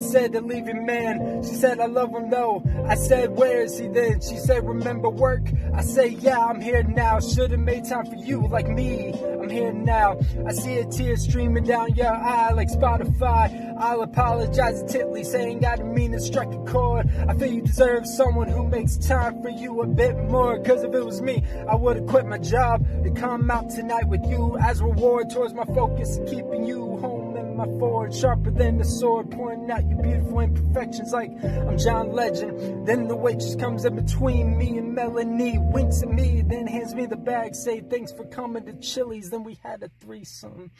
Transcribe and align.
Said 0.00 0.32
leave 0.44 0.68
him, 0.68 0.86
man. 0.86 1.42
She 1.42 1.54
said, 1.56 1.80
I 1.80 1.86
love 1.86 2.14
him, 2.14 2.30
though. 2.30 2.62
I 2.86 2.94
said, 2.94 3.30
Where 3.30 3.62
is 3.62 3.76
he 3.78 3.88
then? 3.88 4.20
She 4.20 4.36
said, 4.36 4.64
Remember 4.64 5.08
work? 5.08 5.42
I 5.74 5.82
say, 5.82 6.06
Yeah, 6.06 6.38
I'm 6.38 6.60
here 6.60 6.84
now. 6.84 7.18
Should've 7.18 7.58
made 7.58 7.84
time 7.84 8.06
for 8.06 8.14
you, 8.14 8.46
like 8.46 8.68
me. 8.68 9.12
I'm 9.12 9.50
here 9.50 9.72
now. 9.72 10.20
I 10.46 10.52
see 10.52 10.78
a 10.78 10.86
tear 10.86 11.16
streaming 11.16 11.64
down 11.64 11.96
your 11.96 12.14
eye, 12.14 12.52
like 12.52 12.68
Spotify. 12.68 13.76
I'll 13.76 14.02
apologize 14.02 14.84
to 14.84 14.98
Titley, 14.98 15.24
saying 15.24 15.64
I 15.66 15.74
didn't 15.74 15.94
mean 15.94 16.12
to 16.12 16.20
strike 16.20 16.52
a 16.52 16.64
chord. 16.64 17.10
I 17.28 17.34
feel 17.34 17.52
you 17.52 17.62
deserve 17.62 18.06
someone 18.06 18.46
who 18.46 18.68
makes 18.68 18.96
time 18.98 19.42
for 19.42 19.50
you 19.50 19.82
a 19.82 19.86
bit 19.88 20.16
more. 20.16 20.62
Cause 20.62 20.84
if 20.84 20.94
it 20.94 21.04
was 21.04 21.20
me, 21.20 21.42
I 21.68 21.74
would've 21.74 22.06
quit 22.06 22.24
my 22.24 22.38
job 22.38 22.86
to 23.02 23.10
come 23.10 23.50
out 23.50 23.68
tonight 23.70 24.06
with 24.06 24.24
you 24.26 24.56
as 24.58 24.80
reward 24.80 25.28
towards 25.30 25.54
my 25.54 25.64
focus, 25.64 26.20
keeping 26.28 26.64
you 26.64 26.98
home 26.98 27.17
my 27.58 27.66
forward, 27.80 28.14
sharper 28.14 28.52
than 28.52 28.78
the 28.78 28.84
sword, 28.84 29.32
pointing 29.32 29.68
out 29.68 29.84
your 29.88 30.00
beautiful 30.00 30.38
imperfections 30.38 31.12
like 31.12 31.32
I'm 31.42 31.76
John 31.76 32.12
Legend. 32.12 32.86
Then 32.86 33.08
the 33.08 33.16
waitress 33.16 33.56
comes 33.56 33.84
in 33.84 33.96
between 33.96 34.56
me 34.56 34.78
and 34.78 34.94
Melanie, 34.94 35.58
winks 35.58 36.00
at 36.04 36.08
me, 36.08 36.42
then 36.46 36.68
hands 36.68 36.94
me 36.94 37.06
the 37.06 37.16
bag, 37.16 37.56
say 37.56 37.80
thanks 37.80 38.12
for 38.12 38.24
coming 38.26 38.64
to 38.66 38.74
Chili's. 38.74 39.30
Then 39.30 39.42
we 39.42 39.58
had 39.64 39.82
a 39.82 39.90
threesome. 40.00 40.70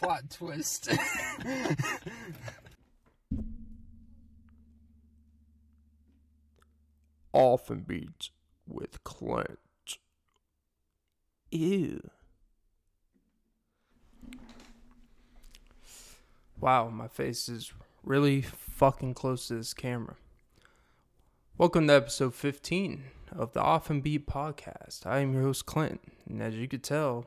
Plot 0.00 0.22
twist. 0.30 0.88
Often 7.34 7.80
beats 7.80 8.30
with 8.64 9.02
Clint. 9.02 9.58
Ew. 11.50 12.08
Wow, 16.60 16.90
my 16.90 17.08
face 17.08 17.48
is 17.48 17.72
really 18.04 18.42
fucking 18.42 19.14
close 19.14 19.48
to 19.48 19.56
this 19.56 19.74
camera. 19.74 20.14
Welcome 21.58 21.88
to 21.88 21.94
episode 21.94 22.36
15 22.36 23.02
of 23.32 23.52
the 23.52 23.60
Often 23.60 24.02
Beat 24.02 24.28
podcast. 24.28 25.04
I 25.04 25.18
am 25.18 25.32
your 25.32 25.42
host, 25.42 25.66
Clint, 25.66 26.02
and 26.28 26.40
as 26.40 26.54
you 26.54 26.68
could 26.68 26.84
tell, 26.84 27.26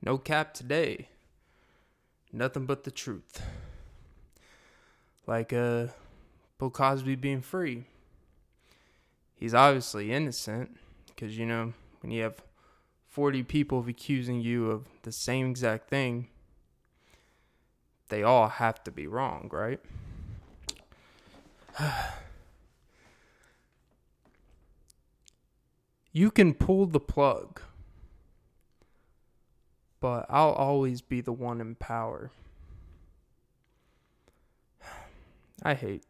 no 0.00 0.16
cap 0.16 0.54
today. 0.54 1.08
Nothing 2.32 2.66
but 2.66 2.84
the 2.84 2.92
truth. 2.92 3.42
Like 5.26 5.52
uh 5.52 5.88
Bill 6.60 6.70
Cosby 6.70 7.16
being 7.16 7.40
free. 7.40 7.86
He's 9.34 9.54
obviously 9.54 10.12
innocent 10.12 10.76
because 11.06 11.36
you 11.36 11.46
know, 11.46 11.72
when 12.00 12.12
you 12.12 12.22
have 12.22 12.42
40 13.08 13.42
people 13.44 13.84
accusing 13.86 14.40
you 14.40 14.70
of 14.70 14.86
the 15.02 15.12
same 15.12 15.50
exact 15.50 15.88
thing, 15.88 16.28
they 18.08 18.22
all 18.22 18.48
have 18.48 18.82
to 18.84 18.90
be 18.90 19.06
wrong, 19.06 19.48
right? 19.52 19.80
you 26.12 26.30
can 26.30 26.54
pull 26.54 26.86
the 26.86 27.00
plug, 27.00 27.60
but 30.00 30.26
I'll 30.28 30.52
always 30.52 31.00
be 31.00 31.20
the 31.20 31.32
one 31.32 31.60
in 31.60 31.74
power. 31.74 32.30
I 35.62 35.74
hate 35.74 36.04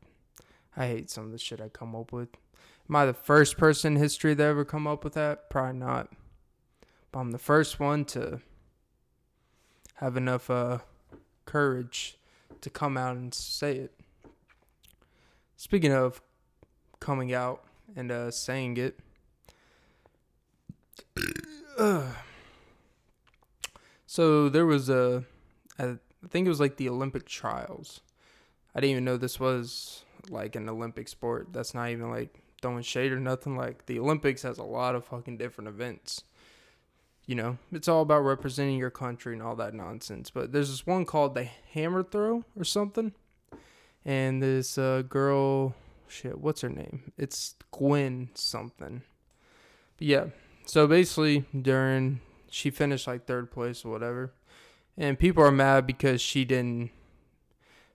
I 0.77 0.89
hate 0.89 1.09
some 1.09 1.25
of 1.25 1.33
the 1.33 1.39
shit 1.39 1.61
I 1.61 1.69
come 1.69 1.95
up 1.95 2.13
with. 2.13 2.31
Am 2.89 2.97
I 2.97 3.07
the 3.07 3.15
first 3.15 3.57
person 3.57 3.95
in 3.95 4.03
history 4.03 4.35
that 4.35 4.45
ever 4.45 4.65
come 4.65 4.87
up 4.87 5.05
with 5.05 5.15
that? 5.15 5.49
Probably 5.49 5.79
not. 5.79 6.13
But 7.11 7.21
I'm 7.21 7.31
the 7.31 7.39
first 7.39 7.81
one 7.81 8.05
to 8.07 8.41
have 9.95 10.17
enough 10.17 10.51
uh, 10.51 10.79
courage 11.47 12.19
to 12.61 12.69
come 12.69 12.97
out 12.97 13.17
and 13.17 13.33
say 13.33 13.77
it. 13.77 13.95
Speaking 15.57 15.93
of 15.93 16.21
coming 17.01 17.33
out 17.33 17.65
and 17.97 18.13
uh, 18.13 18.31
saying 18.31 18.77
it, 18.77 18.99
so 24.07 24.49
there 24.51 24.67
was 24.67 24.91
a, 24.91 25.25
I 25.79 25.97
think 26.29 26.47
it 26.47 26.51
was 26.51 26.61
like 26.61 26.77
the 26.77 26.91
Olympic 26.91 27.25
trials. 27.27 28.03
I 28.75 28.81
didn't 28.81 28.91
even 28.91 29.05
know 29.05 29.17
this 29.17 29.41
was 29.41 30.05
like 30.29 30.55
an 30.55 30.69
Olympic 30.69 31.09
sport. 31.09 31.49
That's 31.53 31.73
not 31.73 31.89
even 31.89 32.11
like 32.11 32.44
throwing 32.65 32.83
shade 32.83 33.13
or 33.13 33.21
nothing. 33.21 33.59
Like 33.59 33.85
the 33.85 33.99
Olympics 33.99 34.41
has 34.41 34.57
a 34.57 34.65
lot 34.65 34.95
of 34.95 35.05
fucking 35.05 35.37
different 35.37 35.69
events. 35.69 36.25
You 37.27 37.35
know, 37.35 37.59
it's 37.71 37.89
all 37.89 38.01
about 38.01 38.21
representing 38.21 38.79
your 38.79 38.91
country 38.91 39.35
and 39.35 39.43
all 39.43 39.55
that 39.57 39.75
nonsense. 39.75 40.31
But 40.31 40.53
there's 40.53 40.71
this 40.71 40.87
one 40.87 41.05
called 41.05 41.35
the 41.35 41.45
hammer 41.45 42.03
throw 42.03 42.43
or 42.57 42.65
something. 42.65 43.13
And 44.03 44.43
this 44.43 44.79
uh, 44.79 45.03
girl, 45.07 45.75
shit, 46.09 46.39
what's 46.39 46.63
her 46.63 46.71
name? 46.71 47.13
It's 47.19 47.55
Gwen 47.71 48.31
something. 48.33 49.03
But 49.99 50.07
yeah, 50.07 50.25
so 50.65 50.87
basically 50.87 51.45
during 51.61 52.21
she 52.49 52.71
finished 52.71 53.07
like 53.07 53.27
third 53.27 53.51
place 53.51 53.85
or 53.85 53.91
whatever. 53.91 54.33
And 54.97 55.19
people 55.19 55.45
are 55.45 55.53
mad 55.53 55.87
because 55.87 56.23
she 56.23 56.47
didn't 56.47 56.93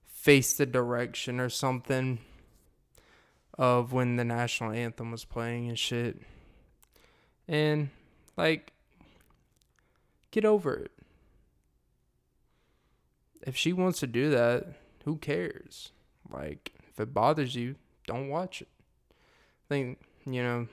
face 0.06 0.54
the 0.54 0.68
direction 0.68 1.40
or 1.40 1.50
something 1.50 2.20
of 3.60 3.92
when 3.92 4.16
the 4.16 4.24
national 4.24 4.72
anthem 4.72 5.12
was 5.12 5.26
playing 5.26 5.68
and 5.68 5.78
shit. 5.78 6.22
And 7.46 7.90
like 8.38 8.72
get 10.32 10.46
over 10.46 10.74
it. 10.76 10.92
If 13.46 13.58
she 13.58 13.74
wants 13.74 14.00
to 14.00 14.08
do 14.08 14.30
that, 14.30 14.66
who 15.04 15.18
cares? 15.18 15.92
Like 16.32 16.72
if 16.88 17.02
it 17.02 17.14
bothers 17.14 17.54
you, 17.54 17.76
don't 18.08 18.30
watch 18.30 18.62
it. 18.62 18.70
I 19.12 19.68
think, 19.68 20.00
you 20.26 20.42
know, 20.42 20.68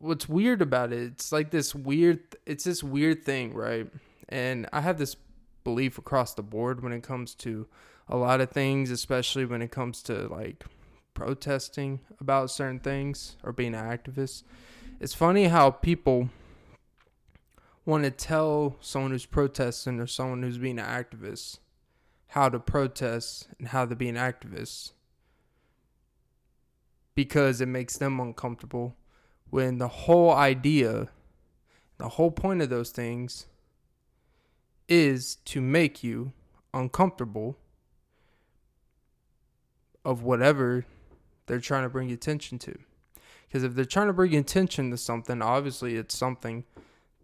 what's 0.00 0.28
weird 0.28 0.60
about 0.60 0.92
it, 0.92 0.98
it's 0.98 1.30
like 1.30 1.52
this 1.52 1.76
weird 1.76 2.20
it's 2.44 2.64
this 2.64 2.82
weird 2.82 3.22
thing, 3.22 3.54
right? 3.54 3.88
And 4.28 4.68
I 4.72 4.80
have 4.80 4.98
this 4.98 5.14
belief 5.62 5.96
across 5.96 6.34
the 6.34 6.42
board 6.42 6.82
when 6.82 6.92
it 6.92 7.04
comes 7.04 7.36
to 7.36 7.68
a 8.08 8.16
lot 8.16 8.40
of 8.40 8.50
things, 8.50 8.90
especially 8.90 9.44
when 9.44 9.62
it 9.62 9.70
comes 9.70 10.02
to 10.04 10.26
like 10.26 10.64
protesting 11.16 11.98
about 12.20 12.50
certain 12.50 12.78
things 12.78 13.36
or 13.42 13.50
being 13.50 13.74
an 13.74 13.84
activist. 13.84 14.44
It's 15.00 15.14
funny 15.14 15.44
how 15.44 15.70
people 15.70 16.28
want 17.84 18.04
to 18.04 18.10
tell 18.10 18.76
someone 18.80 19.10
who's 19.10 19.26
protesting 19.26 19.98
or 19.98 20.06
someone 20.06 20.42
who's 20.42 20.58
being 20.58 20.78
an 20.78 20.84
activist 20.84 21.58
how 22.28 22.48
to 22.50 22.58
protest 22.58 23.48
and 23.58 23.68
how 23.68 23.86
to 23.86 23.96
be 23.96 24.08
an 24.08 24.16
activist 24.16 24.92
because 27.14 27.60
it 27.60 27.66
makes 27.66 27.96
them 27.96 28.20
uncomfortable 28.20 28.94
when 29.48 29.78
the 29.78 29.88
whole 29.88 30.32
idea, 30.32 31.08
the 31.96 32.10
whole 32.10 32.30
point 32.30 32.60
of 32.60 32.68
those 32.68 32.90
things 32.90 33.46
is 34.86 35.36
to 35.46 35.62
make 35.62 36.04
you 36.04 36.32
uncomfortable 36.74 37.56
of 40.04 40.22
whatever 40.22 40.84
they're 41.46 41.60
trying 41.60 41.84
to 41.84 41.88
bring 41.88 42.10
attention 42.10 42.58
to. 42.60 42.76
Because 43.46 43.62
if 43.62 43.74
they're 43.74 43.84
trying 43.84 44.08
to 44.08 44.12
bring 44.12 44.34
attention 44.34 44.90
to 44.90 44.96
something, 44.96 45.40
obviously 45.40 45.96
it's 45.96 46.16
something 46.16 46.64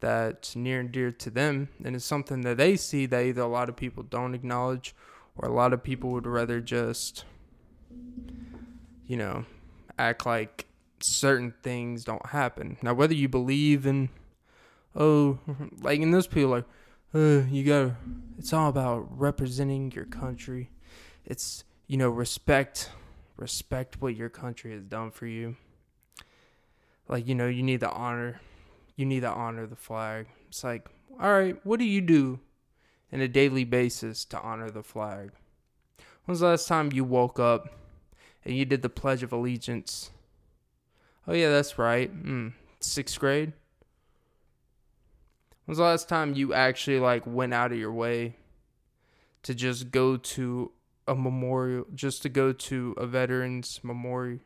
that's 0.01 0.57
near 0.57 0.81
and 0.81 0.91
dear 0.91 1.13
to 1.13 1.31
them, 1.31 1.69
and 1.85 1.95
it's 1.95 2.05
something 2.05 2.41
that 2.43 2.57
they 2.57 2.77
see 2.77 3.07
that 3.07 3.25
either 3.25 3.43
a 3.43 3.47
lot 3.47 3.69
of 3.69 3.77
people 3.77 4.03
don't 4.03 4.35
acknowledge 4.35 4.95
or 5.37 5.49
a 5.49 5.53
lot 5.53 5.73
of 5.73 5.83
people 5.83 6.11
would 6.11 6.27
rather 6.27 6.61
just, 6.61 7.25
you 9.07 9.17
know, 9.17 9.45
act 9.99 10.27
like 10.27 10.67
certain 11.01 11.55
things 11.63 12.05
don't 12.05 12.27
happen. 12.27 12.77
Now, 12.83 12.95
whether 12.95 13.15
you 13.15 13.29
believe 13.29 13.87
in, 13.87 14.09
oh, 14.95 15.39
like, 15.81 16.01
in 16.01 16.11
those 16.11 16.27
people 16.27 16.51
like, 16.51 16.65
uh, 17.15 17.43
you 17.51 17.65
gotta, 17.65 17.97
it's 18.39 18.53
all 18.53 18.69
about 18.69 19.07
representing 19.19 19.93
your 19.93 20.07
country. 20.07 20.71
It's, 21.25 21.65
you 21.87 21.97
know, 21.97 22.09
respect, 22.09 22.91
respect 23.37 24.01
what 24.01 24.17
your 24.17 24.29
country 24.29 24.73
has 24.73 24.85
done 24.85 25.11
for 25.11 25.27
you. 25.27 25.57
Like, 27.09 27.27
you 27.27 27.35
know, 27.35 27.47
you 27.47 27.63
need 27.63 27.81
to 27.81 27.91
honor, 27.91 28.41
you 28.97 29.05
need 29.07 29.21
to 29.21 29.31
honor 29.31 29.67
the 29.67 29.77
flag. 29.77 30.27
It's 30.49 30.65
like, 30.65 30.89
all 31.21 31.33
right, 31.33 31.59
what 31.65 31.79
do 31.79 31.85
you 31.85 32.01
do 32.01 32.41
in 33.11 33.21
a 33.21 33.29
daily 33.29 33.65
basis 33.65 34.25
to 34.27 34.41
honor 34.41 34.71
the 34.71 34.83
flag? 34.83 35.33
When's 36.25 36.41
the 36.41 36.47
last 36.47 36.69
time 36.69 36.93
you 36.93 37.05
woke 37.05 37.41
up 37.41 37.69
and 38.45 38.57
you 38.57 38.65
did 38.65 38.83
the 38.83 38.89
Pledge 38.89 39.23
of 39.23 39.33
Allegiance? 39.33 40.11
Oh, 41.27 41.33
yeah, 41.33 41.51
that's 41.51 41.79
right. 41.79 42.15
Mm, 42.25 42.53
sixth 42.81 43.19
grade? 43.19 43.53
When's 45.65 45.79
the 45.79 45.85
last 45.85 46.09
time 46.09 46.35
you 46.35 46.55
actually 46.55 46.99
like 46.99 47.27
went 47.27 47.55
out 47.55 47.73
of 47.73 47.79
your 47.79 47.93
way 47.93 48.37
to 49.43 49.55
just 49.55 49.91
go 49.91 50.17
to 50.17 50.73
a 51.07 51.15
memorial, 51.15 51.87
just 51.95 52.23
to 52.23 52.29
go 52.29 52.53
to 52.53 52.95
a 52.97 53.07
veterans 53.07 53.81
memorial 53.83 54.41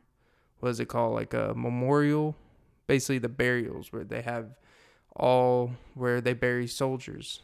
what 0.61 0.71
is 0.71 0.81
it 0.81 0.89
called? 0.89 1.15
Like 1.15 1.35
a 1.35 1.53
memorial, 1.55 2.37
basically 2.87 3.19
the 3.19 3.29
burials 3.29 3.93
where 3.93 4.05
they 4.05 4.23
have 4.23 4.57
all 5.15 5.73
where 5.95 6.21
they 6.21 6.33
bury 6.33 6.67
soldiers. 6.67 7.41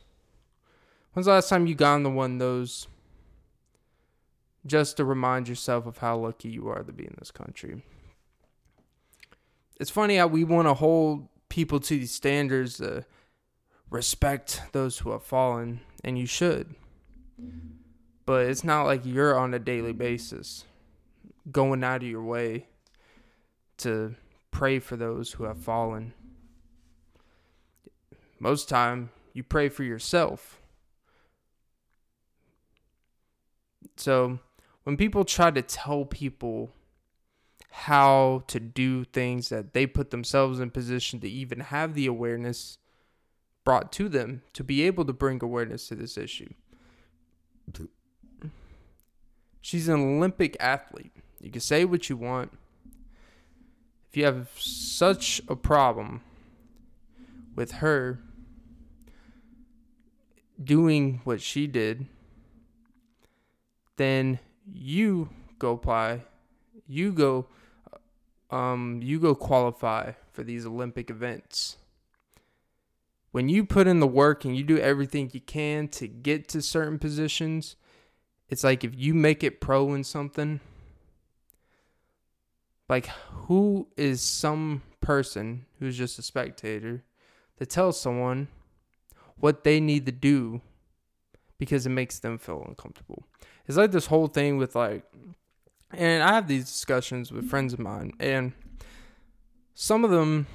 When's 1.12 1.26
the 1.26 1.32
last 1.32 1.48
time 1.48 1.66
you 1.66 1.74
gone 1.74 2.02
to 2.04 2.10
one 2.10 2.34
of 2.34 2.38
those? 2.38 2.86
Just 4.64 4.96
to 4.96 5.04
remind 5.04 5.48
yourself 5.48 5.86
of 5.86 5.98
how 5.98 6.16
lucky 6.16 6.48
you 6.48 6.68
are 6.68 6.82
to 6.82 6.92
be 6.92 7.04
in 7.04 7.16
this 7.18 7.30
country. 7.30 7.82
It's 9.80 9.90
funny 9.90 10.16
how 10.16 10.28
we 10.28 10.44
want 10.44 10.68
to 10.68 10.74
hold 10.74 11.28
people 11.48 11.80
to 11.80 11.98
these 11.98 12.12
standards 12.12 12.76
to 12.76 13.04
respect 13.90 14.62
those 14.72 14.98
who 14.98 15.10
have 15.10 15.24
fallen, 15.24 15.80
and 16.04 16.16
you 16.16 16.26
should. 16.26 16.74
But 18.24 18.46
it's 18.46 18.64
not 18.64 18.84
like 18.84 19.04
you're 19.04 19.38
on 19.38 19.52
a 19.52 19.58
daily 19.58 19.92
basis 19.92 20.64
going 21.50 21.82
out 21.82 22.02
of 22.02 22.08
your 22.08 22.22
way 22.22 22.66
to 23.78 24.14
pray 24.50 24.78
for 24.78 24.96
those 24.96 25.32
who 25.32 25.44
have 25.44 25.58
fallen. 25.58 26.14
Most 28.38 28.68
time 28.68 29.10
you 29.32 29.42
pray 29.42 29.68
for 29.68 29.82
yourself. 29.82 30.60
So 33.96 34.38
when 34.84 34.96
people 34.96 35.24
try 35.24 35.50
to 35.50 35.62
tell 35.62 36.04
people 36.04 36.70
how 37.70 38.44
to 38.48 38.60
do 38.60 39.04
things 39.04 39.48
that 39.48 39.72
they 39.72 39.86
put 39.86 40.10
themselves 40.10 40.60
in 40.60 40.70
position 40.70 41.20
to 41.20 41.28
even 41.28 41.60
have 41.60 41.94
the 41.94 42.06
awareness 42.06 42.78
brought 43.64 43.90
to 43.92 44.08
them 44.08 44.42
to 44.52 44.62
be 44.62 44.82
able 44.82 45.04
to 45.04 45.12
bring 45.12 45.42
awareness 45.42 45.88
to 45.88 45.94
this 45.94 46.18
issue. 46.18 46.52
She's 49.62 49.88
an 49.88 50.16
Olympic 50.16 50.56
athlete. 50.60 51.12
You 51.40 51.50
can 51.50 51.60
say 51.60 51.84
what 51.84 52.10
you 52.10 52.16
want. 52.16 52.52
If 54.10 54.16
you 54.16 54.24
have 54.26 54.50
such 54.58 55.40
a 55.48 55.56
problem 55.56 56.20
with 57.54 57.72
her 57.72 58.18
doing 60.62 61.20
what 61.24 61.40
she 61.40 61.66
did, 61.66 62.06
then 63.96 64.40
you 64.70 65.30
go 65.58 65.72
apply. 65.72 66.24
You 66.86 67.12
go 67.12 67.46
um 68.50 69.00
you 69.02 69.18
go 69.18 69.34
qualify 69.34 70.12
for 70.32 70.42
these 70.42 70.66
Olympic 70.66 71.08
events. 71.08 71.78
When 73.30 73.48
you 73.48 73.64
put 73.64 73.86
in 73.86 74.00
the 74.00 74.06
work 74.06 74.44
and 74.44 74.56
you 74.56 74.64
do 74.64 74.76
everything 74.76 75.30
you 75.32 75.40
can 75.40 75.88
to 75.88 76.06
get 76.06 76.48
to 76.50 76.60
certain 76.60 76.98
positions, 76.98 77.76
it's 78.52 78.62
like 78.62 78.84
if 78.84 78.92
you 78.94 79.14
make 79.14 79.42
it 79.42 79.62
pro 79.62 79.94
in 79.94 80.04
something, 80.04 80.60
like 82.86 83.06
who 83.46 83.88
is 83.96 84.20
some 84.20 84.82
person 85.00 85.64
who's 85.78 85.96
just 85.96 86.18
a 86.18 86.22
spectator 86.22 87.02
that 87.56 87.70
tells 87.70 87.98
someone 87.98 88.48
what 89.38 89.64
they 89.64 89.80
need 89.80 90.04
to 90.04 90.12
do 90.12 90.60
because 91.56 91.86
it 91.86 91.90
makes 91.90 92.18
them 92.18 92.36
feel 92.36 92.62
uncomfortable. 92.68 93.24
It's 93.66 93.78
like 93.78 93.90
this 93.90 94.04
whole 94.04 94.26
thing 94.26 94.58
with 94.58 94.74
like 94.74 95.10
and 95.90 96.22
I 96.22 96.34
have 96.34 96.46
these 96.46 96.66
discussions 96.66 97.32
with 97.32 97.48
friends 97.48 97.72
of 97.72 97.78
mine 97.78 98.12
and 98.20 98.52
some 99.74 100.04
of 100.04 100.10
them 100.10 100.46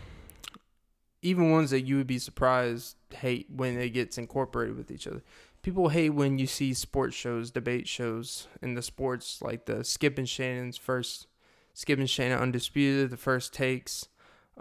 even 1.23 1.49
ones 1.49 1.71
that 1.71 1.81
you 1.81 1.97
would 1.97 2.05
be 2.05 2.19
surprised 2.19 2.95
hate 3.11 3.47
when 3.49 3.75
it 3.79 3.89
gets 3.89 4.19
incorporated 4.19 4.77
with 4.77 4.91
each 4.91 5.07
other 5.07 5.23
people 5.67 5.89
hate 5.89 6.11
when 6.11 6.39
you 6.39 6.47
see 6.47 6.73
sports 6.73 7.13
shows, 7.13 7.51
debate 7.51 7.89
shows 7.89 8.47
in 8.61 8.75
the 8.75 8.81
sports, 8.81 9.41
like 9.41 9.65
the 9.65 9.83
Skip 9.83 10.17
and 10.17 10.29
Shannon's 10.29 10.77
first, 10.77 11.27
Skip 11.73 11.99
and 11.99 12.09
Shannon 12.09 12.39
Undisputed, 12.39 13.09
the 13.09 13.17
first 13.17 13.53
takes. 13.53 14.07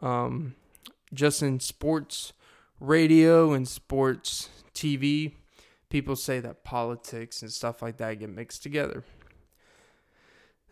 Um, 0.03 0.57
just 1.15 1.45
in 1.45 1.61
sports 1.61 2.33
radio 2.81 3.53
and 3.53 3.69
sports 3.69 4.49
TV, 4.75 5.35
people 5.91 6.17
say 6.17 6.41
that 6.41 6.65
politics 6.65 7.41
and 7.41 7.53
stuff 7.53 7.83
like 7.83 7.99
that 7.99 8.19
get 8.19 8.29
mixed 8.29 8.65
together. 8.65 9.05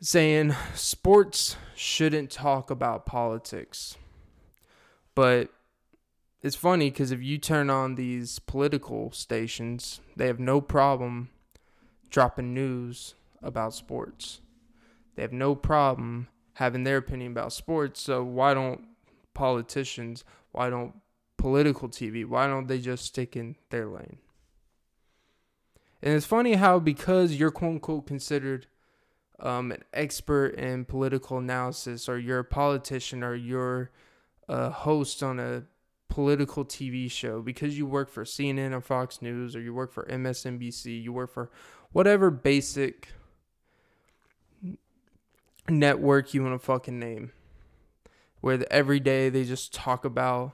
Saying 0.00 0.56
sports 0.75 1.56
shouldn't 1.76 2.32
talk 2.32 2.72
about 2.72 3.06
politics. 3.06 3.96
But 5.14 5.50
it's 6.44 6.56
funny 6.56 6.91
because 6.91 7.11
if 7.11 7.23
you 7.23 7.38
turn 7.38 7.70
on 7.70 7.94
these 7.94 8.38
political 8.38 9.11
stations, 9.12 10.00
they 10.14 10.26
have 10.26 10.38
no 10.38 10.61
problem 10.61 11.31
dropping 12.11 12.52
news 12.52 13.14
about 13.43 13.73
sports. 13.73 14.43
They 15.17 15.23
have 15.23 15.32
no 15.32 15.55
problem 15.55 16.29
having 16.55 16.85
their 16.85 16.99
opinion 16.99 17.32
about 17.32 17.55
sports. 17.55 18.02
So 18.02 18.23
why 18.23 18.52
don't 18.52 18.87
politicians, 19.32 20.23
why 20.52 20.69
don't 20.69 20.93
political 21.38 21.88
TV, 21.88 22.26
why 22.26 22.46
don't 22.46 22.69
they 22.69 22.79
just 22.79 23.06
stick 23.06 23.37
in 23.37 23.56
their 23.70 23.87
lane? 23.87 24.19
And 26.02 26.12
it's 26.12 26.26
funny 26.26 26.56
how 26.56 26.79
because 26.79 27.37
you're 27.37 27.50
quote 27.50 27.73
unquote 27.73 28.06
considered 28.06 28.67
um, 29.41 29.73
an 29.73 29.82
expert 29.94 30.49
in 30.56 30.85
political 30.85 31.38
analysis, 31.38 32.06
or 32.06 32.19
you're 32.19 32.41
a 32.41 32.44
politician, 32.44 33.25
or 33.25 33.35
you're 33.35 33.91
a 34.46 34.69
host 34.69 35.23
on 35.23 35.41
a 35.41 35.64
political 36.14 36.64
TV 36.64 37.11
show 37.11 37.43
because 37.43 37.76
you 37.76 37.84
work 37.87 38.08
for 38.08 38.22
CNN 38.22 38.72
or 38.72 38.81
Fox 38.81 39.20
News 39.20 39.56
or 39.56 39.61
you 39.61 39.75
work 39.75 39.93
for 39.93 40.05
MSNBC, 40.05 41.02
you 41.02 41.12
work 41.12 41.28
for 41.32 41.50
whatever 41.90 42.31
basic 42.31 43.08
network 45.69 46.32
you 46.32 46.44
want 46.44 46.55
to 46.55 46.64
fucking 46.64 47.00
name, 47.00 47.32
where 48.40 48.56
the, 48.56 48.72
every 48.72 49.00
day 49.00 49.28
they 49.28 49.43
just 49.43 49.75
talk 49.75 50.05
about 50.05 50.52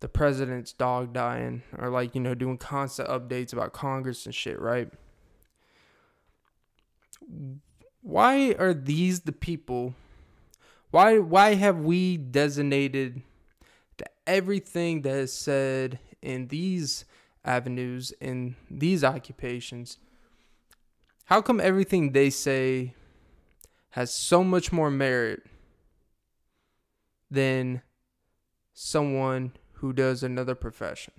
the 0.00 0.08
president's 0.08 0.72
dog 0.72 1.12
dying 1.12 1.64
or 1.76 1.90
like, 1.90 2.14
you 2.14 2.22
know, 2.22 2.34
doing 2.34 2.56
constant 2.56 3.10
updates 3.10 3.52
about 3.52 3.74
Congress 3.74 4.24
and 4.24 4.34
shit, 4.34 4.58
right? 4.58 4.88
Why 8.00 8.52
are 8.58 8.72
these 8.72 9.20
the 9.20 9.32
people? 9.32 9.94
Why 10.90 11.18
why 11.18 11.56
have 11.56 11.80
we 11.80 12.16
designated 12.16 13.20
everything 14.26 15.02
that 15.02 15.14
is 15.14 15.32
said 15.32 15.98
in 16.20 16.48
these 16.48 17.04
avenues, 17.44 18.12
in 18.20 18.56
these 18.70 19.02
occupations, 19.04 19.98
how 21.26 21.40
come 21.40 21.60
everything 21.60 22.12
they 22.12 22.30
say 22.30 22.94
has 23.90 24.12
so 24.12 24.42
much 24.44 24.72
more 24.72 24.90
merit 24.90 25.42
than 27.30 27.82
someone 28.74 29.52
who 29.74 29.92
does 29.92 30.22
another 30.22 30.54
profession? 30.54 31.14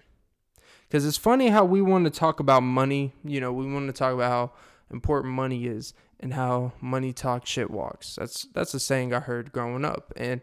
Because 0.88 1.06
it's 1.06 1.18
funny 1.18 1.48
how 1.50 1.66
we 1.66 1.82
want 1.82 2.06
to 2.06 2.12
talk 2.12 2.40
about 2.40 2.62
money. 2.62 3.14
You 3.24 3.42
know, 3.42 3.52
we 3.52 3.72
want 3.72 3.88
to 3.88 3.94
talk 3.94 4.14
about 4.14 4.30
how 4.32 4.52
important 4.92 5.34
money 5.34 5.66
is 5.66 5.94
and 6.20 6.36
how 6.36 6.74
money 6.80 7.12
talks 7.12 7.50
shit 7.50 7.72
walks. 7.72 8.16
That's 8.16 8.44
that's 8.54 8.74
a 8.74 8.80
saying 8.80 9.14
I 9.14 9.20
heard 9.20 9.52
growing 9.52 9.86
up. 9.86 10.14
And 10.16 10.42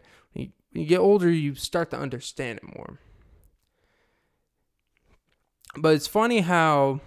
when 0.71 0.83
you 0.83 0.87
get 0.87 0.99
older, 0.99 1.29
you 1.29 1.55
start 1.55 1.89
to 1.91 1.97
understand 1.97 2.59
it 2.59 2.75
more. 2.77 2.99
But 5.77 5.95
it's 5.95 6.07
funny 6.07 6.41
how 6.41 7.01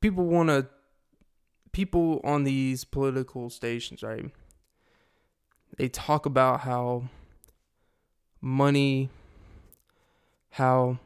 people 0.00 0.24
want 0.24 0.48
to, 0.48 0.68
people 1.72 2.20
on 2.24 2.44
these 2.44 2.84
political 2.84 3.50
stations, 3.50 4.02
right? 4.02 4.30
They 5.76 5.88
talk 5.88 6.26
about 6.26 6.60
how 6.60 7.04
money, 8.40 9.10
how 10.50 10.98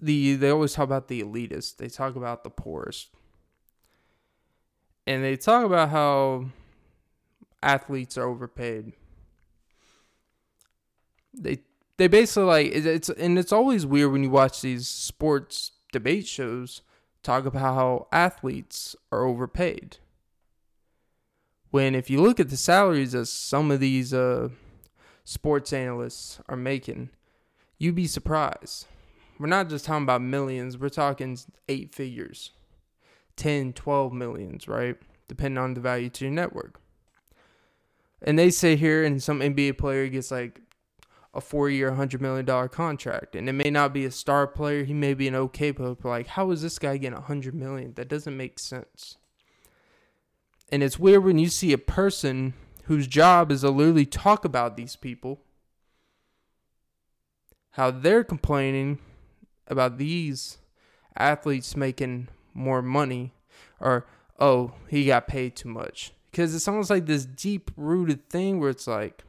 the, 0.00 0.34
they 0.34 0.50
always 0.50 0.74
talk 0.74 0.84
about 0.84 1.08
the 1.08 1.22
elitists, 1.22 1.76
they 1.76 1.88
talk 1.88 2.16
about 2.16 2.44
the 2.44 2.50
poorest. 2.50 3.10
And 5.06 5.24
they 5.24 5.36
talk 5.36 5.64
about 5.64 5.88
how 5.88 6.46
athletes 7.62 8.18
are 8.18 8.28
overpaid. 8.28 8.92
They 11.34 11.60
they 11.96 12.08
basically 12.08 12.44
like 12.44 12.72
it's 12.72 13.08
and 13.08 13.38
it's 13.38 13.52
always 13.52 13.86
weird 13.86 14.12
when 14.12 14.22
you 14.22 14.30
watch 14.30 14.60
these 14.60 14.88
sports 14.88 15.72
debate 15.92 16.26
shows 16.26 16.82
talk 17.22 17.46
about 17.46 17.60
how 17.60 18.06
athletes 18.12 18.96
are 19.10 19.24
overpaid. 19.24 19.98
When 21.70 21.94
if 21.94 22.10
you 22.10 22.20
look 22.20 22.40
at 22.40 22.50
the 22.50 22.56
salaries 22.56 23.12
that 23.12 23.26
some 23.26 23.70
of 23.70 23.80
these 23.80 24.12
uh, 24.12 24.48
sports 25.24 25.72
analysts 25.72 26.40
are 26.48 26.56
making, 26.56 27.10
you'd 27.78 27.94
be 27.94 28.06
surprised. 28.06 28.86
We're 29.38 29.46
not 29.46 29.70
just 29.70 29.86
talking 29.86 30.02
about 30.02 30.20
millions, 30.20 30.76
we're 30.76 30.90
talking 30.90 31.38
eight 31.68 31.94
figures. 31.94 32.50
10, 33.36 33.72
12 33.72 34.12
millions, 34.12 34.68
right? 34.68 34.96
Depending 35.28 35.58
on 35.58 35.74
the 35.74 35.80
value 35.80 36.10
to 36.10 36.26
your 36.26 36.34
network. 36.34 36.81
And 38.22 38.38
they 38.38 38.50
say 38.50 38.76
here, 38.76 39.04
and 39.04 39.22
some 39.22 39.40
NBA 39.40 39.78
player 39.78 40.06
gets 40.08 40.30
like 40.30 40.60
a 41.34 41.40
four 41.40 41.68
year, 41.70 41.90
$100 41.90 42.20
million 42.20 42.68
contract. 42.68 43.34
And 43.34 43.48
it 43.48 43.52
may 43.52 43.70
not 43.70 43.92
be 43.92 44.04
a 44.04 44.10
star 44.10 44.46
player. 44.46 44.84
He 44.84 44.94
may 44.94 45.14
be 45.14 45.28
an 45.28 45.34
okay 45.34 45.72
player. 45.72 45.94
But 45.94 46.08
like, 46.08 46.26
how 46.28 46.50
is 46.50 46.62
this 46.62 46.78
guy 46.78 46.96
getting 46.98 47.14
100 47.14 47.54
million? 47.54 47.94
That 47.94 48.08
doesn't 48.08 48.36
make 48.36 48.58
sense. 48.58 49.16
And 50.70 50.82
it's 50.82 50.98
weird 50.98 51.24
when 51.24 51.38
you 51.38 51.48
see 51.48 51.72
a 51.72 51.78
person 51.78 52.54
whose 52.84 53.06
job 53.06 53.52
is 53.52 53.60
to 53.60 53.70
literally 53.70 54.06
talk 54.06 54.44
about 54.44 54.76
these 54.76 54.96
people, 54.96 55.40
how 57.72 57.90
they're 57.90 58.24
complaining 58.24 58.98
about 59.66 59.98
these 59.98 60.58
athletes 61.16 61.76
making 61.76 62.28
more 62.54 62.82
money 62.82 63.34
or, 63.80 64.06
oh, 64.38 64.72
he 64.88 65.06
got 65.06 65.28
paid 65.28 65.56
too 65.56 65.68
much. 65.68 66.12
Because 66.32 66.54
it's 66.54 66.66
almost 66.66 66.90
like 66.90 67.06
this 67.06 67.24
deep 67.24 67.70
rooted 67.76 68.28
thing 68.28 68.58
where 68.58 68.70
it's 68.70 68.88
like, 68.88 69.22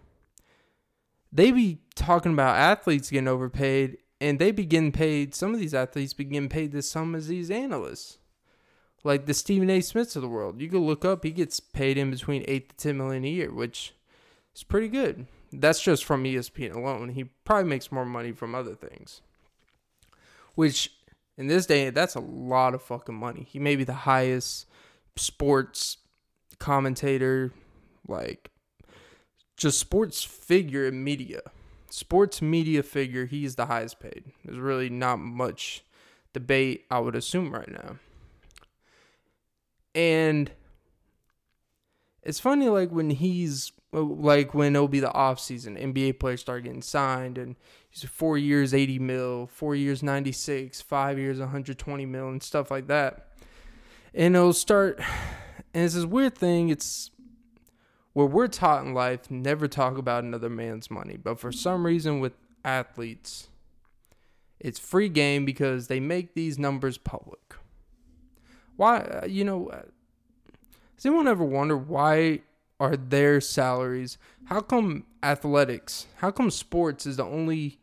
they 1.34 1.52
be 1.52 1.80
talking 1.96 2.34
about 2.34 2.56
athletes 2.56 3.10
getting 3.10 3.28
overpaid 3.28 3.98
and 4.22 4.40
they 4.40 4.52
be 4.52 4.66
getting 4.66 4.92
paid 4.92 5.36
some 5.36 5.54
of 5.54 5.60
these 5.60 5.74
athletes 5.74 6.14
be 6.14 6.24
getting 6.24 6.48
paid 6.48 6.72
the 6.72 6.82
same 6.82 7.14
as 7.14 7.28
these 7.28 7.52
analysts. 7.52 8.20
Like 9.04 9.26
the 9.26 9.34
stephen 9.34 9.70
a. 9.70 9.82
Smiths 9.82 10.16
of 10.16 10.22
the 10.22 10.30
world. 10.30 10.62
You 10.62 10.70
can 10.70 10.80
look 10.80 11.04
up 11.04 11.24
he 11.24 11.32
gets 11.32 11.60
paid 11.60 11.98
in 11.98 12.10
between 12.10 12.46
8 12.48 12.70
to 12.70 12.76
10 12.76 12.98
million 12.98 13.26
a 13.26 13.30
year 13.30 13.54
which 13.54 13.94
is 14.56 14.64
pretty 14.64 14.88
good. 14.88 15.28
That's 15.52 15.82
just 15.82 16.06
from 16.06 16.24
espn 16.24 16.74
alone. 16.74 17.10
He 17.10 17.26
probably 17.26 17.70
makes 17.70 17.92
more 17.92 18.06
money 18.06 18.32
from 18.32 18.56
other 18.56 18.76
things. 18.76 19.22
Which 20.56 20.94
in 21.38 21.48
this 21.48 21.66
day 21.66 21.90
that's 21.90 22.16
a 22.16 22.22
lot 22.22 22.74
of 22.76 22.82
fucking 22.82 23.16
money. 23.16 23.46
He 23.50 23.60
may 23.60 23.76
be 23.76 23.84
the 23.84 23.94
highest 23.94 24.68
sports 25.16 25.98
commentator 26.60 27.52
like 28.08 28.52
just 29.58 29.80
sports 29.80 30.24
figure 30.24 30.86
in 30.88 31.04
media. 31.04 31.42
Sports 31.90 32.42
media 32.42 32.82
figure, 32.82 33.26
he's 33.26 33.56
the 33.56 33.68
highest 33.68 34.00
paid. 34.00 34.26
There's 34.44 34.58
really 34.58 34.90
not 34.90 35.20
much 35.20 35.84
debate, 36.34 36.86
I 36.90 37.00
would 37.00 37.16
assume, 37.16 37.54
right 37.54 37.72
now. 37.72 37.98
And 39.94 40.52
it's 42.24 42.40
funny, 42.40 42.68
like 42.68 42.90
when 42.90 43.12
he's 43.12 43.72
like 43.92 44.56
when 44.56 44.76
it'll 44.76 44.88
be 44.88 45.00
the 45.00 45.14
off 45.14 45.40
season, 45.40 45.78
NBA 45.78 46.20
players 46.20 46.42
start 46.42 46.64
getting 46.64 46.82
signed, 46.82 47.38
and 47.38 47.56
he's 47.90 48.04
four 48.04 48.40
years, 48.40 48.74
80 48.74 48.98
mil, 48.98 49.48
four 49.48 49.76
years, 49.76 50.02
96, 50.02 50.82
five 50.82 51.20
years, 51.20 51.40
120 51.40 52.06
mil, 52.08 52.30
and 52.30 52.42
stuff 52.42 52.72
like 52.72 52.88
that. 52.88 53.28
And 54.16 54.36
it'll 54.36 54.54
start, 54.54 55.00
and 55.74 55.84
it's 55.84 55.96
this 55.96 56.06
weird 56.06 56.38
thing. 56.38 56.70
It's 56.70 57.10
where 58.14 58.28
we're 58.28 58.48
taught 58.48 58.86
in 58.86 58.94
life 58.94 59.30
never 59.30 59.68
talk 59.68 59.98
about 59.98 60.24
another 60.24 60.50
man's 60.50 60.92
money. 60.92 61.18
But 61.18 61.40
for 61.40 61.52
some 61.52 61.86
reason, 61.86 62.20
with 62.20 62.34
athletes, 62.64 63.48
it's 64.60 64.80
free 64.80 65.10
game 65.10 65.46
because 65.46 65.88
they 65.88 66.00
make 66.00 66.36
these 66.36 66.60
numbers 66.60 66.98
public. 66.98 67.56
Why, 68.76 69.00
uh, 69.00 69.26
you 69.26 69.44
know, 69.44 69.68
uh, 69.68 69.82
does 70.96 71.06
anyone 71.06 71.28
ever 71.28 71.44
wonder 71.44 71.76
why 71.76 72.42
are 72.80 72.96
their 72.96 73.42
salaries? 73.42 74.18
How 74.46 74.62
come 74.62 75.06
athletics, 75.22 76.08
how 76.18 76.32
come 76.32 76.52
sports 76.52 77.06
is 77.06 77.18
the 77.18 77.26
only 77.26 77.80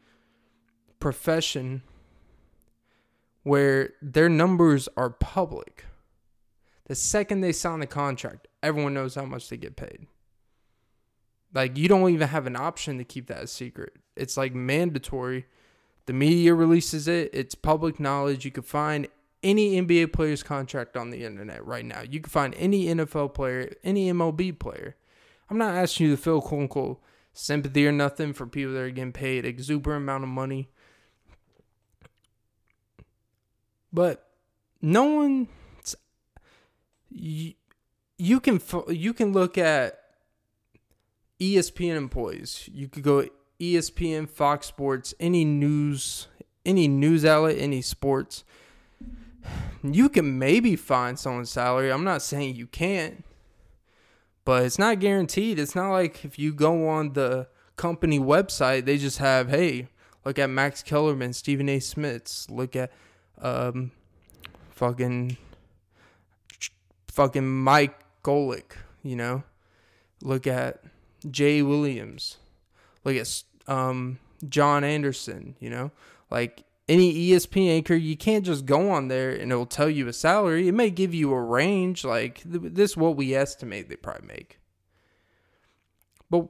profession 1.01 1.83
where 3.43 3.95
their 4.01 4.29
numbers 4.29 4.89
are 4.97 5.11
public? 5.11 5.85
The 6.91 6.97
second 6.97 7.41
they 7.41 7.53
sign 7.53 7.79
the 7.79 7.87
contract, 7.87 8.49
everyone 8.65 8.95
knows 8.95 9.15
how 9.15 9.25
much 9.25 9.49
they 9.49 9.57
get 9.57 9.77
paid. 9.77 10.09
Like 11.55 11.79
you 11.79 11.87
don't 11.87 12.11
even 12.11 12.27
have 12.27 12.49
an 12.49 12.57
option 12.57 12.99
to 12.99 13.05
keep 13.05 13.29
that 13.29 13.45
a 13.45 13.47
secret. 13.47 13.93
It's 14.17 14.37
like 14.37 14.57
mandatory. 14.57 15.47
The 16.07 16.13
media 16.13 16.53
releases 16.53 17.07
it. 17.07 17.31
It's 17.33 17.55
public 17.55 18.01
knowledge. 18.01 18.45
You 18.45 18.51
can 18.51 18.65
find 18.65 19.07
any 19.41 19.81
NBA 19.81 20.13
player's 20.13 20.43
contract 20.43 20.97
on 20.97 21.11
the 21.11 21.25
internet 21.25 21.65
right 21.65 21.85
now. 21.85 22.01
You 22.01 22.19
can 22.19 22.29
find 22.29 22.57
any 22.57 22.87
NFL 22.87 23.35
player, 23.35 23.73
any 23.85 24.13
MLB 24.13 24.59
player. 24.59 24.97
I'm 25.49 25.59
not 25.59 25.77
asking 25.77 26.07
you 26.07 26.17
to 26.17 26.21
feel 26.21 26.41
quote 26.41 27.01
sympathy 27.33 27.87
or 27.87 27.93
nothing 27.93 28.33
for 28.33 28.49
people 28.49 28.73
that 28.73 28.81
are 28.81 28.91
getting 28.91 29.13
paid 29.13 29.45
exuberant 29.45 30.03
amount 30.03 30.25
of 30.25 30.31
money. 30.31 30.71
But 33.93 34.27
no 34.83 35.05
one 35.05 35.47
you, 37.11 37.55
you 38.19 38.41
can 38.41 38.61
you 38.89 39.13
can 39.13 39.33
look 39.33 39.59
at 39.59 39.99
ESPN 41.41 41.97
employees. 41.97 42.69
You 42.73 42.89
could 42.89 43.03
go 43.03 43.27
ESPN, 43.59 44.29
Fox 44.29 44.67
Sports, 44.67 45.15
any 45.19 45.45
news, 45.45 46.29
any 46.65 46.87
news 46.89 47.25
outlet, 47.25 47.57
any 47.59 47.83
sports. 47.83 48.45
You 49.83 50.09
can 50.11 50.39
maybe 50.39 50.77
find 50.77 51.19
someone's 51.19 51.51
salary. 51.51 51.91
I'm 51.91 52.05
not 52.05 52.21
saying 52.21 52.57
you 52.57 52.67
can't, 52.67 53.25
but 54.45 54.65
it's 54.65 54.79
not 54.79 55.01
guaranteed. 55.01 55.59
It's 55.59 55.75
not 55.75 55.91
like 55.91 56.25
if 56.25 56.39
you 56.39 56.53
go 56.53 56.89
on 56.89 57.15
the 57.15 57.49
company 57.77 58.19
website, 58.19 58.85
they 58.85 58.99
just 58.99 59.19
have, 59.19 59.49
hey, 59.49 59.89
look 60.25 60.39
at 60.39 60.51
Max 60.51 60.83
Kellerman, 60.83 61.33
Stephen 61.33 61.69
A. 61.71 61.81
Smiths, 61.81 62.51
look 62.51 62.77
at 62.77 62.93
um, 63.41 63.91
fucking 64.73 65.39
fucking 67.11 67.49
Mike 67.49 67.99
Golic, 68.23 68.73
you 69.03 69.17
know, 69.17 69.43
look 70.23 70.47
at 70.47 70.83
Jay 71.31 71.63
Williams, 71.63 72.39
look 73.05 73.17
at 73.17 73.43
um, 73.67 74.19
John 74.49 74.85
Anderson, 74.85 75.57
you 75.61 75.71
know, 75.71 75.91
like 76.31 76.65
any 76.89 77.31
ESPN 77.31 77.71
anchor, 77.71 77.95
you 77.95 78.17
can't 78.17 78.45
just 78.45 78.67
go 78.67 78.91
on 78.91 79.09
there 79.09 79.31
and 79.31 79.53
it'll 79.53 79.67
tell 79.67 79.89
you 79.89 80.09
a 80.09 80.13
salary. 80.13 80.67
It 80.67 80.73
may 80.73 80.91
give 80.91 81.15
you 81.15 81.33
a 81.33 81.41
range, 81.41 82.05
like 82.05 82.43
this 82.45 82.91
is 82.91 82.97
what 82.97 83.17
we 83.17 83.35
estimate 83.35 83.89
they 83.89 83.97
probably 83.97 84.27
make. 84.27 84.59
But 86.29 86.49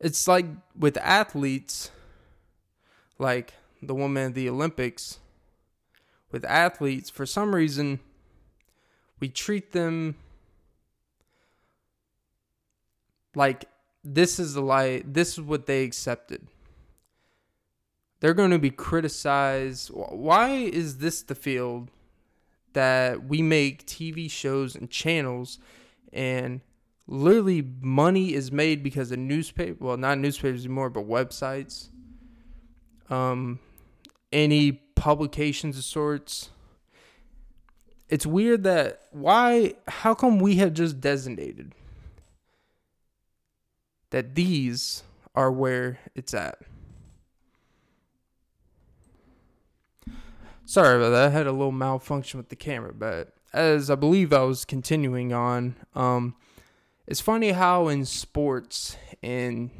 it's 0.00 0.26
like 0.26 0.46
with 0.78 0.96
athletes, 0.98 1.90
like 3.18 3.54
the 3.82 3.94
woman 3.94 4.28
at 4.28 4.34
the 4.34 4.48
Olympics, 4.48 5.18
with 6.32 6.44
athletes, 6.44 7.08
for 7.08 7.24
some 7.24 7.54
reason, 7.54 8.00
we 9.20 9.28
treat 9.28 9.72
them 9.72 10.16
like 13.34 13.66
this 14.04 14.38
is 14.38 14.54
the 14.54 14.62
light 14.62 15.12
this 15.12 15.32
is 15.32 15.40
what 15.40 15.66
they 15.66 15.84
accepted. 15.84 16.46
They're 18.20 18.34
going 18.34 18.50
to 18.50 18.58
be 18.58 18.70
criticized. 18.70 19.90
Why 19.90 20.48
is 20.48 20.98
this 20.98 21.22
the 21.22 21.34
field 21.34 21.90
that 22.76 23.24
we 23.26 23.40
make 23.40 23.86
tv 23.86 24.30
shows 24.30 24.76
and 24.76 24.90
channels 24.90 25.58
and 26.12 26.60
literally 27.06 27.66
money 27.80 28.34
is 28.34 28.52
made 28.52 28.82
because 28.82 29.10
of 29.10 29.18
newspaper 29.18 29.82
well 29.82 29.96
not 29.96 30.18
newspapers 30.18 30.66
anymore 30.66 30.90
but 30.90 31.08
websites 31.08 31.88
um 33.08 33.58
any 34.30 34.72
publications 34.72 35.78
of 35.78 35.84
sorts 35.84 36.50
it's 38.08 38.26
weird 38.26 38.64
that 38.64 39.02
why 39.10 39.74
how 39.88 40.14
come 40.14 40.38
we 40.38 40.56
have 40.56 40.72
just 40.72 41.00
designated 41.00 41.74
that 44.10 44.34
these 44.34 45.02
are 45.34 45.52
where 45.52 45.98
it's 46.14 46.32
at. 46.32 46.58
Sorry 50.64 50.96
about 50.96 51.10
that. 51.10 51.26
I 51.26 51.30
had 51.30 51.46
a 51.46 51.52
little 51.52 51.72
malfunction 51.72 52.38
with 52.38 52.48
the 52.48 52.56
camera, 52.56 52.92
but 52.92 53.34
as 53.52 53.90
I 53.90 53.94
believe 53.94 54.32
I 54.32 54.42
was 54.42 54.64
continuing 54.64 55.32
on, 55.32 55.76
um, 55.94 56.34
it's 57.06 57.20
funny 57.20 57.52
how 57.52 57.88
in 57.88 58.04
sports, 58.04 58.96
and 59.22 59.70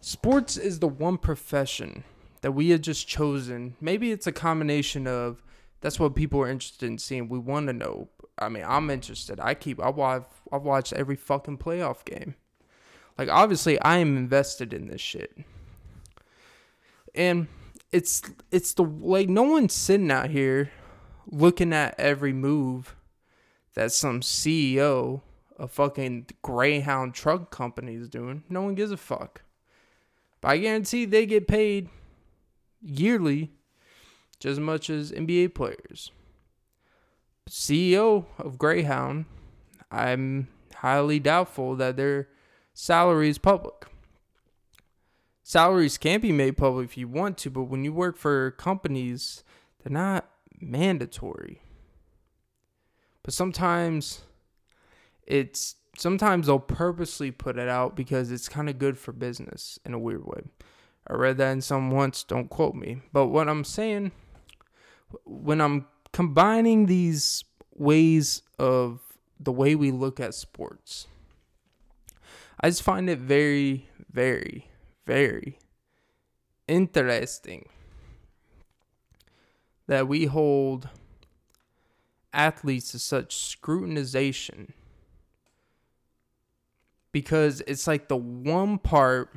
sports 0.00 0.56
is 0.56 0.78
the 0.78 0.88
one 0.88 1.18
profession 1.18 2.04
that 2.40 2.52
we 2.52 2.70
have 2.70 2.80
just 2.80 3.06
chosen. 3.06 3.76
Maybe 3.80 4.12
it's 4.12 4.26
a 4.26 4.32
combination 4.32 5.06
of 5.06 5.42
that's 5.80 6.00
what 6.00 6.14
people 6.14 6.40
are 6.40 6.48
interested 6.48 6.86
in 6.86 6.98
seeing. 6.98 7.28
We 7.28 7.38
want 7.38 7.68
to 7.68 7.72
know. 7.72 8.08
I 8.38 8.48
mean, 8.48 8.64
I'm 8.66 8.90
interested. 8.90 9.40
I 9.40 9.54
keep. 9.54 9.82
I 9.82 9.90
watch. 9.90 10.26
I've 10.52 10.62
watched 10.62 10.92
every 10.92 11.16
fucking 11.16 11.58
playoff 11.58 12.04
game. 12.04 12.34
Like 13.18 13.28
obviously 13.28 13.80
I 13.80 13.98
am 13.98 14.16
invested 14.16 14.72
in 14.72 14.86
this 14.86 15.00
shit. 15.00 15.36
And 17.14 17.48
it's 17.90 18.22
it's 18.52 18.74
the 18.74 18.84
like 18.84 19.28
no 19.28 19.42
one's 19.42 19.74
sitting 19.74 20.10
out 20.10 20.30
here 20.30 20.70
looking 21.26 21.72
at 21.72 21.98
every 21.98 22.32
move 22.32 22.94
that 23.74 23.92
some 23.92 24.20
CEO 24.20 25.22
of 25.56 25.72
fucking 25.72 26.26
Greyhound 26.42 27.12
truck 27.14 27.50
company 27.50 27.96
is 27.96 28.08
doing. 28.08 28.44
No 28.48 28.62
one 28.62 28.76
gives 28.76 28.92
a 28.92 28.96
fuck. 28.96 29.42
But 30.40 30.48
I 30.48 30.58
guarantee 30.58 31.04
they 31.04 31.26
get 31.26 31.48
paid 31.48 31.88
yearly 32.80 33.50
just 34.38 34.52
as 34.52 34.60
much 34.60 34.90
as 34.90 35.12
NBA 35.12 35.54
players. 35.54 36.12
CEO 37.48 38.26
of 38.38 38.58
Greyhound, 38.58 39.24
I'm 39.90 40.48
highly 40.74 41.18
doubtful 41.18 41.76
that 41.76 41.96
they're 41.96 42.28
salary 42.74 43.28
is 43.28 43.38
public. 43.38 43.86
Salaries 45.42 45.96
can 45.96 46.20
be 46.20 46.30
made 46.30 46.56
public 46.56 46.84
if 46.84 46.98
you 46.98 47.08
want 47.08 47.38
to, 47.38 47.50
but 47.50 47.64
when 47.64 47.82
you 47.82 47.92
work 47.92 48.18
for 48.18 48.50
companies, 48.52 49.42
they're 49.82 49.92
not 49.92 50.28
mandatory. 50.60 51.62
But 53.22 53.32
sometimes 53.32 54.22
it's 55.26 55.76
sometimes 55.96 56.46
they'll 56.46 56.58
purposely 56.58 57.30
put 57.30 57.58
it 57.58 57.68
out 57.68 57.96
because 57.96 58.30
it's 58.30 58.48
kind 58.48 58.68
of 58.68 58.78
good 58.78 58.98
for 58.98 59.12
business 59.12 59.78
in 59.84 59.94
a 59.94 59.98
weird 59.98 60.24
way. 60.24 60.42
I 61.06 61.14
read 61.14 61.38
that 61.38 61.52
in 61.52 61.60
some 61.62 61.90
once, 61.90 62.22
don't 62.22 62.50
quote 62.50 62.74
me. 62.74 63.00
But 63.12 63.26
what 63.26 63.48
I'm 63.48 63.64
saying, 63.64 64.12
when 65.24 65.60
I'm 65.60 65.86
combining 66.12 66.86
these 66.86 67.44
ways 67.74 68.42
of 68.58 69.00
the 69.38 69.52
way 69.52 69.74
we 69.74 69.90
look 69.90 70.20
at 70.20 70.34
sports, 70.34 71.06
I 72.60 72.68
just 72.68 72.82
find 72.82 73.08
it 73.08 73.18
very, 73.18 73.88
very, 74.10 74.68
very 75.06 75.58
interesting 76.66 77.68
that 79.86 80.06
we 80.06 80.26
hold 80.26 80.88
athletes 82.32 82.92
to 82.92 82.98
such 82.98 83.34
scrutinization 83.36 84.72
because 87.10 87.62
it's 87.66 87.86
like 87.86 88.08
the 88.08 88.16
one 88.16 88.78
part 88.78 89.34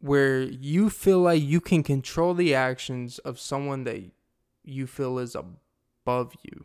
where 0.00 0.42
you 0.42 0.90
feel 0.90 1.20
like 1.20 1.42
you 1.42 1.60
can 1.60 1.82
control 1.82 2.34
the 2.34 2.54
actions 2.54 3.18
of 3.20 3.40
someone 3.40 3.84
that 3.84 4.02
you 4.64 4.86
feel 4.86 5.18
is 5.18 5.34
above 5.34 6.34
you. 6.42 6.64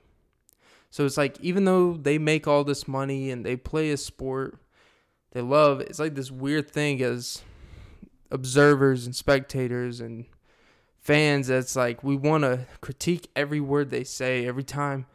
So 0.89 1.05
it's 1.05 1.17
like 1.17 1.39
even 1.39 1.65
though 1.65 1.93
they 1.93 2.17
make 2.17 2.47
all 2.47 2.63
this 2.63 2.87
money 2.87 3.31
and 3.31 3.45
they 3.45 3.55
play 3.55 3.91
a 3.91 3.97
sport 3.97 4.57
they 5.31 5.41
love, 5.41 5.79
it's 5.79 5.99
like 5.99 6.15
this 6.15 6.29
weird 6.29 6.69
thing 6.69 7.01
as 7.01 7.41
observers 8.29 9.05
and 9.05 9.15
spectators 9.15 10.01
and 10.01 10.25
fans 10.99 11.47
that's 11.47 11.75
like 11.75 12.03
we 12.03 12.15
want 12.15 12.43
to 12.43 12.65
critique 12.79 13.29
every 13.35 13.59
word 13.59 13.89
they 13.89 14.03
say 14.03 14.45
every 14.45 14.63
time 14.63 15.05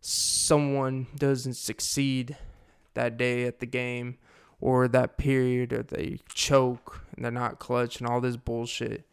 someone 0.00 1.06
doesn't 1.16 1.54
succeed 1.54 2.36
that 2.94 3.16
day 3.16 3.44
at 3.44 3.60
the 3.60 3.66
game 3.66 4.18
or 4.60 4.88
that 4.88 5.18
period 5.18 5.72
or 5.72 5.82
they 5.82 6.18
choke 6.32 7.02
and 7.14 7.24
they're 7.24 7.32
not 7.32 7.58
clutch 7.58 8.00
and 8.00 8.08
all 8.08 8.20
this 8.20 8.36
bullshit. 8.36 9.06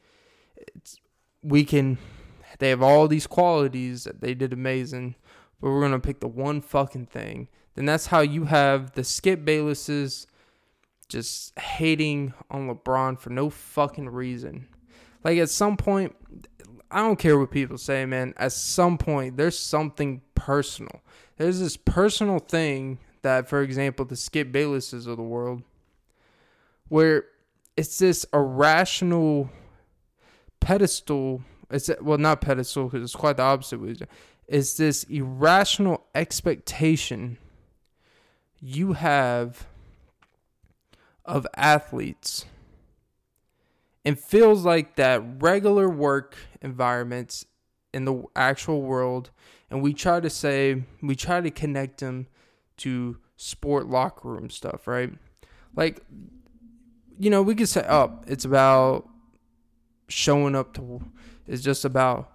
It's 0.56 0.98
we 1.42 1.66
can 1.66 1.98
they 2.60 2.70
have 2.70 2.84
all 2.84 3.08
these 3.08 3.28
qualities 3.28 4.04
that 4.06 4.22
they 4.22 4.34
did 4.34 4.54
amazing, 4.54 5.16
but 5.60 5.70
we're 5.70 5.82
gonna 5.82 6.00
pick 6.00 6.20
the 6.20 6.28
one 6.28 6.62
fucking 6.62 7.08
thing. 7.08 7.48
Then 7.76 7.86
that's 7.86 8.08
how 8.08 8.22
you 8.22 8.46
have 8.46 8.94
the 8.94 9.04
Skip 9.04 9.44
Baylesses 9.44 10.28
just 11.10 11.58
hating 11.60 12.34
on 12.50 12.70
LeBron 12.70 13.20
for 13.20 13.30
no 13.30 13.50
fucking 13.50 14.10
reason. 14.10 14.68
Like 15.24 15.38
at 15.38 15.50
some 15.50 15.78
point, 15.78 16.16
I 16.92 17.00
don't 17.00 17.18
care 17.18 17.38
what 17.38 17.52
people 17.52 17.78
say, 17.78 18.06
man. 18.06 18.34
At 18.38 18.52
some 18.52 18.98
point, 18.98 19.38
there's 19.38 19.58
something 19.58 20.22
personal. 20.36 21.02
There's 21.38 21.60
this 21.60 21.78
personal 21.78 22.40
thing 22.40 23.00
that, 23.24 23.50
for 23.50 23.62
example, 23.62 24.06
the 24.06 24.16
Skip 24.16 24.52
Baylesses 24.52 25.08
of 25.08 25.18
the 25.18 25.24
world, 25.24 25.64
where 26.88 27.26
it's 27.76 27.98
this 27.98 28.26
irrational 28.34 29.50
pedestal. 30.60 31.44
It's 31.72 31.90
well, 32.02 32.18
not 32.18 32.42
pedestal 32.42 32.86
because 32.86 33.04
it's 33.04 33.16
quite 33.16 33.38
the 33.38 33.44
opposite. 33.44 34.08
It's 34.48 34.78
this 34.78 35.04
irrational 35.06 36.06
expectation 36.14 37.38
you 38.60 38.94
have 38.94 39.68
of 41.26 41.48
athletes 41.56 42.46
and 44.06 44.20
feels 44.20 44.66
like 44.66 44.96
that 44.96 45.22
regular 45.42 45.90
work 45.90 46.36
environments 46.62 47.46
in 47.94 48.06
the 48.06 48.24
actual 48.36 48.82
world 48.82 49.32
and 49.70 49.82
we 49.82 49.94
try 49.94 50.20
to 50.20 50.30
say 50.30 50.84
we 51.02 51.16
try 51.16 51.42
to 51.42 51.52
connect 51.52 52.00
them 52.00 52.28
to 52.78 53.18
sport 53.38 53.88
locker 53.88 54.30
room 54.30 54.50
stuff, 54.50 54.88
right? 54.88 55.12
Like, 55.76 56.02
you 57.20 57.30
know, 57.30 57.42
we 57.42 57.56
could 57.56 57.70
say, 57.70 57.86
oh, 57.88 58.20
it's 58.28 58.46
about 58.46 59.08
showing 60.08 60.56
up 60.56 60.74
to, 60.76 61.02
it's 61.48 61.62
just 61.62 61.86
about 61.86 62.32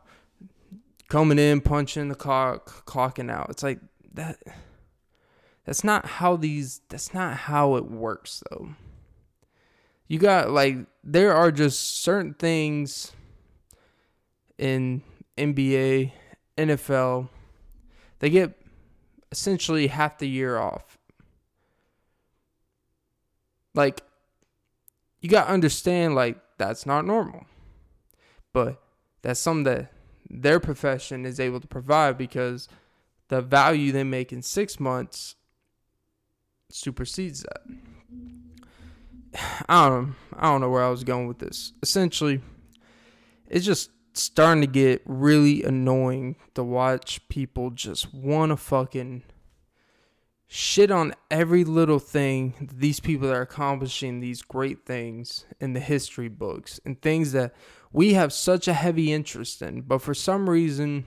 coming 1.09 1.39
in, 1.39 1.61
punching 1.61 2.09
the 2.09 2.15
clock, 2.15 2.85
clocking 2.87 3.31
out. 3.31 3.51
It's 3.51 3.63
like 3.63 3.81
that. 4.15 4.39
That's 5.65 5.85
not 5.85 6.07
how 6.07 6.37
these, 6.37 6.81
that's 6.89 7.13
not 7.13 7.37
how 7.37 7.77
it 7.77 7.91
works, 7.91 8.43
though. 8.51 8.71
You 10.07 10.19
got, 10.19 10.51
like, 10.51 10.79
there 11.05 11.35
are 11.35 11.53
just 11.53 12.03
certain 12.03 12.33
things 12.33 13.13
in 14.57 15.03
NBA, 15.37 16.13
NFL, 16.57 17.29
they 18.19 18.31
get 18.31 18.58
essentially 19.31 19.89
half 19.89 20.19
the 20.19 20.29
year 20.29 20.59
off. 20.59 20.99
Like, 23.75 24.03
you 25.21 25.29
got 25.29 25.47
to 25.47 25.53
understand, 25.53 26.15
like, 26.15 26.39
that's 26.59 26.87
not 26.87 27.07
normal. 27.07 27.47
But 28.53 28.81
that's 29.23 29.41
something 29.41 29.65
that 29.65 29.93
their 30.29 30.61
profession 30.61 31.25
is 31.25 31.41
able 31.41 31.61
to 31.61 31.67
provide 31.67 32.19
because 32.19 32.69
the 33.29 33.41
value 33.41 33.93
they 33.93 34.05
make 34.05 34.33
in 34.33 34.43
six 34.43 34.81
months 34.81 35.37
supersedes 36.71 37.43
that. 37.45 37.63
I 39.69 39.89
don't 39.89 40.09
know. 40.09 40.15
I 40.37 40.43
don't 40.45 40.61
know 40.61 40.71
where 40.71 40.85
I 40.85 40.91
was 40.91 41.05
going 41.05 41.27
with 41.27 41.39
this. 41.39 41.73
Essentially, 41.83 42.41
it's 43.49 43.67
just 43.67 43.91
starting 44.19 44.61
to 44.61 44.67
get 44.67 45.03
really 45.07 45.63
annoying 45.63 46.37
to 46.55 46.63
watch 46.63 47.27
people 47.29 47.71
just 47.71 48.13
want 48.13 48.51
to 48.51 48.57
fucking 48.57 49.23
shit 50.47 50.91
on 50.91 51.15
every 51.31 51.63
little 51.63 51.99
thing 51.99 52.71
these 52.73 53.01
people 53.01 53.31
are 53.31 53.43
accomplishing 53.43 54.19
these 54.19 54.41
great 54.41 54.87
things 54.87 55.45
in 55.61 55.75
the 55.75 55.81
history 55.81 56.29
books 56.29 56.81
and 56.87 57.01
things 57.01 57.33
that 57.33 57.55
we 57.93 58.15
have 58.15 58.33
such 58.33 58.67
a 58.67 58.73
heavy 58.73 59.13
interest 59.13 59.61
in. 59.63 59.83
But 59.83 60.01
for 60.01 60.15
some 60.15 60.49
reason 60.49 61.05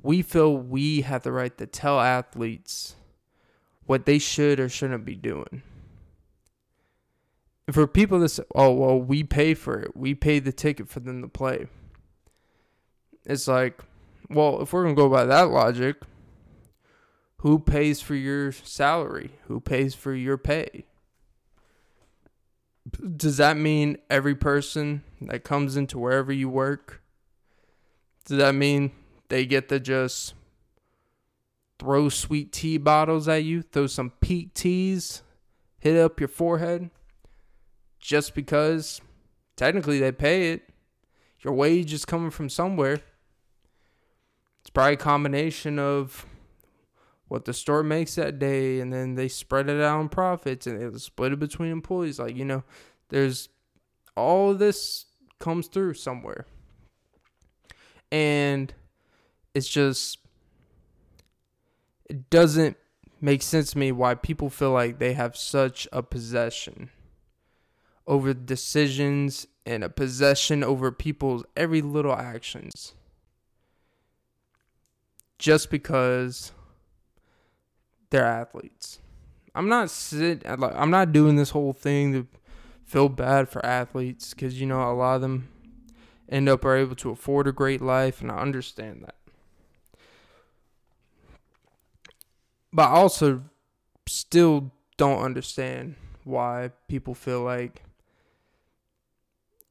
we 0.00 0.22
feel 0.22 0.56
we 0.56 1.00
have 1.02 1.24
the 1.24 1.32
right 1.32 1.56
to 1.58 1.66
tell 1.66 2.00
athletes 2.00 2.94
what 3.84 4.06
they 4.06 4.18
should 4.18 4.60
or 4.60 4.68
shouldn't 4.68 5.04
be 5.04 5.16
doing. 5.16 5.62
And 7.66 7.74
for 7.74 7.86
people 7.88 8.20
that 8.20 8.28
say 8.28 8.44
oh 8.54 8.72
well 8.72 9.00
we 9.00 9.24
pay 9.24 9.54
for 9.54 9.80
it. 9.80 9.96
We 9.96 10.14
pay 10.14 10.38
the 10.38 10.52
ticket 10.52 10.88
for 10.88 11.00
them 11.00 11.20
to 11.22 11.28
play 11.28 11.66
it's 13.28 13.46
like, 13.46 13.80
well, 14.30 14.62
if 14.62 14.72
we're 14.72 14.84
going 14.84 14.96
to 14.96 15.02
go 15.02 15.08
by 15.08 15.26
that 15.26 15.50
logic, 15.50 15.96
who 17.38 17.58
pays 17.58 18.00
for 18.00 18.14
your 18.14 18.50
salary? 18.50 19.32
Who 19.46 19.60
pays 19.60 19.94
for 19.94 20.14
your 20.14 20.38
pay? 20.38 20.86
Does 23.16 23.36
that 23.36 23.58
mean 23.58 23.98
every 24.08 24.34
person 24.34 25.04
that 25.20 25.44
comes 25.44 25.76
into 25.76 25.98
wherever 25.98 26.32
you 26.32 26.48
work? 26.48 27.02
Does 28.24 28.38
that 28.38 28.54
mean 28.54 28.92
they 29.28 29.44
get 29.44 29.68
to 29.68 29.78
just 29.78 30.32
throw 31.78 32.08
sweet 32.08 32.50
tea 32.50 32.78
bottles 32.78 33.28
at 33.28 33.44
you, 33.44 33.60
throw 33.60 33.86
some 33.86 34.10
peak 34.20 34.54
teas, 34.54 35.22
hit 35.78 35.96
up 35.96 36.18
your 36.18 36.28
forehead 36.28 36.90
just 38.00 38.34
because 38.34 39.02
technically 39.54 39.98
they 39.98 40.12
pay 40.12 40.52
it? 40.52 40.70
Your 41.42 41.52
wage 41.52 41.92
is 41.92 42.04
coming 42.04 42.30
from 42.30 42.48
somewhere. 42.48 43.00
It's 44.60 44.70
probably 44.70 44.94
a 44.94 44.98
combination 44.98 45.78
of 45.78 46.26
what 47.28 47.44
the 47.44 47.52
store 47.52 47.82
makes 47.82 48.14
that 48.14 48.38
day 48.38 48.80
and 48.80 48.92
then 48.92 49.14
they 49.14 49.28
spread 49.28 49.68
it 49.68 49.80
out 49.80 50.00
on 50.00 50.08
profits 50.08 50.66
and 50.66 50.80
they 50.80 50.98
split 50.98 51.32
it 51.32 51.38
between 51.38 51.70
employees. 51.70 52.18
Like, 52.18 52.36
you 52.36 52.44
know, 52.44 52.64
there's 53.10 53.48
all 54.16 54.54
this 54.54 55.06
comes 55.38 55.68
through 55.68 55.94
somewhere. 55.94 56.46
And 58.10 58.72
it's 59.54 59.68
just 59.68 60.18
it 62.08 62.30
doesn't 62.30 62.76
make 63.20 63.42
sense 63.42 63.72
to 63.72 63.78
me 63.78 63.92
why 63.92 64.14
people 64.14 64.48
feel 64.48 64.70
like 64.70 64.98
they 64.98 65.12
have 65.12 65.36
such 65.36 65.86
a 65.92 66.02
possession 66.02 66.90
over 68.06 68.32
decisions 68.32 69.46
and 69.66 69.84
a 69.84 69.88
possession 69.90 70.64
over 70.64 70.90
people's 70.90 71.44
every 71.54 71.82
little 71.82 72.14
actions 72.14 72.94
just 75.38 75.70
because 75.70 76.52
they're 78.10 78.24
athletes. 78.24 78.98
I'm 79.54 79.68
not 79.68 79.90
sit 79.90 80.46
uh, 80.46 80.56
like 80.58 80.74
I'm 80.74 80.90
not 80.90 81.12
doing 81.12 81.36
this 81.36 81.50
whole 81.50 81.72
thing 81.72 82.12
to 82.12 82.26
feel 82.84 83.08
bad 83.08 83.48
for 83.48 83.64
athletes 83.64 84.34
because 84.34 84.60
you 84.60 84.66
know 84.66 84.90
a 84.90 84.94
lot 84.94 85.16
of 85.16 85.20
them 85.20 85.48
end 86.28 86.48
up 86.48 86.64
are 86.64 86.76
able 86.76 86.96
to 86.96 87.10
afford 87.10 87.46
a 87.46 87.52
great 87.52 87.80
life 87.80 88.20
and 88.20 88.30
I 88.30 88.38
understand 88.38 89.02
that. 89.02 89.14
But 92.72 92.90
I 92.90 92.92
also 92.92 93.44
still 94.06 94.72
don't 94.96 95.22
understand 95.22 95.96
why 96.24 96.70
people 96.86 97.14
feel 97.14 97.40
like 97.40 97.82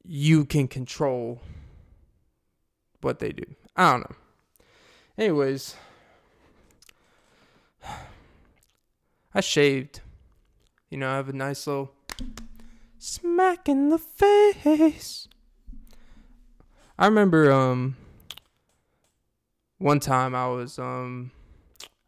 you 0.04 0.46
can 0.46 0.68
control 0.68 1.42
what 3.02 3.20
they 3.20 3.32
do. 3.32 3.44
I 3.76 3.92
don't 3.92 4.00
know. 4.02 4.16
Anyways, 5.18 5.76
I 9.34 9.42
shaved. 9.42 10.02
You 10.92 11.00
know, 11.00 11.10
I 11.10 11.16
have 11.16 11.30
a 11.30 11.34
nice 11.34 11.66
little 11.66 11.92
smack 13.00 13.68
in 13.68 13.90
the 13.90 13.98
face. 13.98 15.28
I 17.00 17.06
remember 17.06 17.52
um 17.52 17.96
one 19.80 20.00
time 20.00 20.36
I 20.36 20.48
was 20.50 20.78
um 20.78 21.32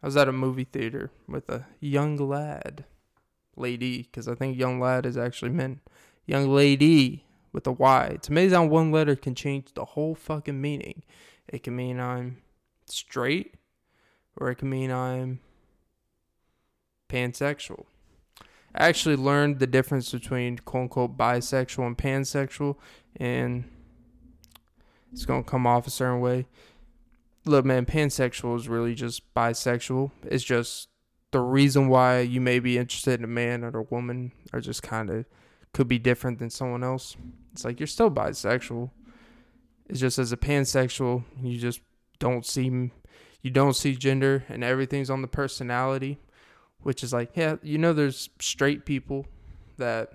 I 0.04 0.08
was 0.08 0.16
at 0.16 0.28
a 0.28 0.32
movie 0.32 0.64
theater 0.64 1.10
with 1.28 1.50
a 1.50 1.66
young 1.80 2.16
lad, 2.16 2.86
lady, 3.56 4.04
because 4.04 4.28
I 4.28 4.36
think 4.36 4.56
young 4.56 4.80
lad 4.80 5.08
is 5.08 5.18
actually 5.18 5.52
meant 5.52 5.80
young 6.28 6.48
lady 6.48 7.26
with 7.52 7.66
a 7.66 7.72
Y. 7.72 8.06
It's 8.14 8.30
amazing 8.30 8.56
how 8.56 8.66
one 8.66 8.92
letter 8.92 9.16
can 9.16 9.34
change 9.34 9.74
the 9.74 9.86
whole 9.86 10.14
fucking 10.14 10.62
meaning. 10.62 11.02
It 11.48 11.64
can 11.64 11.76
mean 11.76 12.00
I'm 12.00 12.38
straight, 12.92 13.56
or 14.36 14.50
it 14.50 14.56
can 14.56 14.70
mean 14.70 14.92
I'm 14.92 15.40
pansexual. 17.10 17.86
I 18.76 18.88
actually 18.88 19.16
learned 19.16 19.60
the 19.60 19.68
difference 19.68 20.12
between 20.12 20.60
quote 20.60 20.84
unquote 20.84 21.18
bisexual 21.18 21.88
and 21.88 21.98
pansexual, 21.98 22.78
and 23.16 23.66
it's 25.12 25.26
gonna 25.26 25.44
come 25.44 25.66
off 25.66 25.88
a 25.88 25.92
certain 25.92 26.22
way. 26.22 26.48
Look, 27.46 27.66
man, 27.66 27.86
pansexual 27.86 28.56
is 28.56 28.70
really 28.70 28.94
just 28.94 29.34
bisexual. 29.34 30.12
It's 30.24 30.44
just 30.44 30.90
the 31.32 31.40
reason 31.40 31.90
why 31.90 32.20
you 32.20 32.42
may 32.42 32.60
be 32.60 32.78
interested 32.78 33.20
in 33.20 33.24
a 33.24 33.28
man 33.28 33.64
or 33.64 33.78
a 33.78 33.84
woman 33.84 34.32
are 34.54 34.62
just 34.62 34.84
kind 34.84 35.10
of 35.10 35.26
could 35.74 35.88
be 35.88 36.00
different 36.00 36.40
than 36.40 36.50
someone 36.50 36.84
else. 36.84 37.16
It's 37.54 37.64
like 37.64 37.80
you're 37.80 37.88
still 37.88 38.12
bisexual. 38.12 38.92
It's 39.88 40.00
just 40.00 40.20
as 40.20 40.32
a 40.32 40.38
pansexual, 40.38 41.24
you 41.42 41.58
just 41.58 41.82
don't 42.20 42.46
see 42.46 42.92
you 43.42 43.50
don't 43.50 43.76
see 43.76 43.96
gender 43.96 44.44
and 44.50 44.64
everything's 44.64 45.10
on 45.10 45.22
the 45.22 45.28
personality, 45.28 46.20
which 46.82 47.04
is 47.04 47.14
like, 47.14 47.32
yeah, 47.36 47.56
you 47.62 47.78
know 47.78 47.94
there's 47.94 48.30
straight 48.40 48.86
people 48.86 49.26
that 49.78 50.14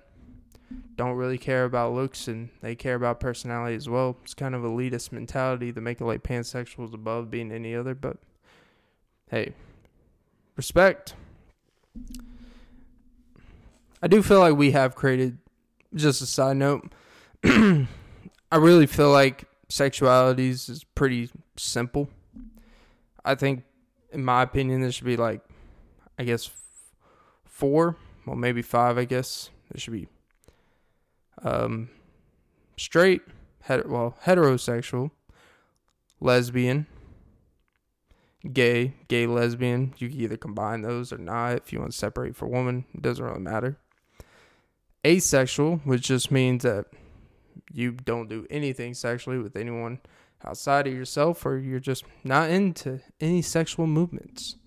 don't 0.95 1.15
really 1.15 1.37
care 1.37 1.65
about 1.65 1.93
looks 1.93 2.27
and 2.27 2.49
they 2.61 2.75
care 2.75 2.95
about 2.95 3.19
personality 3.19 3.75
as 3.75 3.89
well. 3.89 4.17
It's 4.23 4.33
kind 4.33 4.55
of 4.55 4.61
elitist 4.61 5.11
mentality 5.11 5.73
to 5.73 5.81
make 5.81 6.01
it 6.01 6.05
like 6.05 6.23
pansexuals 6.23 6.93
above 6.93 7.29
being 7.31 7.51
any 7.51 7.75
other, 7.75 7.95
but 7.95 8.17
hey, 9.29 9.53
respect. 10.55 11.15
I 14.01 14.07
do 14.07 14.21
feel 14.21 14.39
like 14.39 14.55
we 14.55 14.71
have 14.71 14.95
created 14.95 15.39
just 15.93 16.21
a 16.21 16.25
side 16.25 16.57
note. 16.57 16.91
I 17.43 17.87
really 18.57 18.85
feel 18.85 19.11
like 19.11 19.45
sexualities 19.69 20.69
is 20.69 20.83
pretty 20.83 21.29
simple. 21.57 22.09
I 23.23 23.35
think 23.35 23.63
in 24.11 24.23
my 24.23 24.43
opinion 24.43 24.81
there 24.81 24.91
should 24.91 25.05
be 25.05 25.17
like 25.17 25.41
I 26.17 26.23
guess 26.23 26.49
four, 27.45 27.97
well 28.25 28.35
maybe 28.35 28.61
five 28.61 28.97
I 28.97 29.05
guess. 29.05 29.49
There 29.71 29.79
should 29.79 29.93
be 29.93 30.07
um, 31.43 31.89
straight, 32.77 33.21
het- 33.61 33.89
well, 33.89 34.17
heterosexual, 34.25 35.11
lesbian, 36.19 36.87
gay, 38.51 38.93
gay, 39.07 39.27
lesbian. 39.27 39.93
You 39.97 40.09
can 40.09 40.21
either 40.21 40.37
combine 40.37 40.81
those 40.81 41.11
or 41.11 41.17
not. 41.17 41.57
If 41.57 41.73
you 41.73 41.79
want 41.79 41.91
to 41.91 41.97
separate 41.97 42.35
for 42.35 42.47
woman, 42.47 42.85
it 42.93 43.01
doesn't 43.01 43.23
really 43.23 43.39
matter. 43.39 43.77
Asexual, 45.05 45.81
which 45.83 46.03
just 46.03 46.31
means 46.31 46.63
that 46.63 46.85
you 47.71 47.91
don't 47.91 48.29
do 48.29 48.47
anything 48.49 48.93
sexually 48.93 49.37
with 49.37 49.55
anyone 49.55 49.99
outside 50.43 50.87
of 50.87 50.93
yourself, 50.93 51.45
or 51.45 51.57
you're 51.57 51.79
just 51.79 52.03
not 52.23 52.49
into 52.49 53.01
any 53.19 53.41
sexual 53.41 53.87
movements 53.87 54.57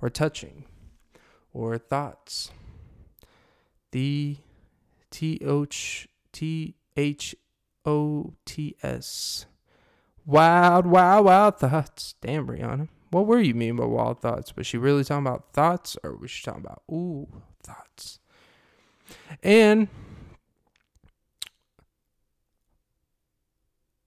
or 0.00 0.08
touching 0.08 0.64
or 1.52 1.76
thoughts. 1.78 2.50
The 3.92 4.36
T 5.10 5.40
H 5.42 6.08
T 6.32 6.74
H 6.96 7.34
O 7.84 8.34
T 8.44 8.76
S. 8.82 9.46
Wild, 10.26 10.86
wild, 10.86 11.24
wild 11.24 11.58
thoughts. 11.58 12.14
Damn, 12.20 12.46
Rihanna. 12.46 12.88
What 13.10 13.26
were 13.26 13.40
you 13.40 13.54
mean 13.54 13.76
by 13.76 13.86
wild 13.86 14.20
thoughts? 14.20 14.54
Was 14.54 14.66
she 14.66 14.76
really 14.76 15.02
talking 15.02 15.26
about 15.26 15.52
thoughts 15.52 15.96
or 16.04 16.14
was 16.14 16.30
she 16.30 16.44
talking 16.44 16.62
about, 16.62 16.82
ooh, 16.92 17.26
thoughts? 17.62 18.18
And 19.42 19.88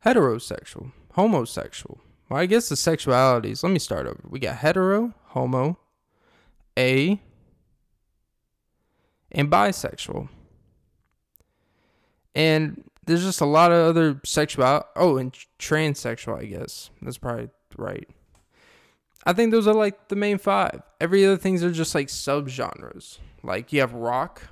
heterosexual, 0.05 0.91
homosexual. 1.13 1.99
Well, 2.29 2.39
I 2.39 2.45
guess 2.45 2.69
the 2.69 2.75
sexualities, 2.75 3.63
let 3.63 3.71
me 3.71 3.79
start 3.79 4.05
over. 4.05 4.21
We 4.27 4.39
got 4.39 4.57
hetero, 4.57 5.13
homo, 5.27 5.77
a, 6.77 7.19
and 9.31 9.51
bisexual. 9.51 10.29
And 12.33 12.83
there's 13.05 13.23
just 13.23 13.41
a 13.41 13.45
lot 13.45 13.71
of 13.71 13.85
other 13.85 14.21
sexual. 14.23 14.85
Oh, 14.95 15.17
and 15.17 15.33
transsexual, 15.59 16.39
I 16.39 16.45
guess. 16.45 16.89
That's 17.01 17.17
probably 17.17 17.49
right. 17.77 18.07
I 19.25 19.33
think 19.33 19.51
those 19.51 19.67
are 19.67 19.73
like 19.73 20.07
the 20.07 20.15
main 20.15 20.37
five. 20.37 20.81
Every 20.99 21.25
other 21.25 21.37
things 21.37 21.63
are 21.63 21.71
just 21.71 21.93
like 21.93 22.07
subgenres. 22.07 23.19
Like 23.43 23.73
you 23.73 23.81
have 23.81 23.93
rock, 23.93 24.47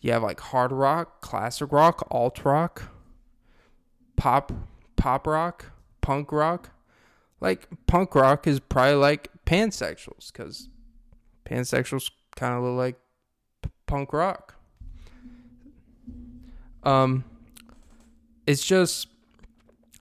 you 0.00 0.12
have 0.12 0.22
like 0.22 0.40
hard 0.40 0.72
rock, 0.72 1.20
classic 1.20 1.72
rock, 1.72 2.06
alt 2.10 2.44
rock, 2.44 2.84
pop, 4.16 4.52
pop 4.98 5.26
rock, 5.26 5.72
punk 6.02 6.30
rock. 6.30 6.70
Like 7.40 7.68
punk 7.86 8.14
rock 8.14 8.46
is 8.46 8.60
probably 8.60 8.96
like 8.96 9.30
pansexuals 9.46 10.30
because 10.30 10.68
pansexuals 11.46 12.10
kind 12.36 12.54
of 12.54 12.64
look 12.64 12.76
like 12.76 12.96
p- 13.62 13.70
punk 13.86 14.12
rock. 14.12 14.56
Um, 16.82 17.24
it's 18.46 18.64
just 18.64 19.08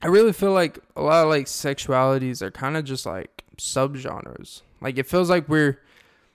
I 0.01 0.07
really 0.07 0.33
feel 0.33 0.51
like 0.51 0.79
a 0.95 1.01
lot 1.01 1.23
of 1.23 1.29
like 1.29 1.45
sexualities 1.45 2.41
are 2.41 2.51
kind 2.51 2.75
of 2.75 2.83
just 2.83 3.05
like 3.05 3.43
subgenres. 3.57 4.62
Like 4.81 4.97
it 4.97 5.07
feels 5.07 5.29
like 5.29 5.47
we're 5.47 5.79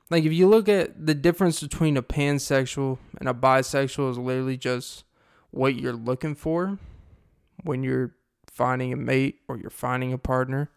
like 0.09 0.25
if 0.25 0.33
you 0.33 0.49
look 0.49 0.69
at 0.69 1.05
the 1.07 1.15
difference 1.15 1.61
between 1.61 1.97
a 1.97 2.03
pansexual 2.03 2.99
and 3.19 3.29
a 3.29 3.35
bisexual 3.35 4.11
is 4.11 4.19
literally 4.19 4.57
just 4.57 5.05
what 5.51 5.75
you're 5.75 5.93
looking 5.93 6.35
for 6.35 6.79
when 7.65 7.83
you're 7.83 8.15
finding 8.53 8.93
a 8.93 8.97
mate 8.97 9.41
or 9.49 9.57
you're 9.57 9.71
finding 9.71 10.13
a 10.13 10.19
partner. 10.19 10.71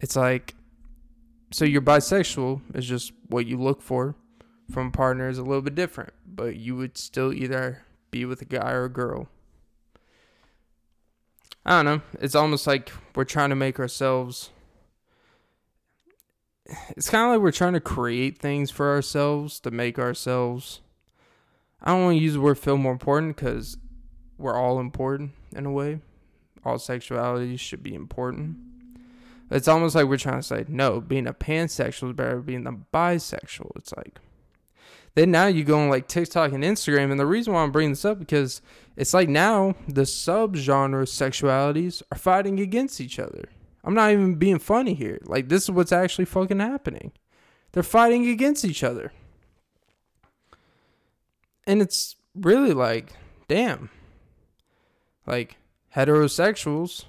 It's 0.00 0.16
like 0.16 0.54
so 1.50 1.64
your 1.64 1.82
bisexual 1.82 2.60
is 2.74 2.86
just 2.86 3.12
what 3.28 3.46
you 3.46 3.56
look 3.56 3.82
for 3.82 4.14
from 4.70 4.88
a 4.88 4.90
partner 4.90 5.28
is 5.28 5.38
a 5.38 5.42
little 5.42 5.62
bit 5.62 5.74
different, 5.74 6.12
but 6.26 6.56
you 6.56 6.76
would 6.76 6.98
still 6.98 7.32
either 7.32 7.84
be 8.10 8.24
with 8.24 8.42
a 8.42 8.44
guy 8.44 8.70
or 8.72 8.84
a 8.84 8.90
girl. 8.90 9.28
I 11.64 11.82
don't 11.82 11.84
know. 11.84 12.02
It's 12.20 12.34
almost 12.34 12.66
like 12.66 12.92
we're 13.14 13.24
trying 13.24 13.50
to 13.50 13.56
make 13.56 13.78
ourselves. 13.78 14.50
It's 16.90 17.08
kind 17.08 17.26
of 17.26 17.32
like 17.32 17.42
we're 17.42 17.52
trying 17.52 17.72
to 17.74 17.80
create 17.80 18.38
things 18.38 18.70
for 18.70 18.90
ourselves 18.90 19.58
to 19.60 19.70
make 19.70 19.98
ourselves. 19.98 20.80
I 21.82 21.92
don't 21.92 22.04
want 22.04 22.18
to 22.18 22.22
use 22.22 22.34
the 22.34 22.40
word 22.40 22.58
feel 22.58 22.76
more 22.76 22.92
important 22.92 23.36
because 23.36 23.78
we're 24.36 24.56
all 24.56 24.80
important 24.80 25.32
in 25.54 25.64
a 25.64 25.72
way. 25.72 26.00
All 26.64 26.78
sexuality 26.78 27.56
should 27.56 27.82
be 27.82 27.94
important. 27.94 28.56
It's 29.50 29.68
almost 29.68 29.94
like 29.94 30.06
we're 30.06 30.18
trying 30.18 30.40
to 30.40 30.46
say, 30.46 30.64
no, 30.68 31.00
being 31.00 31.26
a 31.26 31.32
pansexual 31.32 32.10
is 32.10 32.16
better 32.16 32.34
than 32.34 32.42
being 32.42 32.66
a 32.66 32.72
bisexual. 32.72 33.70
It's 33.76 33.94
like, 33.96 34.18
then 35.14 35.30
now 35.30 35.46
you 35.46 35.64
go 35.64 35.78
on 35.78 35.88
like 35.88 36.06
TikTok 36.06 36.52
and 36.52 36.62
Instagram, 36.62 37.10
and 37.10 37.18
the 37.18 37.26
reason 37.26 37.52
why 37.52 37.62
I'm 37.62 37.72
bringing 37.72 37.92
this 37.92 38.04
up 38.04 38.18
because 38.18 38.60
it's 38.96 39.14
like 39.14 39.28
now 39.28 39.74
the 39.88 40.02
subgenre 40.02 41.04
sexualities 41.04 42.02
are 42.12 42.18
fighting 42.18 42.60
against 42.60 43.00
each 43.00 43.18
other. 43.18 43.48
I'm 43.84 43.94
not 43.94 44.10
even 44.10 44.34
being 44.34 44.58
funny 44.58 44.94
here. 44.94 45.18
Like 45.24 45.48
this 45.48 45.64
is 45.64 45.70
what's 45.70 45.92
actually 45.92 46.26
fucking 46.26 46.60
happening. 46.60 47.12
They're 47.72 47.82
fighting 47.82 48.28
against 48.28 48.64
each 48.64 48.84
other. 48.84 49.12
And 51.66 51.82
it's 51.82 52.16
really 52.34 52.72
like, 52.72 53.12
damn. 53.46 53.90
Like 55.26 55.56
heterosexuals 55.98 57.06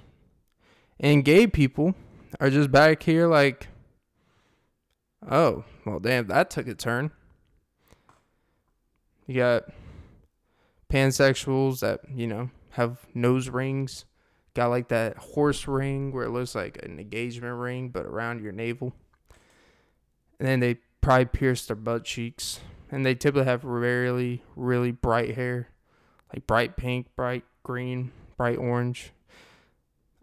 and 0.98 1.24
gay 1.24 1.46
people 1.46 1.94
are 2.40 2.50
just 2.50 2.72
back 2.72 3.04
here 3.04 3.28
like, 3.28 3.68
oh, 5.30 5.64
well, 5.86 6.00
damn, 6.00 6.26
that 6.26 6.50
took 6.50 6.66
a 6.66 6.74
turn. 6.74 7.12
You 9.28 9.36
got 9.36 9.64
pansexuals 10.92 11.80
that, 11.80 12.00
you 12.12 12.26
know, 12.26 12.50
have 12.70 12.98
nose 13.14 13.48
rings. 13.48 14.06
Got 14.54 14.70
like 14.70 14.88
that 14.88 15.16
horse 15.16 15.68
ring 15.68 16.10
where 16.10 16.24
it 16.24 16.30
looks 16.30 16.56
like 16.56 16.82
an 16.82 16.98
engagement 16.98 17.56
ring, 17.56 17.90
but 17.90 18.06
around 18.06 18.42
your 18.42 18.50
navel. 18.50 18.92
And 20.40 20.48
then 20.48 20.58
they 20.58 20.78
probably 21.00 21.26
pierce 21.26 21.64
their 21.64 21.76
butt 21.76 22.04
cheeks. 22.04 22.58
And 22.90 23.06
they 23.06 23.14
typically 23.14 23.44
have 23.44 23.62
really, 23.62 24.42
really 24.56 24.90
bright 24.90 25.36
hair. 25.36 25.68
Like 26.34 26.48
bright 26.48 26.76
pink, 26.76 27.06
bright 27.14 27.44
green, 27.62 28.10
bright 28.40 28.56
orange. 28.56 29.12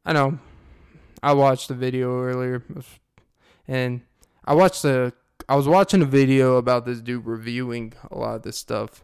I 0.03 0.11
know. 0.11 0.39
I 1.21 1.33
watched 1.33 1.67
the 1.67 1.75
video 1.75 2.19
earlier. 2.19 2.63
And 3.67 4.01
I 4.43 4.55
watched 4.55 4.81
the. 4.81 5.13
I 5.47 5.55
was 5.55 5.67
watching 5.67 6.01
a 6.01 6.05
video 6.05 6.55
about 6.55 6.87
this 6.87 6.99
dude 6.99 7.27
reviewing 7.27 7.93
a 8.09 8.17
lot 8.17 8.37
of 8.37 8.41
this 8.41 8.57
stuff 8.57 9.03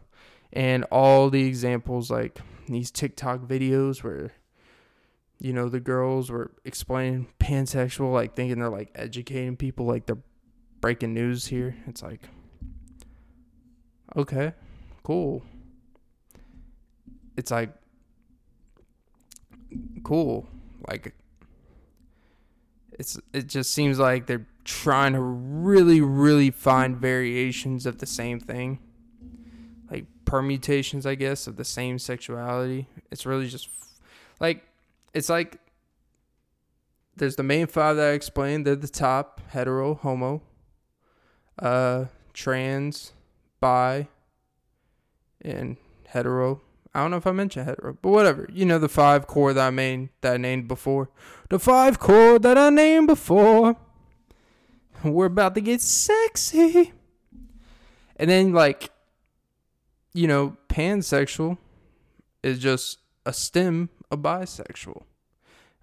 and 0.52 0.84
all 0.86 1.30
the 1.30 1.46
examples 1.46 2.10
like 2.10 2.40
these 2.68 2.90
TikTok 2.90 3.42
videos 3.42 4.02
where 4.04 4.32
you 5.38 5.54
know 5.54 5.70
the 5.70 5.80
girls 5.80 6.32
were 6.32 6.50
explaining 6.66 7.28
pansexual 7.40 8.12
like 8.12 8.36
thinking 8.36 8.58
they're 8.58 8.70
like 8.70 8.90
educating 8.96 9.56
people 9.56 9.86
like 9.86 10.08
they're 10.08 10.24
breaking 10.82 11.14
news 11.14 11.46
here. 11.46 11.76
It's 11.86 12.02
like 12.02 12.22
okay, 14.18 14.54
cool. 15.04 15.44
It's 17.38 17.52
like 17.52 17.76
cool. 20.04 20.48
Like 20.88 21.14
it's 23.00 23.20
it 23.34 23.48
just 23.48 23.74
seems 23.74 24.00
like 24.00 24.28
they're 24.28 24.48
trying 24.64 25.14
to 25.14 25.20
really 25.20 26.02
really 26.02 26.52
find 26.52 26.98
variations 26.98 27.86
of 27.86 28.00
the 28.00 28.06
same 28.06 28.40
thing. 28.40 28.80
Like 29.90 30.06
permutations 30.26 31.06
i 31.06 31.16
guess 31.16 31.48
of 31.48 31.56
the 31.56 31.66
same 31.66 32.00
sexuality. 32.00 32.88
It's 33.12 33.26
really 33.26 33.48
just 33.48 33.70
like 34.40 34.64
it's 35.14 35.30
like 35.30 35.60
there's 37.16 37.36
the 37.36 37.44
main 37.44 37.68
five 37.68 37.96
that 37.98 38.10
i 38.10 38.12
explained. 38.12 38.66
They're 38.66 38.76
the 38.76 38.88
top 38.88 39.42
hetero 39.50 39.96
homo 39.96 40.42
uh 41.60 42.06
trans 42.34 43.14
bi 43.60 44.08
and 45.42 45.78
hetero 46.08 46.62
I 46.96 47.02
don't 47.02 47.12
know 47.12 47.18
if 47.18 47.26
I 47.26 47.32
mentioned 47.32 47.68
hetero, 47.68 47.98
but 48.02 48.10
whatever. 48.10 48.48
You 48.52 48.66
know 48.66 48.78
the 48.78 48.90
five 48.90 49.26
core 49.26 49.54
that 49.54 49.68
I 49.68 49.70
named 49.72 50.10
that 50.22 50.36
I 50.36 50.38
named 50.38 50.68
before. 50.68 51.10
The 51.50 51.60
five 51.60 52.00
core 52.00 52.40
that 52.40 52.58
I 52.58 52.70
named 52.70 53.08
before. 53.08 53.76
We're 55.04 55.26
about 55.26 55.56
to 55.56 55.62
get 55.62 55.82
sexy. 55.82 56.94
And 58.16 58.30
then 58.30 58.54
like 58.54 58.92
you 60.14 60.28
know, 60.28 60.56
pansexual 60.70 61.58
is 62.44 62.60
just 62.60 63.00
a 63.26 63.34
stem 63.34 63.90
of 64.12 64.20
bisexual. 64.20 65.04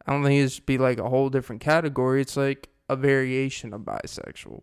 I 0.07 0.13
don't 0.13 0.23
think 0.23 0.41
it 0.41 0.49
should 0.51 0.67
be 0.67 0.79
like 0.79 0.99
a 0.99 1.09
whole 1.09 1.29
different 1.29 1.61
category. 1.61 2.23
It's 2.23 2.37
like 2.37 2.69
a 2.89 2.97
variation 2.97 3.73
of 3.75 3.83
bisexual. 3.83 4.63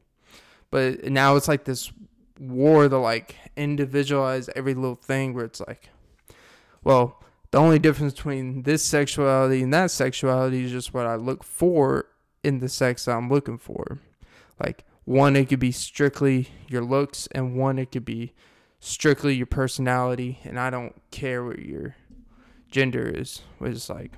But 0.72 1.06
now 1.06 1.36
it's 1.36 1.48
like 1.48 1.66
this 1.66 1.92
war 2.40 2.88
to 2.88 2.98
like 2.98 3.36
individualize 3.56 4.50
every 4.56 4.74
little 4.74 4.96
thing 4.96 5.34
where 5.34 5.46
it's 5.46 5.60
like 5.62 5.90
well, 6.84 7.22
the 7.52 7.58
only 7.58 7.80
difference 7.80 8.14
between 8.14 8.64
this 8.64 8.84
sexuality 8.84 9.64
and 9.64 9.74
that 9.74 9.92
sexuality 9.92 10.66
is 10.66 10.72
just 10.72 10.94
what 10.94 11.06
I 11.06 11.16
look 11.16 11.44
for 11.44 12.06
in 12.44 12.60
the 12.60 12.70
sex 12.70 13.08
I'm 13.08 13.30
looking 13.30 13.58
for. 13.58 14.00
Like 14.64 14.86
one, 15.06 15.36
it 15.36 15.50
could 15.50 15.60
be 15.60 15.72
strictly 15.72 16.50
your 16.68 16.84
looks, 16.84 17.28
and 17.32 17.56
one, 17.56 17.80
it 17.80 17.92
could 17.92 18.06
be 18.06 18.34
strictly 18.80 19.36
your 19.36 19.46
personality. 19.46 20.40
And 20.44 20.60
I 20.60 20.70
don't 20.70 20.96
care 21.12 21.44
what 21.44 21.60
your 21.60 21.96
gender 22.70 23.08
is. 23.08 23.42
It's 23.62 23.90
like 23.90 24.12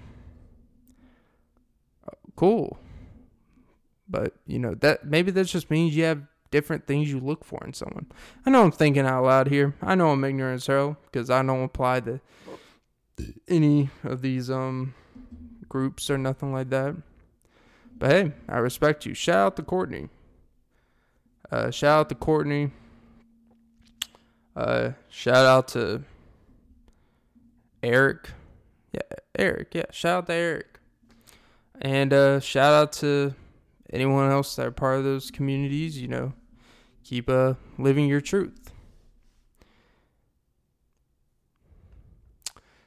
uh, 2.08 2.16
cool, 2.36 2.80
but 4.08 4.34
you 4.48 4.60
know 4.60 4.74
that 4.76 5.06
maybe 5.06 5.32
that 5.32 5.46
just 5.46 5.70
means 5.70 5.96
you 5.96 6.06
have 6.06 6.24
different 6.52 6.88
things 6.88 7.12
you 7.12 7.20
look 7.20 7.44
for 7.44 7.64
in 7.66 7.74
someone. 7.74 8.08
I 8.46 8.50
know 8.50 8.64
I'm 8.64 8.72
thinking 8.72 9.06
out 9.06 9.24
loud 9.24 9.48
here. 9.48 9.76
I 9.82 9.96
know 9.96 10.10
I'm 10.10 10.24
ignorant 10.24 10.62
as 10.62 10.68
hell 10.68 10.98
because 11.12 11.30
I 11.30 11.44
don't 11.44 11.64
apply 11.64 12.02
to 12.02 12.20
any 13.48 13.90
of 14.04 14.22
these 14.22 14.50
um 14.50 14.94
groups 15.68 16.10
or 16.10 16.18
nothing 16.18 16.52
like 16.52 16.70
that. 16.70 16.96
But 17.98 18.12
hey, 18.12 18.32
I 18.48 18.58
respect 18.58 19.06
you. 19.06 19.14
Shout 19.14 19.38
out 19.38 19.56
to 19.58 19.64
Courtney. 19.64 20.10
Uh, 21.52 21.70
shout 21.72 22.00
out 22.00 22.10
to 22.10 22.16
Courtney. 22.16 22.72
Uh, 24.56 24.92
shout 25.10 25.46
out 25.46 25.68
to 25.70 26.04
Eric. 27.84 28.32
Yeah, 28.94 29.02
Eric. 29.38 29.74
Yeah, 29.74 29.86
shout 29.92 30.18
out 30.18 30.28
to 30.28 30.34
Eric. 30.34 30.80
And 31.82 32.14
uh, 32.14 32.40
shout 32.40 32.74
out 32.74 32.92
to 32.94 33.36
anyone 33.92 34.30
else 34.32 34.56
that 34.56 34.66
are 34.66 34.72
part 34.72 34.98
of 34.98 35.04
those 35.04 35.32
communities. 35.32 36.00
You 36.00 36.08
know, 36.08 36.34
keep 37.10 37.28
uh, 37.28 37.56
living 37.80 38.06
your 38.06 38.22
truth. 38.22 38.72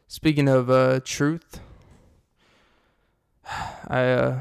Speaking 0.06 0.48
of 0.48 0.70
uh, 0.70 1.00
truth, 1.04 1.58
I 3.88 4.04
uh, 4.04 4.40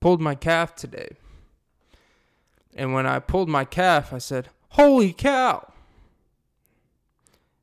pulled 0.00 0.22
my 0.22 0.34
calf 0.34 0.74
today. 0.74 1.10
And 2.74 2.94
when 2.94 3.06
I 3.06 3.18
pulled 3.18 3.50
my 3.50 3.66
calf, 3.66 4.10
I 4.10 4.18
said, 4.18 4.48
Holy 4.70 5.12
cow! 5.12 5.70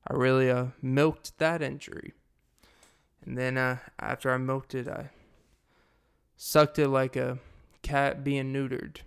I 0.08 0.14
really 0.14 0.52
uh, 0.52 0.68
milked 0.80 1.40
that 1.40 1.64
injury. 1.64 2.14
And 3.26 3.36
then 3.36 3.58
uh, 3.58 3.78
after 4.00 4.32
I 4.32 4.38
milked 4.38 4.76
it, 4.76 4.88
I 4.88 5.10
sucked 6.38 6.78
it 6.78 6.90
like 6.90 7.16
a 7.16 7.40
cat 7.82 8.24
being 8.24 8.54
neutered. 8.54 8.98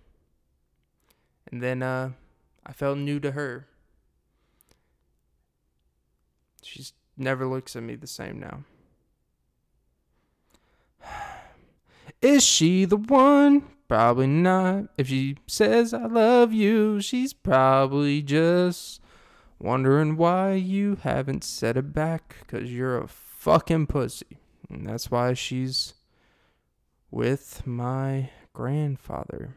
And 1.50 1.62
then 1.62 1.82
uh, 1.82 2.10
I 2.64 2.72
felt 2.72 2.98
new 2.98 3.20
to 3.20 3.32
her. 3.32 3.66
She's 6.62 6.92
never 7.16 7.46
looks 7.46 7.74
at 7.76 7.82
me 7.82 7.94
the 7.96 8.06
same 8.06 8.38
now. 8.38 8.64
Is 12.22 12.44
she 12.44 12.84
the 12.84 12.96
one? 12.96 13.64
Probably 13.88 14.26
not. 14.26 14.88
If 14.98 15.08
she 15.08 15.36
says 15.46 15.94
I 15.94 16.04
love 16.04 16.52
you, 16.52 17.00
she's 17.00 17.32
probably 17.32 18.20
just 18.20 19.00
wondering 19.58 20.16
why 20.16 20.52
you 20.52 20.98
haven't 21.02 21.42
said 21.42 21.76
it 21.76 21.92
back 21.94 22.36
because 22.40 22.72
you're 22.72 22.98
a 22.98 23.08
fucking 23.08 23.86
pussy. 23.86 24.38
And 24.68 24.86
that's 24.86 25.10
why 25.10 25.32
she's 25.32 25.94
with 27.10 27.66
my 27.66 28.30
grandfather. 28.52 29.56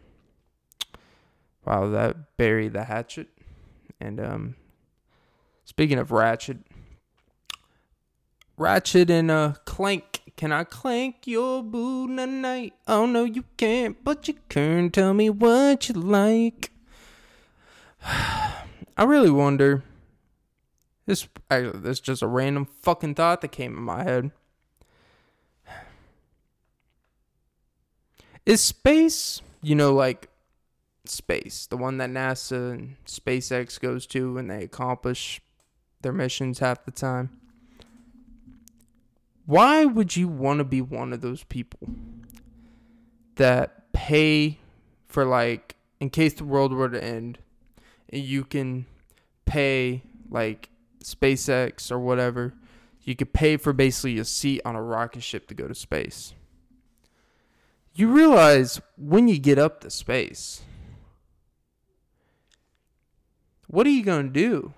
Wow, 1.66 1.90
that 1.90 2.38
buried 2.38 2.74
the 2.74 2.86
hatchet. 2.86 3.28
And 4.00 4.20
um 4.20 4.56
speaking 5.66 6.00
of 6.00 6.12
ratchet, 6.12 6.58
Ratchet 8.62 9.10
and 9.10 9.32
a 9.32 9.58
Clank. 9.66 10.22
Can 10.38 10.52
I 10.52 10.64
clank 10.64 11.26
your 11.26 11.64
boot 11.64 12.16
tonight? 12.16 12.74
Oh 12.88 13.06
no, 13.06 13.24
you 13.24 13.44
can't, 13.58 14.04
but 14.04 14.28
you 14.28 14.36
can. 14.50 14.92
Tell 14.92 15.14
me 15.14 15.30
what 15.30 15.90
you 15.90 15.96
like. 15.96 16.72
I 18.04 18.64
really 19.04 19.30
wonder. 19.30 19.84
This, 21.06 21.28
I, 21.50 21.62
this 21.62 21.98
is 21.98 22.00
just 22.00 22.22
a 22.22 22.28
random 22.28 22.66
fucking 22.66 23.16
thought 23.16 23.42
that 23.42 23.52
came 23.52 23.76
in 23.78 23.84
my 23.84 24.04
head. 24.04 24.32
Is 28.46 28.62
space, 28.62 29.42
you 29.62 29.76
know, 29.76 29.94
like 29.94 30.30
space, 31.12 31.68
the 31.68 31.78
one 31.78 31.98
that 31.98 32.10
NASA 32.10 32.72
and 32.72 32.96
SpaceX 33.06 33.80
goes 33.80 34.06
to 34.08 34.34
when 34.34 34.48
they 34.48 34.64
accomplish 34.64 35.42
their 36.02 36.14
missions 36.14 36.60
half 36.60 36.86
the 36.86 36.92
time? 36.92 37.30
Why 39.46 39.86
would 39.86 40.16
you 40.16 40.28
want 40.28 40.60
to 40.60 40.64
be 40.64 40.82
one 40.82 41.14
of 41.14 41.22
those 41.22 41.44
people 41.44 41.90
that 43.36 43.92
pay 43.94 44.60
for 45.08 45.26
like 45.26 45.76
in 46.00 46.10
case 46.10 46.34
the 46.34 46.46
world 46.46 46.74
were 46.74 46.90
to 46.90 47.04
end 47.04 47.40
and 48.10 48.24
you 48.24 48.44
can 48.44 48.86
pay 49.46 50.04
like 50.30 50.70
SpaceX 51.04 51.92
or 51.92 52.00
whatever, 52.00 52.54
you 53.04 53.16
could 53.16 53.34
pay 53.34 53.58
for 53.58 53.74
basically 53.74 54.18
a 54.20 54.26
seat 54.26 54.62
on 54.64 54.76
a 54.76 54.82
rocket 54.82 55.24
ship 55.24 55.48
to 55.48 55.54
go 55.54 55.68
to 55.68 55.76
space. 55.76 56.34
You 57.94 58.08
realize 58.08 58.80
when 58.98 59.28
you 59.28 59.38
get 59.38 59.58
up 59.58 59.82
to 59.82 59.90
space, 59.90 60.62
what 63.72 63.88
are 63.88 63.92
you 63.92 64.04
going 64.04 64.28
to 64.28 64.34
do? 64.34 64.74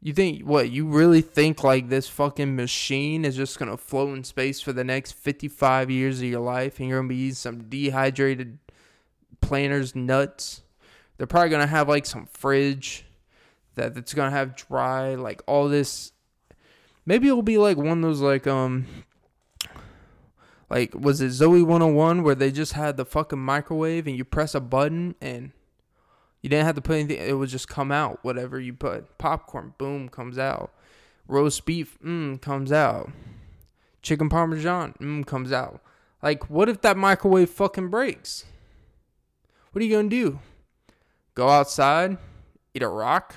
You 0.00 0.12
think 0.12 0.42
what? 0.42 0.70
You 0.70 0.86
really 0.86 1.20
think 1.22 1.62
like 1.62 1.88
this 1.88 2.08
fucking 2.08 2.56
machine 2.56 3.24
is 3.24 3.36
just 3.36 3.58
gonna 3.58 3.78
float 3.78 4.14
in 4.14 4.22
space 4.22 4.60
for 4.60 4.74
the 4.74 4.84
next 4.84 5.12
fifty-five 5.12 5.90
years 5.90 6.18
of 6.18 6.26
your 6.26 6.40
life, 6.40 6.78
and 6.78 6.90
you're 6.90 6.98
gonna 6.98 7.08
be 7.08 7.16
eating 7.16 7.34
some 7.34 7.70
dehydrated 7.70 8.58
planters 9.40 9.96
nuts? 9.96 10.60
They're 11.16 11.26
probably 11.26 11.48
gonna 11.48 11.66
have 11.66 11.88
like 11.88 12.04
some 12.04 12.26
fridge 12.26 13.06
that 13.76 13.94
that's 13.94 14.12
gonna 14.12 14.30
have 14.30 14.56
dry 14.56 15.14
like 15.14 15.42
all 15.46 15.70
this. 15.70 16.12
Maybe 17.06 17.28
it'll 17.28 17.40
be 17.40 17.56
like 17.56 17.78
one 17.78 17.88
of 17.98 18.02
those 18.02 18.20
like 18.20 18.46
um 18.46 18.86
like 20.68 20.94
was 20.94 21.22
it 21.22 21.28
Zoey 21.28 21.62
101 21.62 22.22
where 22.22 22.34
they 22.34 22.50
just 22.50 22.74
had 22.74 22.98
the 22.98 23.06
fucking 23.06 23.38
microwave 23.38 24.06
and 24.06 24.18
you 24.18 24.24
press 24.26 24.54
a 24.54 24.60
button 24.60 25.14
and 25.22 25.52
you 26.44 26.50
didn't 26.50 26.66
have 26.66 26.74
to 26.74 26.82
put 26.82 26.96
anything. 26.96 27.26
It 27.26 27.38
would 27.38 27.48
just 27.48 27.70
come 27.70 27.90
out. 27.90 28.18
Whatever 28.20 28.60
you 28.60 28.74
put. 28.74 29.16
Popcorn, 29.16 29.72
boom, 29.78 30.10
comes 30.10 30.36
out. 30.36 30.74
Roast 31.26 31.64
beef, 31.64 31.98
mmm, 32.04 32.38
comes 32.38 32.70
out. 32.70 33.10
Chicken 34.02 34.28
parmesan, 34.28 34.92
mmm, 35.00 35.24
comes 35.24 35.52
out. 35.52 35.80
Like, 36.22 36.50
what 36.50 36.68
if 36.68 36.82
that 36.82 36.98
microwave 36.98 37.48
fucking 37.48 37.88
breaks? 37.88 38.44
What 39.72 39.80
are 39.80 39.86
you 39.86 39.96
gonna 39.96 40.10
do? 40.10 40.38
Go 41.34 41.48
outside, 41.48 42.18
eat 42.74 42.82
a 42.82 42.88
rock? 42.88 43.36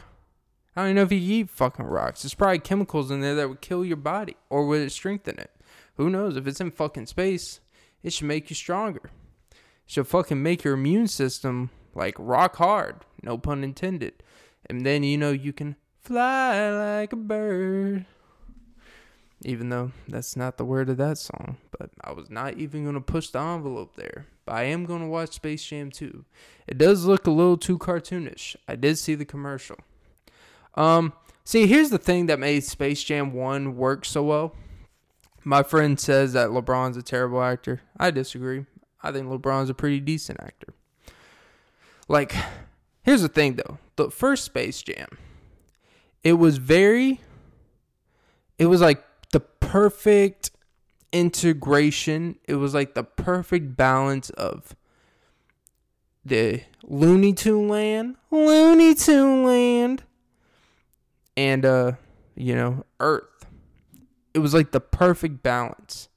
I 0.76 0.82
don't 0.82 0.88
even 0.88 0.96
know 0.98 1.04
if 1.04 1.12
you 1.14 1.20
eat 1.20 1.50
fucking 1.50 1.86
rocks. 1.86 2.24
There's 2.24 2.34
probably 2.34 2.60
chemicals 2.60 3.10
in 3.10 3.22
there 3.22 3.36
that 3.36 3.48
would 3.48 3.62
kill 3.62 3.86
your 3.86 3.96
body, 3.96 4.36
or 4.50 4.68
would 4.68 4.82
it 4.82 4.92
strengthen 4.92 5.40
it? 5.40 5.52
Who 5.96 6.10
knows? 6.10 6.36
If 6.36 6.46
it's 6.46 6.60
in 6.60 6.72
fucking 6.72 7.06
space, 7.06 7.62
it 8.04 8.12
should 8.12 8.28
make 8.28 8.50
you 8.50 8.56
stronger. 8.58 9.12
It 9.52 9.58
should 9.86 10.08
fucking 10.08 10.44
make 10.44 10.66
your 10.66 10.74
immune 10.74 11.08
system 11.08 11.70
like 11.98 12.16
rock 12.20 12.56
hard, 12.58 12.98
no 13.24 13.38
pun 13.38 13.64
intended. 13.64 14.14
And 14.70 14.86
then 14.86 15.04
you 15.04 15.18
know 15.18 15.32
you 15.32 15.52
can 15.52 15.76
fly 16.02 16.70
like 16.70 17.12
a 17.12 17.18
bird. 17.18 18.06
Even 19.44 19.70
though 19.70 19.92
that's 20.08 20.36
not 20.36 20.58
the 20.58 20.66
word 20.66 20.90
of 20.90 20.98
that 20.98 21.18
song, 21.18 21.58
but 21.78 21.90
I 22.02 22.12
was 22.12 22.30
not 22.30 22.58
even 22.58 22.86
gonna 22.86 23.02
push 23.02 23.30
the 23.30 23.40
envelope 23.40 23.96
there. 23.96 24.28
But 24.46 24.56
I 24.56 24.64
am 24.64 24.86
gonna 24.86 25.08
watch 25.08 25.34
Space 25.34 25.64
Jam 25.64 25.92
2. 25.92 26.24
It 26.68 26.78
does 26.78 27.06
look 27.06 27.28
a 27.28 27.32
little 27.32 27.58
too 27.58 27.78
cartoonish. 27.78 28.56
I 28.68 28.76
did 28.76 28.98
see 28.98 29.16
the 29.16 29.26
commercial. 29.26 29.78
Um, 30.76 31.14
see, 31.44 31.68
here's 31.68 31.90
the 31.90 31.98
thing 31.98 32.28
that 32.28 32.40
made 32.40 32.64
Space 32.64 33.04
Jam 33.04 33.34
1 33.34 33.76
work 33.76 34.06
so 34.06 34.24
well. 34.24 34.56
My 35.44 35.64
friend 35.64 36.00
says 36.00 36.34
that 36.34 36.50
LeBron's 36.50 36.98
a 36.98 37.02
terrible 37.02 37.42
actor. 37.42 37.82
I 37.98 38.12
disagree. 38.12 38.66
I 39.02 39.12
think 39.12 39.28
LeBron's 39.28 39.70
a 39.70 39.74
pretty 39.74 40.00
decent 40.00 40.40
actor. 40.42 40.74
Like, 42.08 42.36
here's 43.04 43.22
the 43.22 43.28
thing 43.28 43.56
though. 43.56 43.80
The 43.96 44.10
first 44.12 44.46
Space 44.46 44.82
Jam, 44.82 45.18
it 46.24 46.34
was 46.34 46.58
very 46.58 47.20
it 48.58 48.68
was 48.68 48.82
like 48.82 49.04
the 49.32 49.40
perfect 49.40 50.52
integration. 51.12 52.38
It 52.48 52.56
was 52.56 52.74
like 52.74 52.96
the 52.96 53.04
perfect 53.04 53.76
balance 53.76 54.30
of 54.32 54.76
the 56.26 56.62
Looney 56.84 57.34
Tune 57.34 57.68
land, 57.68 58.16
Looney 58.32 58.96
Tune 58.96 59.44
land, 59.44 60.04
and 61.36 61.66
uh, 61.66 61.92
you 62.36 62.56
know, 62.56 62.86
Earth. 63.00 63.46
It 64.34 64.40
was 64.40 64.54
like 64.54 64.72
the 64.72 64.82
perfect 64.82 65.42
balance. 65.42 66.10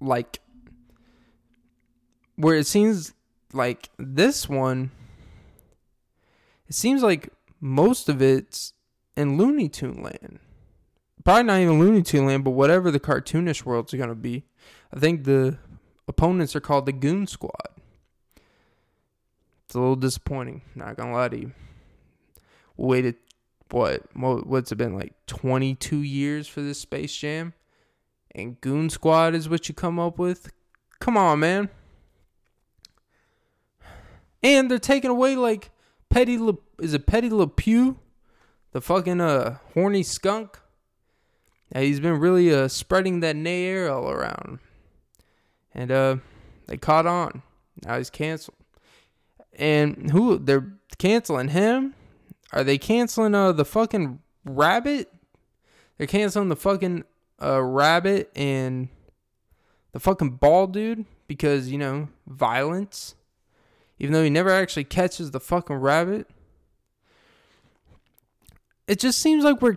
Like 0.00 0.40
where 2.36 2.56
it 2.56 2.66
seems 2.66 3.12
like 3.52 3.90
this 3.98 4.48
one 4.48 4.90
it 6.70 6.76
seems 6.76 7.02
like 7.02 7.30
most 7.60 8.08
of 8.08 8.22
it's 8.22 8.74
in 9.16 9.36
Looney 9.36 9.68
Tune 9.68 10.04
land. 10.04 10.38
Probably 11.24 11.42
not 11.42 11.58
even 11.58 11.80
Looney 11.80 12.02
Tune 12.02 12.26
land, 12.26 12.44
but 12.44 12.52
whatever 12.52 12.92
the 12.92 13.00
cartoonish 13.00 13.64
world's 13.64 13.92
gonna 13.92 14.14
be. 14.14 14.44
I 14.94 15.00
think 15.00 15.24
the 15.24 15.58
opponents 16.06 16.54
are 16.54 16.60
called 16.60 16.86
the 16.86 16.92
Goon 16.92 17.26
Squad. 17.26 17.50
It's 19.64 19.74
a 19.74 19.80
little 19.80 19.96
disappointing, 19.96 20.62
not 20.76 20.96
gonna 20.96 21.12
lie 21.12 21.28
to 21.28 21.38
you. 21.38 21.52
Waited 22.76 23.16
what 23.70 24.02
what's 24.14 24.70
it 24.72 24.76
been 24.76 24.94
like 24.94 25.14
22 25.26 25.98
years 25.98 26.46
for 26.46 26.60
this 26.60 26.78
Space 26.78 27.14
Jam? 27.14 27.52
And 28.32 28.60
Goon 28.60 28.90
Squad 28.90 29.34
is 29.34 29.48
what 29.48 29.68
you 29.68 29.74
come 29.74 29.98
up 29.98 30.18
with? 30.18 30.52
Come 31.00 31.16
on, 31.16 31.40
man. 31.40 31.68
And 34.42 34.70
they're 34.70 34.78
taking 34.78 35.10
away 35.10 35.36
like 35.36 35.70
Petty 36.08 36.38
Le, 36.38 36.54
is 36.80 36.94
it 36.94 37.06
Petty 37.06 37.30
Le 37.30 37.46
Pew? 37.46 37.98
The 38.72 38.80
fucking 38.80 39.20
uh 39.20 39.58
horny 39.74 40.02
skunk? 40.02 40.58
Yeah, 41.74 41.82
he's 41.82 42.00
been 42.00 42.18
really 42.18 42.52
uh 42.52 42.68
spreading 42.68 43.20
that 43.20 43.36
nay 43.36 43.66
air 43.66 43.90
all 43.90 44.10
around. 44.10 44.60
And 45.74 45.90
uh 45.90 46.16
they 46.66 46.76
caught 46.76 47.06
on. 47.06 47.42
Now 47.84 47.98
he's 47.98 48.10
canceled. 48.10 48.56
And 49.58 50.10
who 50.10 50.38
they're 50.38 50.72
canceling 50.98 51.48
him? 51.48 51.94
Are 52.52 52.64
they 52.64 52.78
canceling 52.78 53.34
uh 53.34 53.52
the 53.52 53.64
fucking 53.64 54.20
rabbit? 54.44 55.12
They're 55.98 56.06
canceling 56.06 56.48
the 56.48 56.56
fucking 56.56 57.04
uh 57.42 57.62
rabbit 57.62 58.30
and 58.34 58.88
the 59.92 60.00
fucking 60.00 60.36
ball 60.36 60.66
dude 60.66 61.04
because, 61.26 61.70
you 61.70 61.78
know, 61.78 62.08
violence 62.26 63.16
even 64.00 64.14
though 64.14 64.24
he 64.24 64.30
never 64.30 64.50
actually 64.50 64.84
catches 64.84 65.30
the 65.30 65.38
fucking 65.38 65.76
rabbit. 65.76 66.26
It 68.88 68.98
just 68.98 69.20
seems 69.20 69.44
like 69.44 69.62
we're 69.62 69.76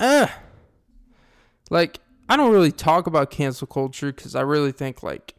uh 0.00 0.28
like 1.70 1.98
I 2.28 2.36
don't 2.36 2.52
really 2.52 2.72
talk 2.72 3.06
about 3.06 3.30
cancel 3.30 3.66
culture 3.66 4.12
cuz 4.12 4.34
I 4.34 4.40
really 4.40 4.72
think 4.72 5.02
like 5.02 5.34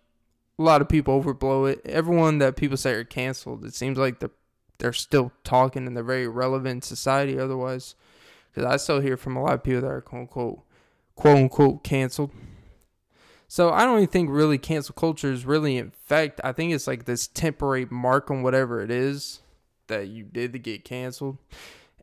a 0.60 0.62
lot 0.62 0.82
of 0.82 0.90
people 0.90 1.20
overblow 1.20 1.72
it. 1.72 1.82
Everyone 1.86 2.38
that 2.40 2.56
people 2.56 2.78
say 2.78 2.92
are 2.92 3.04
canceled, 3.04 3.66
it 3.66 3.74
seems 3.74 3.98
like 3.98 4.20
they're 4.20 4.30
they're 4.78 4.94
still 4.94 5.32
talking 5.44 5.88
and 5.88 5.96
they're 5.96 6.04
very 6.04 6.28
relevant 6.28 6.76
in 6.76 6.82
society 6.82 7.40
otherwise. 7.40 7.96
Because 8.52 8.70
I 8.70 8.78
still 8.78 9.00
hear 9.00 9.18
from 9.18 9.38
a 9.38 9.42
lot 9.42 9.54
of 9.54 9.64
people 9.64 9.82
that 9.82 9.88
are 9.88 10.02
quote 10.02 10.22
unquote 10.22 10.60
quote 11.16 11.38
unquote 11.38 11.84
canceled. 11.84 12.32
So 13.48 13.72
I 13.72 13.86
don't 13.86 13.98
even 13.98 14.08
think 14.08 14.30
really 14.30 14.58
cancel 14.58 14.94
culture 14.94 15.32
is 15.32 15.46
really 15.46 15.78
in 15.78 15.92
fact. 15.92 16.42
I 16.44 16.52
think 16.52 16.74
it's 16.74 16.88
like 16.88 17.06
this 17.06 17.28
temporary 17.28 17.88
mark 17.90 18.32
on 18.32 18.44
whatever 18.44 18.82
it 18.82 18.92
is 18.92 19.42
that 19.88 20.08
you 20.08 20.24
did 20.24 20.54
to 20.54 20.60
get 20.60 20.84
canceled, 20.84 21.38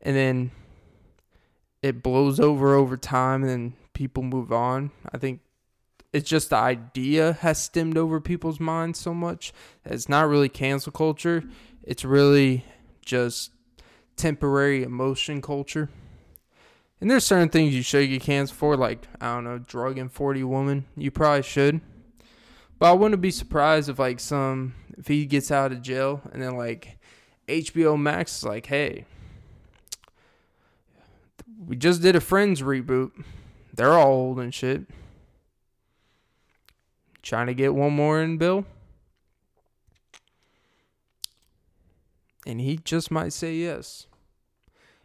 and 0.01 0.15
then 0.15 0.51
it 1.81 2.01
blows 2.01 2.39
over 2.39 2.75
over 2.75 2.95
time, 2.95 3.41
and 3.41 3.49
then 3.49 3.73
people 3.93 4.23
move 4.23 4.51
on. 4.51 4.91
I 5.11 5.17
think 5.17 5.41
it's 6.13 6.29
just 6.29 6.51
the 6.51 6.55
idea 6.55 7.33
has 7.33 7.61
stemmed 7.61 7.97
over 7.97 8.21
people's 8.21 8.59
minds 8.59 8.99
so 8.99 9.13
much. 9.13 9.51
It's 9.83 10.07
not 10.07 10.29
really 10.29 10.49
cancel 10.49 10.91
culture. 10.91 11.43
It's 11.83 12.05
really 12.05 12.63
just 13.03 13.51
temporary 14.15 14.83
emotion 14.83 15.41
culture. 15.41 15.89
And 17.01 17.11
there's 17.11 17.25
certain 17.25 17.49
things 17.49 17.75
you 17.75 17.81
shake 17.81 18.09
your 18.09 18.19
canceled 18.19 18.57
for, 18.57 18.77
like 18.77 19.07
I 19.19 19.35
don't 19.35 19.43
know, 19.43 19.57
drugging 19.57 20.09
forty 20.09 20.43
woman. 20.43 20.85
You 20.95 21.11
probably 21.11 21.43
should. 21.43 21.81
But 22.79 22.89
I 22.89 22.93
wouldn't 22.93 23.21
be 23.21 23.31
surprised 23.31 23.89
if 23.89 23.99
like 23.99 24.19
some 24.19 24.75
if 24.97 25.07
he 25.07 25.25
gets 25.25 25.51
out 25.51 25.71
of 25.71 25.81
jail 25.81 26.21
and 26.31 26.41
then 26.41 26.55
like 26.55 26.97
HBO 27.47 27.99
Max 27.99 28.37
is 28.37 28.43
like, 28.45 28.67
hey, 28.67 29.05
we 31.67 31.75
just 31.75 32.01
did 32.01 32.15
a 32.15 32.21
Friends 32.21 32.61
reboot. 32.61 33.11
They're 33.73 33.93
all 33.93 34.11
old 34.11 34.39
and 34.39 34.53
shit. 34.53 34.83
Trying 37.21 37.47
to 37.47 37.53
get 37.53 37.73
one 37.73 37.93
more 37.93 38.21
in, 38.21 38.37
Bill. 38.37 38.65
And 42.45 42.59
he 42.59 42.77
just 42.77 43.09
might 43.09 43.31
say 43.31 43.55
yes. 43.55 44.07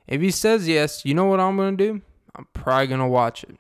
If 0.09 0.23
he 0.23 0.31
says 0.31 0.67
yes, 0.67 1.05
you 1.05 1.15
know 1.15 1.27
what 1.27 1.39
I'm 1.39 1.57
going 1.57 1.77
to 1.77 1.93
do? 1.93 2.03
I'm 2.35 2.47
probably 2.55 2.87
going 2.87 3.01
to 3.01 3.07
watch 3.07 3.45
it. 3.45 3.57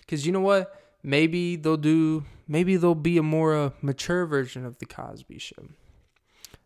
Because 0.00 0.26
you 0.26 0.32
know 0.32 0.40
what? 0.40 0.74
Maybe 1.02 1.56
they'll 1.56 1.76
do, 1.76 2.24
maybe 2.48 2.76
there'll 2.76 2.94
be 2.94 3.18
a 3.18 3.22
more 3.22 3.54
uh, 3.54 3.70
mature 3.82 4.26
version 4.26 4.64
of 4.64 4.78
The 4.78 4.86
Cosby 4.86 5.38
Show. 5.38 5.68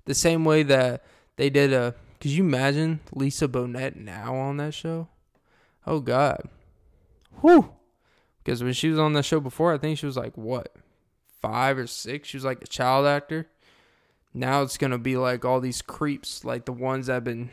The 0.05 0.15
same 0.15 0.45
way 0.45 0.63
that 0.63 1.05
they 1.37 1.51
did 1.51 1.73
a, 1.73 1.95
could 2.21 2.31
you 2.31 2.45
imagine 2.45 3.01
Lisa 3.13 3.49
Bonet 3.49 3.97
now 3.97 4.35
on 4.35 4.59
that 4.59 4.75
show? 4.75 5.09
Oh, 5.87 6.01
God. 6.01 6.49
Whew. 7.41 7.73
Because 8.43 8.63
when 8.63 8.75
she 8.75 8.89
was 8.89 8.99
on 8.99 9.13
that 9.15 9.25
show 9.25 9.41
before, 9.41 9.75
I 9.75 9.79
think 9.79 9.99
she 9.99 10.07
was 10.07 10.17
like, 10.17 10.37
what, 10.37 10.75
five 11.43 11.79
or 11.79 11.87
six? 11.87 12.29
She 12.29 12.37
was 12.37 12.45
like 12.45 12.63
a 12.63 12.67
child 12.67 13.07
actor. 13.07 13.49
Now 14.33 14.63
it's 14.63 14.79
going 14.79 14.91
to 14.91 14.99
be 14.99 15.17
like 15.17 15.45
all 15.45 15.61
these 15.61 15.83
creeps, 15.83 16.45
like 16.45 16.65
the 16.65 16.73
ones 16.73 17.07
that 17.07 17.15
have 17.15 17.25
been 17.25 17.51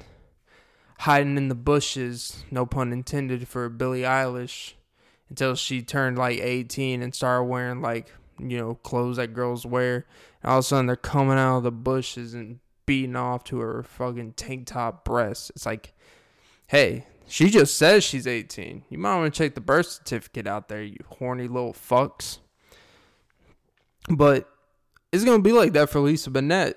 hiding 1.02 1.36
in 1.36 1.48
the 1.48 1.56
bushes, 1.56 2.44
no 2.52 2.64
pun 2.64 2.94
intended, 2.94 3.48
for 3.48 3.70
Billie 3.70 4.02
Eilish 4.02 4.74
until 5.30 5.56
she 5.56 5.82
turned 5.82 6.16
like 6.16 6.38
18 6.40 7.02
and 7.02 7.16
started 7.16 7.46
wearing 7.46 7.82
like, 7.82 8.12
you 8.38 8.60
know, 8.60 8.76
clothes 8.76 9.18
that 9.18 9.34
girls 9.34 9.66
wear. 9.66 10.06
And 10.44 10.52
all 10.52 10.60
of 10.60 10.66
a 10.66 10.68
sudden 10.68 10.86
they're 10.86 10.96
coming 10.96 11.40
out 11.40 11.58
of 11.58 11.64
the 11.64 11.72
bushes 11.72 12.36
and 12.36 12.60
beating 12.86 13.16
off 13.16 13.44
to 13.46 13.58
her 13.62 13.82
fucking 13.82 14.34
tank 14.34 14.68
top 14.68 15.04
breasts. 15.04 15.50
It's 15.56 15.66
like, 15.66 15.94
hey, 16.68 17.08
she 17.28 17.50
just 17.50 17.78
says 17.78 18.04
she's 18.04 18.28
18. 18.28 18.84
You 18.88 19.00
might 19.00 19.18
want 19.18 19.34
to 19.34 19.38
check 19.38 19.56
the 19.56 19.62
birth 19.62 19.88
certificate 19.88 20.46
out 20.46 20.70
there, 20.70 20.84
you 20.84 20.98
horny 21.18 21.48
little 21.48 21.74
fucks. 21.74 22.38
But 24.08 24.48
it's 25.12 25.24
going 25.24 25.40
to 25.40 25.44
be 25.44 25.52
like 25.52 25.74
that 25.74 25.90
for 25.90 26.00
Lisa 26.00 26.30
Bonet. 26.30 26.76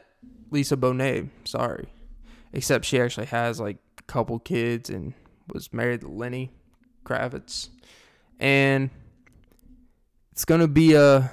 Lisa 0.50 0.78
Bonet, 0.78 1.28
sorry. 1.44 1.88
Except 2.54 2.86
she 2.86 2.98
actually 2.98 3.26
has 3.26 3.60
like 3.60 3.76
couple 4.06 4.38
kids 4.38 4.90
and 4.90 5.14
was 5.52 5.72
married 5.72 6.02
to 6.02 6.08
Lenny 6.08 6.52
Kravitz. 7.04 7.68
And 8.38 8.90
it's 10.32 10.44
gonna 10.44 10.68
be 10.68 10.94
a 10.94 11.30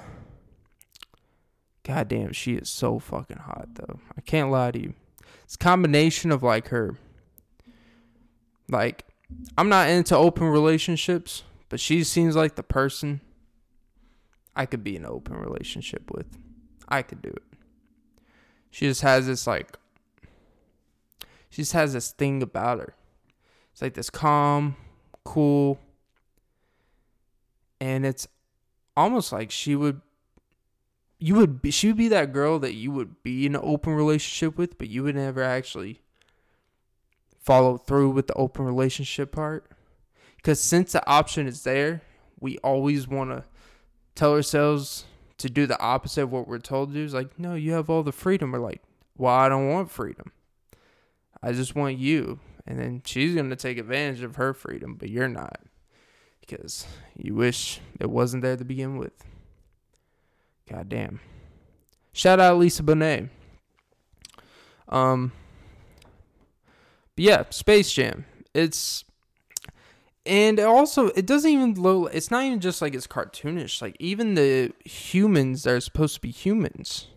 goddamn 1.84 2.32
she 2.32 2.54
is 2.54 2.70
so 2.70 2.98
fucking 2.98 3.38
hot 3.38 3.68
though. 3.74 4.00
I 4.16 4.20
can't 4.20 4.50
lie 4.50 4.70
to 4.70 4.80
you. 4.80 4.94
It's 5.44 5.56
a 5.56 5.58
combination 5.58 6.30
of 6.30 6.42
like 6.42 6.68
her 6.68 6.96
like 8.68 9.04
I'm 9.56 9.68
not 9.68 9.88
into 9.88 10.16
open 10.16 10.46
relationships, 10.46 11.42
but 11.68 11.80
she 11.80 12.04
seems 12.04 12.36
like 12.36 12.54
the 12.54 12.62
person 12.62 13.20
I 14.54 14.66
could 14.66 14.84
be 14.84 14.96
in 14.96 15.04
an 15.04 15.10
open 15.10 15.36
relationship 15.36 16.10
with. 16.10 16.26
I 16.88 17.02
could 17.02 17.22
do 17.22 17.30
it. 17.30 17.42
She 18.70 18.86
just 18.86 19.02
has 19.02 19.26
this 19.26 19.46
like 19.46 19.78
she 21.52 21.60
just 21.60 21.74
has 21.74 21.92
this 21.92 22.12
thing 22.12 22.42
about 22.42 22.78
her. 22.78 22.94
It's 23.72 23.82
like 23.82 23.92
this 23.92 24.08
calm, 24.08 24.74
cool, 25.22 25.78
and 27.78 28.06
it's 28.06 28.26
almost 28.96 29.32
like 29.32 29.50
she 29.50 29.76
would 29.76 30.00
you 31.18 31.34
would 31.34 31.60
be, 31.60 31.70
she 31.70 31.88
would 31.88 31.98
be 31.98 32.08
that 32.08 32.32
girl 32.32 32.58
that 32.58 32.72
you 32.72 32.90
would 32.90 33.22
be 33.22 33.44
in 33.44 33.54
an 33.54 33.60
open 33.62 33.92
relationship 33.92 34.56
with, 34.56 34.78
but 34.78 34.88
you 34.88 35.04
would 35.04 35.14
never 35.14 35.42
actually 35.42 36.00
follow 37.38 37.76
through 37.76 38.10
with 38.10 38.28
the 38.28 38.34
open 38.34 38.64
relationship 38.64 39.30
part. 39.30 39.70
Because 40.36 40.58
since 40.58 40.92
the 40.92 41.06
option 41.06 41.46
is 41.46 41.64
there, 41.64 42.00
we 42.40 42.56
always 42.58 43.06
want 43.06 43.30
to 43.30 43.44
tell 44.14 44.32
ourselves 44.32 45.04
to 45.36 45.50
do 45.50 45.66
the 45.66 45.78
opposite 45.78 46.22
of 46.22 46.32
what 46.32 46.48
we're 46.48 46.58
told 46.58 46.88
to 46.88 46.94
do. 46.94 47.04
It's 47.04 47.14
like, 47.14 47.38
no, 47.38 47.54
you 47.54 47.72
have 47.72 47.90
all 47.90 48.02
the 48.02 48.10
freedom. 48.10 48.52
We're 48.52 48.58
like, 48.58 48.82
well, 49.16 49.34
I 49.34 49.48
don't 49.48 49.68
want 49.68 49.90
freedom. 49.90 50.32
I 51.42 51.52
just 51.52 51.74
want 51.74 51.98
you. 51.98 52.38
And 52.66 52.78
then 52.78 53.02
she's 53.04 53.34
going 53.34 53.50
to 53.50 53.56
take 53.56 53.78
advantage 53.78 54.22
of 54.22 54.36
her 54.36 54.54
freedom, 54.54 54.94
but 54.94 55.08
you're 55.10 55.28
not. 55.28 55.60
Because 56.40 56.86
you 57.16 57.34
wish 57.34 57.80
it 57.98 58.10
wasn't 58.10 58.42
there 58.42 58.56
to 58.56 58.64
begin 58.64 58.98
with. 58.98 59.24
God 60.68 60.88
damn. 60.88 61.20
Shout 62.12 62.40
out 62.40 62.58
Lisa 62.58 62.82
Bonet. 62.82 63.28
Um 64.88 65.32
but 67.14 67.24
yeah, 67.24 67.44
Space 67.50 67.92
Jam. 67.92 68.24
It's 68.54 69.04
and 70.24 70.60
also 70.60 71.08
it 71.08 71.26
doesn't 71.26 71.50
even 71.50 71.74
low 71.74 72.06
it's 72.06 72.30
not 72.30 72.44
even 72.44 72.60
just 72.60 72.82
like 72.82 72.94
it's 72.94 73.06
cartoonish. 73.06 73.80
Like 73.80 73.96
even 73.98 74.34
the 74.34 74.72
humans 74.84 75.62
that 75.62 75.74
are 75.74 75.80
supposed 75.80 76.14
to 76.16 76.20
be 76.20 76.30
humans. 76.30 77.08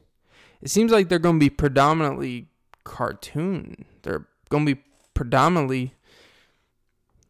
It 0.61 0.69
seems 0.69 0.91
like 0.91 1.09
they're 1.09 1.19
gonna 1.19 1.39
be 1.39 1.49
predominantly 1.49 2.47
cartoon. 2.85 3.83
They're 4.03 4.25
gonna 4.49 4.65
be 4.65 4.81
predominantly 5.13 5.93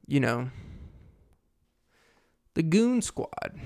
you 0.08 0.20
know 0.20 0.52
the 2.56 2.64
goon 2.64 3.02
squad. 3.02 3.60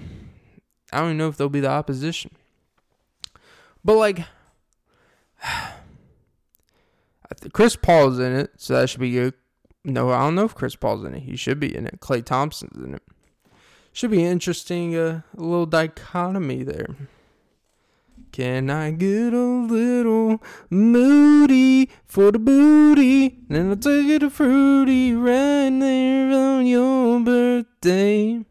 I 0.91 0.99
don't 0.99 1.07
even 1.07 1.17
know 1.17 1.29
if 1.29 1.37
they'll 1.37 1.49
be 1.49 1.59
the 1.59 1.69
opposition. 1.69 2.31
But 3.85 3.95
like, 3.95 4.25
Chris 7.53 7.75
Paul's 7.75 8.19
in 8.19 8.35
it, 8.35 8.51
so 8.57 8.73
that 8.73 8.89
should 8.89 8.99
be 8.99 9.11
good. 9.11 9.33
No, 9.85 10.09
I 10.09 10.19
don't 10.19 10.35
know 10.35 10.45
if 10.45 10.55
Chris 10.55 10.75
Paul's 10.75 11.05
in 11.05 11.13
it. 11.13 11.21
He 11.21 11.35
should 11.35 11.59
be 11.59 11.73
in 11.73 11.87
it. 11.87 11.99
Klay 12.01 12.25
Thompson's 12.25 12.83
in 12.83 12.95
it. 12.95 13.03
Should 13.93 14.11
be 14.11 14.25
interesting. 14.25 14.95
Uh, 14.95 15.21
a 15.37 15.41
little 15.41 15.65
dichotomy 15.65 16.63
there. 16.63 16.87
Can 18.31 18.69
I 18.69 18.91
get 18.91 19.33
a 19.33 19.37
little 19.37 20.41
moody 20.69 21.89
for 22.05 22.31
the 22.31 22.39
booty? 22.39 23.39
Then 23.49 23.69
I'll 23.69 23.75
take 23.75 24.07
it 24.07 24.23
a 24.23 24.29
fruity 24.29 25.13
right 25.13 25.69
there 25.69 26.31
on 26.31 26.65
your 26.67 27.19
birthday. 27.19 28.45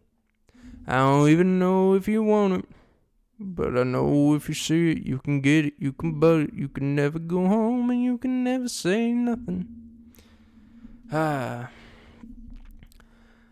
I 0.87 0.97
don't 0.97 1.29
even 1.29 1.59
know 1.59 1.95
if 1.95 2.09
you 2.09 2.23
want 2.23 2.55
it. 2.55 2.65
But 3.41 3.79
I 3.79 3.85
know 3.85 4.35
if 4.35 4.49
you 4.49 4.55
see 4.55 4.93
it, 4.93 5.07
you 5.07 5.19
can 5.19 5.41
get 5.41 5.65
it, 5.67 5.75
you 5.79 5.93
can 5.93 6.19
buy 6.19 6.49
it, 6.49 6.55
you 6.55 6.69
can 6.69 6.97
never 6.97 7.21
go 7.21 7.47
home, 7.47 7.89
and 7.89 8.03
you 8.03 8.19
can 8.19 8.43
never 8.43 8.69
say 8.69 9.13
nothing. 9.13 9.69
Ah. 11.13 11.71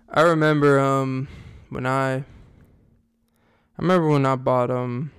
I 0.08 0.22
remember 0.22 0.80
um 0.80 1.28
when 1.68 1.86
I 1.86 2.16
I 2.16 2.24
remember 3.78 4.08
when 4.08 4.26
I 4.26 4.34
bought 4.34 4.70
um 4.70 5.12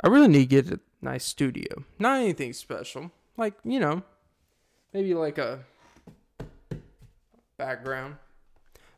I 0.00 0.08
really 0.08 0.28
need 0.28 0.50
to 0.50 0.62
get 0.62 0.70
a 0.70 0.80
nice 1.02 1.24
studio. 1.24 1.84
Not 1.98 2.20
anything 2.20 2.52
special. 2.52 3.10
Like, 3.36 3.54
you 3.64 3.80
know, 3.80 4.02
maybe 4.92 5.14
like 5.14 5.38
a 5.38 5.60
background. 7.56 8.16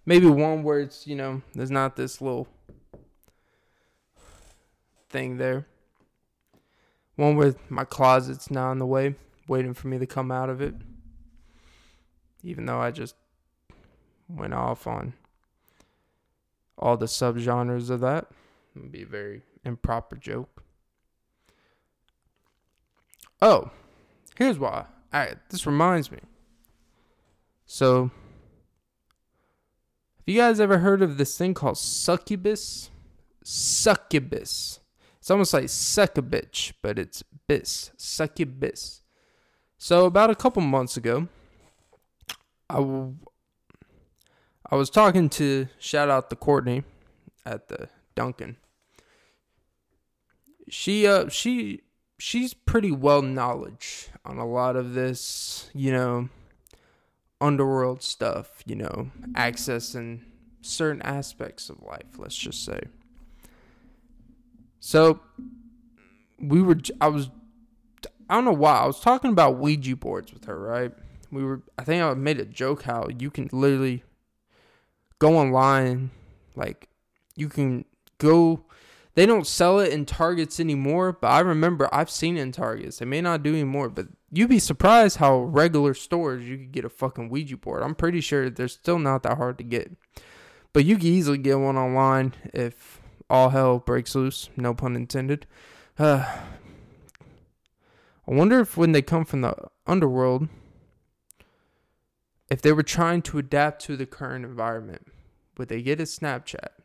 Maybe 0.07 0.27
one 0.27 0.63
where 0.63 0.81
it's, 0.81 1.07
you 1.07 1.17
know, 1.17 1.43
there's 1.55 1.71
not 1.71 1.97
this 1.97 2.21
little 2.21 2.49
thing 5.09 5.37
there. 5.37 5.67
One 7.17 7.37
where 7.37 7.55
my 7.69 7.85
closet's 7.85 8.51
not 8.51 8.73
in 8.73 8.79
the 8.79 8.87
way, 8.87 9.15
waiting 9.47 9.75
for 9.75 9.89
me 9.89 9.99
to 9.99 10.07
come 10.07 10.31
out 10.31 10.49
of 10.49 10.61
it. 10.61 10.75
Even 12.43 12.67
though 12.67 12.81
I 12.81 12.91
just 12.91 13.15
went 14.29 14.55
off 14.55 14.87
on 14.87 15.15
all 16.79 16.97
the 16.97 17.07
subgenres 17.07 17.91
of 17.91 18.01
that. 18.01 18.27
It 18.75 18.81
would 18.81 18.93
be 18.93 19.03
a 19.03 19.07
very 19.07 19.43
improper 19.65 20.17
joke. 20.17 20.63
Oh, 23.43 23.71
here's 24.37 24.59
why. 24.59 24.87
Alright, 25.13 25.39
this 25.51 25.67
reminds 25.67 26.11
me. 26.11 26.19
So, 27.67 28.05
have 28.05 28.13
you 30.27 30.39
guys 30.39 30.61
ever 30.61 30.79
heard 30.79 31.03
of 31.03 31.17
this 31.17 31.37
thing 31.37 31.55
called 31.55 31.79
succubus? 31.79 32.91
Succubus. 33.43 34.81
It's 35.19 35.31
almost 35.31 35.55
like 35.55 35.69
suck 35.69 36.19
a 36.19 36.23
bitch, 36.23 36.73
but 36.83 36.99
it's 36.99 37.23
bis, 37.47 37.91
succubus. 37.97 39.03
So 39.77 40.05
about 40.05 40.31
a 40.31 40.35
couple 40.35 40.63
months 40.63 40.97
ago, 40.97 41.29
I, 42.69 42.77
w- 42.77 43.17
I 44.71 44.77
was 44.77 44.91
talking 44.91 45.29
to 45.31 45.69
shout 45.79 46.11
out 46.11 46.31
to 46.31 46.37
Courtney 46.37 46.85
at 47.45 47.69
the 47.69 47.89
Duncan. 48.15 48.57
She 50.69 51.07
uh 51.07 51.29
she 51.29 51.81
she's 52.21 52.53
pretty 52.53 52.93
well 52.93 53.23
knowledge 53.23 54.09
on 54.25 54.39
a 54.39 54.47
lot 54.47 54.77
of 54.77 54.93
this, 54.93 55.71
you 55.73 55.91
know, 55.91 56.29
underworld 57.41 58.03
stuff, 58.03 58.63
you 58.67 58.77
know, 58.77 59.11
accessing 59.33 60.21
certain 60.61 61.01
aspects 61.03 61.71
of 61.71 61.83
life, 61.83 62.19
let's 62.19 62.37
just 62.37 62.65
say. 62.65 62.81
So 64.81 65.21
we 66.39 66.63
were 66.63 66.77
I 67.01 67.09
was 67.09 67.31
I 68.29 68.35
don't 68.35 68.45
know 68.45 68.53
why. 68.53 68.79
I 68.79 68.87
was 68.87 69.01
talking 69.01 69.31
about 69.31 69.57
Ouija 69.57 69.97
boards 69.97 70.33
with 70.33 70.45
her, 70.45 70.59
right? 70.59 70.93
We 71.33 71.43
were 71.43 71.63
I 71.79 71.85
think 71.85 72.03
I 72.03 72.13
made 72.15 72.39
a 72.39 72.45
joke 72.45 72.83
how 72.83 73.09
you 73.19 73.31
can 73.31 73.49
literally 73.51 74.05
go 75.19 75.39
online 75.39 76.11
like 76.55 76.89
you 77.35 77.49
can 77.49 77.85
go 78.19 78.65
they 79.15 79.27
don't 79.27 79.47
sell 79.47 79.81
it 79.81 79.93
in 79.93 80.07
Targets 80.07 80.61
anymore, 80.61 81.13
but 81.13 81.29
I 81.29 81.41
remember 81.41 81.89
I've 81.93 82.11
seen 82.11 82.37
it 82.37 82.43
in 82.43 82.53
Targets. 82.53 82.99
They 82.99 83.05
may 83.05 83.21
not 83.21 83.43
do 83.43 83.53
anymore, 83.53 83.89
but 83.89 84.07
you'd 84.31 84.49
be 84.49 84.59
surprised 84.59 85.17
how 85.17 85.41
regular 85.41 85.95
stores 85.95 86.49
you 86.49 86.57
could 86.59 86.73
get 86.73 86.85
a 86.85 86.91
fucking 86.91 87.29
Ouija 87.29 87.57
board. 87.57 87.83
I'm 87.83 87.95
pretty 87.95 88.21
sure 88.21 88.49
they're 88.49 88.69
still 88.69 88.99
not 88.99 89.25
that 89.25 89.37
hard 89.37 89.59
to 89.59 89.65
get. 89.65 89.91
But 90.73 90.85
you 90.85 90.97
can 90.97 91.09
easily 91.09 91.39
get 91.39 91.59
one 91.59 91.77
online 91.77 92.35
if 92.55 93.01
all 93.29 93.51
hell 93.51 93.79
breaks 93.79 94.15
loose, 94.15 94.49
no 94.57 94.75
pun 94.75 94.95
intended. 94.95 95.47
Uh, 95.99 96.25
I 98.29 98.35
wonder 98.35 98.61
if 98.61 98.77
when 98.77 98.93
they 98.93 99.03
come 99.03 99.25
from 99.25 99.41
the 99.41 99.57
underworld, 99.89 100.49
if 102.49 102.63
they 102.63 102.73
were 102.73 102.85
trying 102.85 103.23
to 103.23 103.39
adapt 103.39 103.83
to 103.87 103.97
the 103.97 104.07
current 104.07 104.45
environment, 104.45 105.09
would 105.57 105.69
they 105.69 105.83
get 105.83 106.01
a 106.01 106.05
Snapchat? 106.05 106.80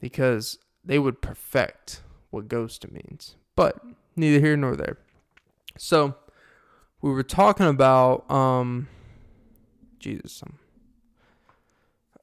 Because 0.00 0.58
they 0.84 0.98
would 0.98 1.22
perfect 1.22 2.02
what 2.30 2.48
ghost 2.48 2.90
means. 2.90 3.36
But 3.56 3.80
neither 4.16 4.40
here 4.40 4.56
nor 4.56 4.76
there. 4.76 4.98
So 5.78 6.14
we 7.00 7.10
were 7.10 7.22
talking 7.22 7.66
about 7.66 8.30
um 8.30 8.88
Jesus. 9.98 10.42
I'm, 10.42 10.58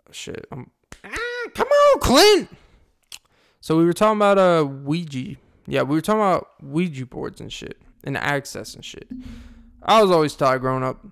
oh 0.07 0.11
shit. 0.11 0.45
I'm 0.51 0.72
come 1.53 1.67
on, 1.67 1.99
Clint. 1.99 2.49
So 3.59 3.78
we 3.78 3.86
were 3.86 3.93
talking 3.93 4.17
about 4.17 4.38
uh 4.38 4.65
Ouija. 4.65 5.36
Yeah, 5.67 5.84
we 5.84 5.95
were 5.95 6.01
talking 6.01 6.22
about 6.22 6.49
Ouija 6.61 7.05
boards 7.05 7.39
and 7.39 7.51
shit 7.51 7.82
and 8.03 8.17
access 8.17 8.76
and 8.76 8.84
shit. 8.84 9.07
I 9.84 10.01
was 10.01 10.11
always 10.11 10.36
taught 10.36 10.59
growing 10.61 10.84
up, 10.84 11.05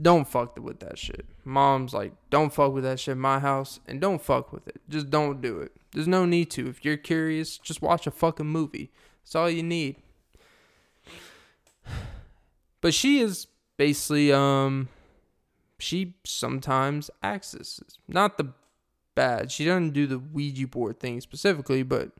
don't 0.00 0.26
fuck 0.26 0.58
with 0.58 0.80
that 0.80 0.98
shit. 0.98 1.26
Mom's 1.44 1.94
like, 1.94 2.12
don't 2.30 2.52
fuck 2.52 2.72
with 2.72 2.84
that 2.84 3.00
shit 3.00 3.12
in 3.12 3.20
my 3.20 3.38
house 3.38 3.80
and 3.86 4.00
don't 4.00 4.20
fuck 4.20 4.52
with 4.52 4.66
it. 4.68 4.80
Just 4.88 5.10
don't 5.10 5.40
do 5.40 5.60
it. 5.60 5.72
There's 5.92 6.08
no 6.08 6.24
need 6.24 6.50
to. 6.52 6.68
If 6.68 6.84
you're 6.84 6.96
curious, 6.96 7.58
just 7.58 7.82
watch 7.82 8.06
a 8.06 8.10
fucking 8.10 8.46
movie. 8.46 8.90
That's 9.22 9.34
all 9.34 9.50
you 9.50 9.62
need. 9.62 9.96
But 12.80 12.92
she 12.92 13.20
is 13.20 13.46
basically 13.78 14.30
um 14.30 14.90
she 15.78 16.16
sometimes 16.24 17.10
accesses. 17.22 17.98
Not 18.06 18.36
the 18.36 18.52
bad. 19.14 19.50
She 19.50 19.64
doesn't 19.64 19.92
do 19.92 20.06
the 20.06 20.18
Ouija 20.18 20.66
board 20.66 21.00
thing 21.00 21.20
specifically, 21.20 21.82
but 21.82 22.10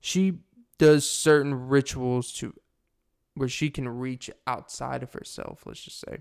she 0.00 0.38
does 0.78 1.08
certain 1.08 1.68
rituals 1.68 2.32
to 2.34 2.54
where 3.34 3.48
she 3.48 3.70
can 3.70 3.88
reach 3.88 4.30
outside 4.46 5.02
of 5.02 5.12
herself. 5.12 5.62
Let's 5.66 5.82
just 5.82 6.00
say, 6.00 6.18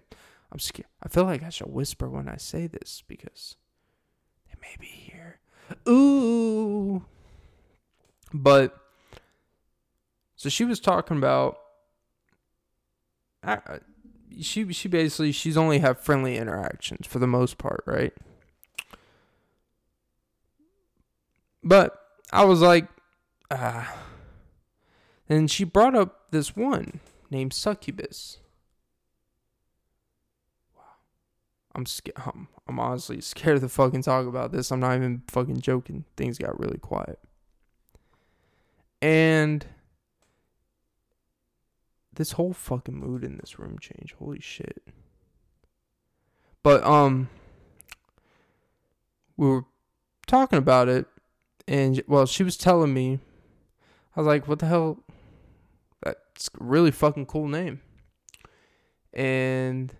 I'm 0.51 0.59
scared. 0.59 0.87
I 1.03 1.09
feel 1.09 1.25
like 1.25 1.43
I 1.43 1.49
should 1.49 1.67
whisper 1.73 2.09
when 2.09 2.29
I 2.29 2.37
say 2.37 2.67
this 2.67 3.03
because 3.07 3.55
they 4.47 4.55
may 4.61 4.75
be 4.79 4.87
here. 4.87 5.39
Ooh, 5.87 7.05
but 8.33 8.77
So 10.35 10.49
she 10.49 10.65
was 10.65 10.79
talking 10.79 11.17
about. 11.17 11.57
I, 13.43 13.59
she 14.41 14.71
she 14.73 14.87
basically 14.87 15.31
she's 15.31 15.57
only 15.57 15.79
have 15.79 15.99
friendly 15.99 16.37
interactions 16.37 17.07
for 17.07 17.19
the 17.19 17.27
most 17.27 17.57
part, 17.57 17.83
right? 17.85 18.13
But 21.63 21.99
I 22.31 22.45
was 22.45 22.61
like, 22.61 22.87
ah. 23.51 23.95
And 25.27 25.49
she 25.49 25.63
brought 25.63 25.95
up 25.95 26.29
this 26.31 26.55
one 26.55 26.99
named 27.31 27.53
Succubus. 27.53 28.37
Wow. 30.75 30.83
I'm 31.75 31.85
scared. 31.85 32.15
I'm, 32.25 32.47
I'm 32.67 32.79
honestly 32.79 33.19
scared 33.21 33.61
to 33.61 33.69
fucking 33.69 34.03
talk 34.03 34.25
about 34.25 34.51
this. 34.51 34.71
I'm 34.71 34.79
not 34.79 34.95
even 34.95 35.23
fucking 35.27 35.61
joking. 35.61 36.05
Things 36.15 36.37
got 36.37 36.59
really 36.59 36.77
quiet. 36.77 37.19
And 39.01 39.65
this 42.15 42.31
whole 42.31 42.53
fucking 42.53 42.95
mood 42.95 43.23
in 43.23 43.37
this 43.37 43.59
room 43.59 43.77
changed. 43.77 44.15
Holy 44.17 44.39
shit. 44.39 44.81
But 46.63 46.83
um 46.83 47.29
we 49.37 49.47
were 49.47 49.65
talking 50.25 50.57
about 50.57 50.87
it 50.87 51.05
and 51.67 52.01
well, 52.07 52.25
she 52.25 52.43
was 52.43 52.57
telling 52.57 52.93
me 52.93 53.19
I 54.15 54.21
was 54.21 54.27
like, 54.27 54.47
"What 54.47 54.59
the 54.59 54.67
hell? 54.67 55.03
That's 56.01 56.49
really 56.57 56.91
fucking 56.91 57.25
cool 57.25 57.49
name." 57.49 57.81
And 59.13 59.93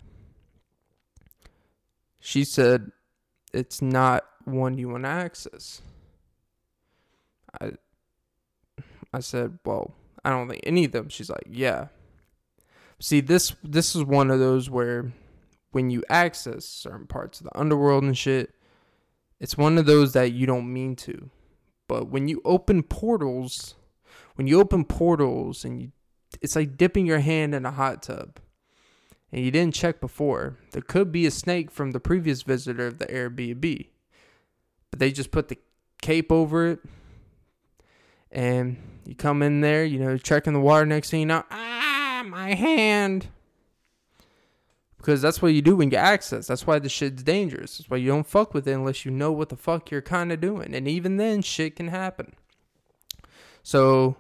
she 2.26 2.44
said 2.44 2.92
it's 3.54 3.84
not 3.84 4.26
one 4.46 4.80
you 4.80 4.90
want 4.90 5.04
to 5.04 5.10
access. 5.10 5.84
I 7.62 7.74
I 9.14 9.20
said, 9.20 9.60
"Well, 9.64 9.94
I 10.24 10.32
don't 10.32 10.50
think 10.50 10.64
any 10.66 10.86
of 10.86 10.92
them." 10.92 11.08
She's 11.08 11.30
like, 11.30 11.46
"Yeah." 11.48 11.90
See, 13.00 13.22
this 13.22 13.56
this 13.64 13.96
is 13.96 14.04
one 14.04 14.32
of 14.32 14.40
those 14.40 14.72
where 14.72 15.14
when 15.72 15.92
you 15.92 16.04
access 16.10 16.66
certain 16.66 17.06
parts 17.06 17.40
of 17.40 17.44
the 17.46 17.60
underworld 17.60 18.04
and 18.04 18.18
shit, 18.18 18.56
it's 19.40 19.56
one 19.56 19.78
of 19.78 19.86
those 19.86 20.14
that 20.14 20.32
you 20.32 20.48
don't 20.48 20.74
mean 20.74 20.96
to. 20.96 21.30
But 21.88 22.08
when 22.08 22.28
you 22.28 22.42
open 22.44 22.82
portals, 22.82 23.76
when 24.34 24.48
you 24.48 24.60
open 24.60 24.84
portals 24.84 25.64
and 25.64 25.80
you 25.80 25.92
it's 26.42 26.56
like 26.56 26.76
dipping 26.76 27.06
your 27.06 27.20
hand 27.20 27.54
in 27.54 27.68
a 27.68 27.72
hot 27.72 28.02
tub 28.02 28.40
and 29.32 29.44
you 29.44 29.52
didn't 29.52 29.76
check 29.76 30.00
before. 30.00 30.58
There 30.72 30.82
could 30.82 31.12
be 31.12 31.26
a 31.26 31.32
snake 31.32 31.72
from 31.72 31.92
the 31.92 32.00
previous 32.00 32.44
visitor 32.44 32.88
of 32.88 33.00
the 33.00 33.08
Airbnb. 33.08 33.88
But 34.92 35.00
they 35.00 35.12
just 35.12 35.32
put 35.32 35.50
the 35.50 35.58
cape 36.02 36.32
over 36.32 36.68
it 36.68 36.80
and 38.32 38.78
you 39.06 39.16
come 39.16 39.42
in 39.42 39.62
there, 39.62 39.86
you 39.86 40.00
know, 40.00 40.18
checking 40.18 40.54
the 40.54 40.60
water 40.60 40.86
next 40.86 41.10
thing 41.10 41.22
you 41.22 41.26
know, 41.26 41.44
ah 41.52 42.24
my 42.26 42.54
hand. 42.54 43.28
Because 44.98 45.22
that's 45.22 45.42
what 45.42 45.54
you 45.54 45.62
do 45.62 45.76
when 45.76 45.92
you 45.92 45.98
access. 45.98 46.48
That's 46.48 46.66
why 46.66 46.80
the 46.80 46.90
shit's 46.90 47.24
dangerous. 47.24 47.78
That's 47.78 47.90
why 47.90 47.98
you 47.98 48.08
don't 48.08 48.28
fuck 48.28 48.54
with 48.54 48.68
it 48.68 48.74
unless 48.74 49.06
you 49.06 49.12
know 49.12 49.32
what 49.32 49.50
the 49.50 49.56
fuck 49.56 49.92
you're 49.92 50.02
kind 50.02 50.32
of 50.32 50.42
doing. 50.42 50.74
And 50.74 50.88
even 50.88 51.18
then, 51.18 51.44
shit 51.44 51.76
can 51.76 51.90
happen. 51.90 52.34
So, 53.62 54.18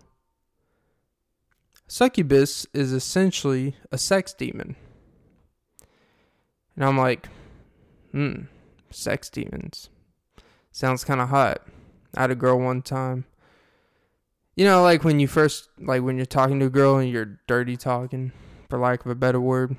succubus 1.88 2.68
is 2.74 2.94
essentially 2.94 3.76
a 3.92 3.98
sex 3.98 4.34
demon. 4.34 4.76
And 6.76 6.86
I'm 6.86 6.98
like, 6.98 7.28
hmm, 8.12 8.44
sex 8.90 9.30
demons. 9.30 9.90
Sounds 10.72 11.04
kind 11.04 11.22
of 11.22 11.30
hot. 11.30 11.62
I 12.16 12.22
had 12.22 12.32
a 12.32 12.36
girl 12.36 12.60
one 12.60 12.82
time 12.82 13.26
you 14.56 14.64
know, 14.64 14.82
like 14.82 15.04
when 15.04 15.20
you 15.20 15.28
first, 15.28 15.70
like 15.80 16.02
when 16.02 16.16
you're 16.16 16.26
talking 16.26 16.60
to 16.60 16.68
a 16.68 16.70
girl 16.70 16.98
and 16.98 17.10
you're 17.10 17.40
dirty 17.48 17.76
talking, 17.76 18.32
for 18.70 18.80
lack 18.80 19.04
of 19.04 19.12
a 19.12 19.16
better 19.16 19.40
word. 19.40 19.76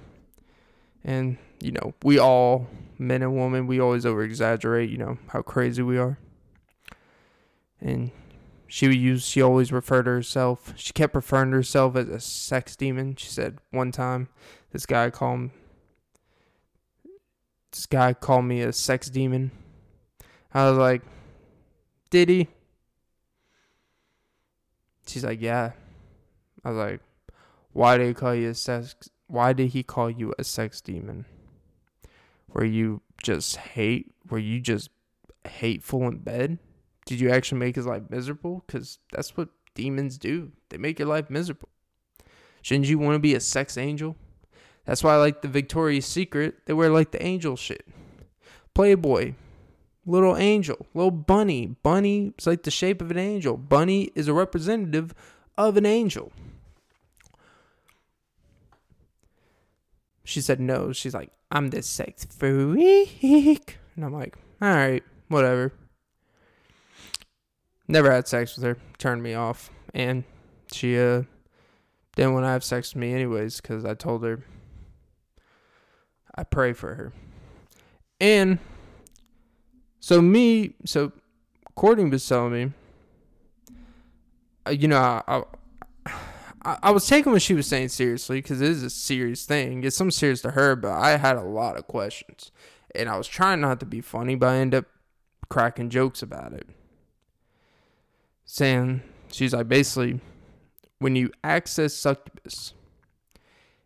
And, 1.03 1.38
you 1.62 1.72
know, 1.72 1.94
we 2.03 2.18
all, 2.18 2.68
men 2.99 3.22
and 3.22 3.36
women, 3.36 3.66
we 3.66 3.80
always 3.80 4.05
over 4.05 4.22
exaggerate, 4.22 4.90
you 4.90 4.99
know, 4.99 5.18
how 5.28 5.40
crazy 5.40 5.82
we 5.82 5.99
are. 5.99 6.18
And 7.80 8.11
she 8.66 8.88
would 8.88 8.97
use, 8.97 9.26
she 9.26 9.40
always 9.40 9.72
referred 9.72 10.05
to 10.05 10.11
herself, 10.11 10.74
she 10.76 10.92
kept 10.92 11.14
referring 11.14 11.53
to 11.53 11.57
herself 11.57 11.97
as 11.97 12.09
a 12.09 12.20
sex 12.20 12.76
demon. 12.76 13.16
She 13.16 13.28
said 13.28 13.59
one 13.70 13.92
time, 13.92 14.28
this 14.72 14.84
guy 14.84 15.09
called, 15.09 15.51
this 17.72 17.86
guy 17.86 18.14
called 18.14 18.44
me 18.44 18.62
a 18.62 18.72
sex 18.72 19.10
demon. 19.10 19.50
I 20.52 20.68
was 20.68 20.78
like, 20.78 21.02
did 22.10 22.28
he? 22.28 22.48
She's 25.06 25.24
like, 25.24 25.40
yeah. 25.40 25.72
I 26.64 26.70
was 26.70 26.78
like, 26.78 27.00
why 27.72 27.98
did 27.98 28.08
he 28.08 28.14
call 28.14 28.34
you 28.34 28.50
a 28.50 28.54
sex? 28.54 28.94
Why 29.26 29.52
did 29.52 29.68
he 29.68 29.82
call 29.82 30.10
you 30.10 30.32
a 30.38 30.44
sex 30.44 30.80
demon? 30.80 31.26
Were 32.52 32.64
you 32.64 33.02
just 33.22 33.56
hate? 33.56 34.12
Were 34.30 34.38
you 34.38 34.60
just 34.60 34.90
hateful 35.46 36.08
in 36.08 36.18
bed? 36.18 36.58
Did 37.04 37.20
you 37.20 37.30
actually 37.30 37.58
make 37.58 37.76
his 37.76 37.86
life 37.86 38.04
miserable? 38.08 38.64
Because 38.66 38.98
that's 39.12 39.36
what 39.36 39.50
demons 39.74 40.18
do. 40.18 40.52
They 40.70 40.78
make 40.78 40.98
your 40.98 41.08
life 41.08 41.30
miserable. 41.30 41.68
Shouldn't 42.62 42.88
you 42.88 42.98
want 42.98 43.14
to 43.14 43.20
be 43.20 43.34
a 43.34 43.40
sex 43.40 43.76
angel? 43.76 44.16
That's 44.87 45.03
why 45.03 45.14
I 45.14 45.16
like 45.16 45.43
the 45.43 45.49
Victoria's 45.49 46.07
Secret. 46.07 46.64
They 46.66 46.72
wear 46.72 46.91
like 46.91 47.11
the 47.11 47.22
angel 47.22 47.57
shit. 47.57 47.87
Playboy, 48.72 49.34
little 50.07 50.37
angel, 50.37 50.87
little 50.95 51.11
bunny. 51.11 51.76
Bunny 51.82 52.32
is 52.39 52.47
like 52.47 52.62
the 52.62 52.70
shape 52.70 53.03
of 53.03 53.11
an 53.11 53.18
angel. 53.18 53.57
Bunny 53.57 54.12
is 54.14 54.28
a 54.28 54.32
representative 54.32 55.12
of 55.59 55.76
an 55.76 55.84
angel. 55.84 56.32
She 60.22 60.41
said 60.41 60.61
no. 60.61 60.93
She's 60.93 61.14
like, 61.14 61.32
I'm 61.51 61.70
this 61.70 61.87
sex 61.87 62.24
freak. 62.24 63.78
And 63.97 64.05
I'm 64.05 64.12
like, 64.12 64.37
all 64.61 64.68
right, 64.68 65.03
whatever. 65.28 65.72
Never 67.89 68.11
had 68.11 68.28
sex 68.28 68.57
with 68.57 68.64
her. 68.64 68.76
Turned 68.99 69.22
me 69.22 69.34
off. 69.34 69.70
And 69.95 70.24
she 70.72 70.99
uh, 70.99 71.22
didn't 72.16 72.34
want 72.34 72.45
to 72.45 72.49
have 72.49 72.64
sex 72.64 72.95
with 72.95 73.01
me 73.01 73.14
anyways 73.14 73.61
because 73.61 73.84
I 73.84 73.95
told 73.95 74.24
her 74.24 74.43
I 76.37 76.45
pray 76.45 76.72
for 76.72 76.95
her. 76.95 77.12
And 78.20 78.59
so 80.01 80.20
me, 80.22 80.74
so 80.84 81.12
telling 82.28 82.53
me, 82.53 82.72
uh, 84.66 84.70
you 84.70 84.89
know, 84.89 84.99
I, 84.99 85.43
I, 86.64 86.78
I 86.82 86.91
was 86.91 87.07
taking 87.07 87.32
what 87.32 87.43
she 87.43 87.55
was 87.55 87.66
saying 87.66 87.89
seriously 87.89 88.39
because 88.39 88.61
it 88.61 88.70
is 88.70 88.82
a 88.82 88.91
serious 88.91 89.47
thing. 89.47 89.84
It's 89.84 89.97
something 89.97 90.11
serious 90.11 90.41
to 90.43 90.53
her, 90.53 90.74
but 90.74 90.93
I 90.93 91.16
had 91.16 91.37
a 91.37 91.43
lot 91.43 91.76
of 91.76 91.87
questions, 91.87 92.51
and 92.95 93.09
I 93.09 93.16
was 93.16 93.28
trying 93.28 93.61
not 93.61 93.80
to 93.80 93.87
be 93.87 94.01
funny, 94.01 94.34
but 94.34 94.49
I 94.49 94.57
ended 94.57 94.78
up 94.78 94.87
cracking 95.49 95.91
jokes 95.91 96.22
about 96.22 96.53
it. 96.53 96.68
Saying 98.45 99.03
she's 99.32 99.53
like 99.53 99.68
basically, 99.68 100.20
when 100.99 101.16
you 101.16 101.30
access 101.45 101.95
succubus, 101.95 102.74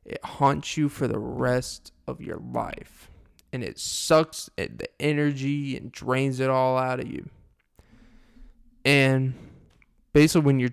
it 0.04 0.24
haunts 0.24 0.76
you 0.76 0.88
for 0.88 1.06
the 1.06 1.18
rest 1.18 1.92
of 2.10 2.20
your 2.20 2.38
life 2.38 3.10
and 3.52 3.64
it 3.64 3.78
sucks 3.78 4.48
at 4.56 4.78
the 4.78 4.88
energy 5.00 5.76
and 5.76 5.90
drains 5.90 6.40
it 6.40 6.50
all 6.50 6.78
out 6.78 7.00
of 7.00 7.08
you. 7.08 7.28
And 8.84 9.34
basically, 10.12 10.46
when 10.46 10.60
you're. 10.60 10.70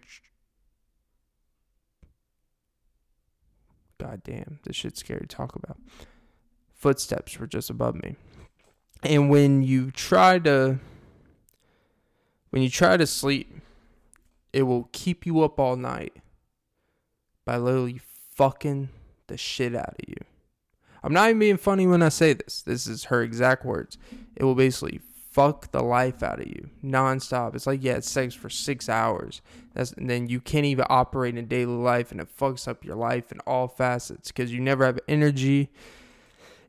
God 4.00 4.22
damn, 4.24 4.60
this 4.64 4.76
shit's 4.76 5.00
scary 5.00 5.22
to 5.22 5.28
talk 5.28 5.56
about. 5.56 5.78
Footsteps 6.76 7.40
were 7.40 7.48
just 7.48 7.70
above 7.70 7.96
me. 7.96 8.16
And 9.04 9.30
when 9.30 9.64
you 9.64 9.92
try 9.92 10.40
to. 10.40 10.80
When 12.52 12.62
you 12.62 12.70
try 12.70 12.96
to 12.96 13.06
sleep, 13.06 13.60
it 14.54 14.64
will 14.64 14.88
keep 14.94 15.26
you 15.26 15.42
up 15.42 15.60
all 15.60 15.76
night 15.76 16.14
by 17.44 17.58
literally 17.58 18.00
fucking 18.36 18.90
the 19.28 19.36
shit 19.36 19.76
out 19.76 19.90
of 19.90 20.08
you. 20.08 20.16
I'm 21.08 21.14
not 21.14 21.30
even 21.30 21.40
being 21.40 21.56
funny 21.58 21.88
when 21.88 22.04
I 22.04 22.10
say 22.10 22.34
this. 22.34 22.62
This 22.64 22.86
is 22.86 23.06
her 23.06 23.24
exact 23.24 23.64
words. 23.64 23.98
It 24.36 24.44
will 24.44 24.56
basically 24.56 25.00
fuck 25.32 25.72
the 25.72 25.82
life 25.82 26.22
out 26.22 26.42
of 26.42 26.48
you 26.48 26.70
nonstop. 26.84 27.56
It's 27.56 27.66
like, 27.66 27.82
yeah, 27.82 27.94
it's 27.94 28.12
sex 28.12 28.36
for 28.36 28.50
six 28.50 28.90
hours. 28.90 29.42
That's, 29.74 29.94
and 29.94 30.10
then 30.10 30.28
you 30.28 30.42
can't 30.42 30.66
even 30.66 30.84
operate 30.90 31.38
in 31.38 31.48
daily 31.48 31.78
life, 31.78 32.12
and 32.12 32.20
it 32.20 32.28
fucks 32.38 32.68
up 32.68 32.84
your 32.84 32.98
life 32.98 33.32
in 33.32 33.40
all 33.48 33.70
facets 33.70 34.34
because 34.34 34.52
you 34.52 34.60
never 34.60 34.86
have 34.86 35.00
energy. 35.08 35.70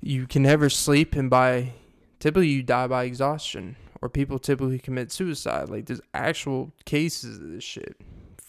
You 0.01 0.29
can 0.29 0.45
never 0.45 0.71
sleep, 0.71 1.17
and 1.17 1.29
by 1.29 1.73
typically 2.21 2.47
you 2.47 2.63
die 2.63 2.87
by 2.87 3.05
exhaustion, 3.05 3.75
or 4.01 4.09
people 4.09 4.39
typically 4.39 4.79
commit 4.79 5.11
suicide. 5.11 5.69
Like, 5.69 5.87
there's 5.87 6.01
actual 6.15 6.71
cases 6.85 7.39
of 7.39 7.51
this 7.51 7.65
shit 7.65 7.97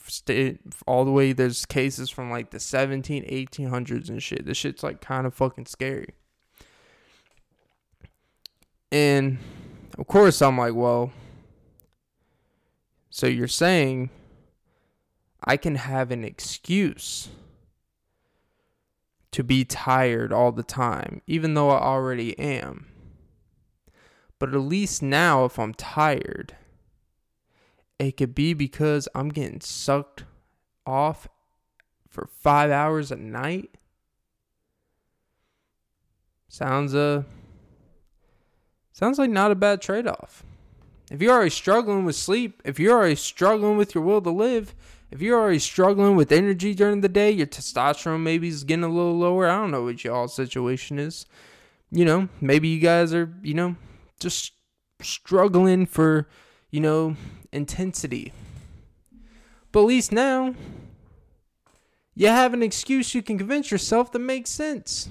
stay 0.09 0.57
all 0.87 1.05
the 1.05 1.11
way 1.11 1.31
there's 1.31 1.65
cases 1.65 2.09
from 2.09 2.29
like 2.29 2.51
the 2.51 2.59
17 2.59 3.23
1800s 3.23 4.09
and 4.09 4.21
shit 4.21 4.45
this 4.45 4.57
shit's 4.57 4.83
like 4.83 5.01
kind 5.01 5.27
of 5.27 5.33
fucking 5.33 5.65
scary 5.65 6.13
and 8.91 9.37
of 9.97 10.07
course 10.07 10.41
i'm 10.41 10.57
like 10.57 10.73
well 10.73 11.11
so 13.09 13.27
you're 13.27 13.47
saying 13.47 14.09
I 15.43 15.57
can 15.57 15.75
have 15.75 16.11
an 16.11 16.23
excuse 16.23 17.29
to 19.31 19.43
be 19.43 19.63
tired 19.63 20.33
all 20.33 20.51
the 20.51 20.63
time, 20.63 21.21
even 21.27 21.53
though 21.53 21.69
I 21.69 21.81
already 21.81 22.37
am. 22.37 22.87
But 24.37 24.53
at 24.53 24.59
least 24.59 25.01
now, 25.01 25.45
if 25.45 25.59
I'm 25.59 25.73
tired, 25.73 26.55
it 27.99 28.17
could 28.17 28.33
be 28.33 28.53
because 28.53 29.07
I'm 29.13 29.29
getting 29.29 29.61
sucked 29.61 30.23
off 30.85 31.27
for 32.07 32.27
five 32.41 32.71
hours 32.71 33.11
a 33.11 33.17
night. 33.17 33.71
Sounds 36.47 36.95
uh 36.95 37.23
sounds 38.91 39.19
like 39.19 39.29
not 39.29 39.51
a 39.51 39.55
bad 39.55 39.81
trade 39.81 40.07
off. 40.07 40.43
If 41.11 41.21
you're 41.21 41.33
already 41.33 41.49
struggling 41.49 42.05
with 42.05 42.15
sleep, 42.15 42.61
if 42.65 42.79
you're 42.79 42.97
already 42.97 43.15
struggling 43.15 43.77
with 43.77 43.93
your 43.93 44.03
will 44.03 44.21
to 44.21 44.29
live, 44.29 44.73
if 45.11 45.21
you're 45.21 45.39
already 45.39 45.59
struggling 45.59 46.15
with 46.15 46.31
energy 46.31 46.73
during 46.75 47.01
the 47.01 47.09
day, 47.09 47.31
your 47.31 47.47
testosterone 47.47 48.21
maybe 48.21 48.47
is 48.47 48.63
getting 48.63 48.83
a 48.83 48.89
little 48.89 49.17
lower. 49.17 49.47
I 49.47 49.57
don't 49.57 49.71
know 49.71 49.83
what 49.83 50.03
y'all's 50.03 50.35
situation 50.35 50.99
is. 50.99 51.25
You 51.91 52.05
know, 52.05 52.29
maybe 52.39 52.67
you 52.67 52.79
guys 52.79 53.13
are, 53.13 53.33
you 53.41 53.55
know, 53.55 53.75
just 54.19 54.53
struggling 55.01 55.87
for, 55.87 56.27
you 56.69 56.79
know, 56.79 57.15
intensity. 57.51 58.33
But 59.71 59.81
at 59.81 59.87
least 59.87 60.11
now, 60.11 60.55
you 62.15 62.27
have 62.27 62.53
an 62.53 62.63
excuse 62.63 63.15
you 63.15 63.21
can 63.21 63.37
convince 63.37 63.71
yourself 63.71 64.11
that 64.11 64.19
makes 64.19 64.49
sense. 64.49 65.09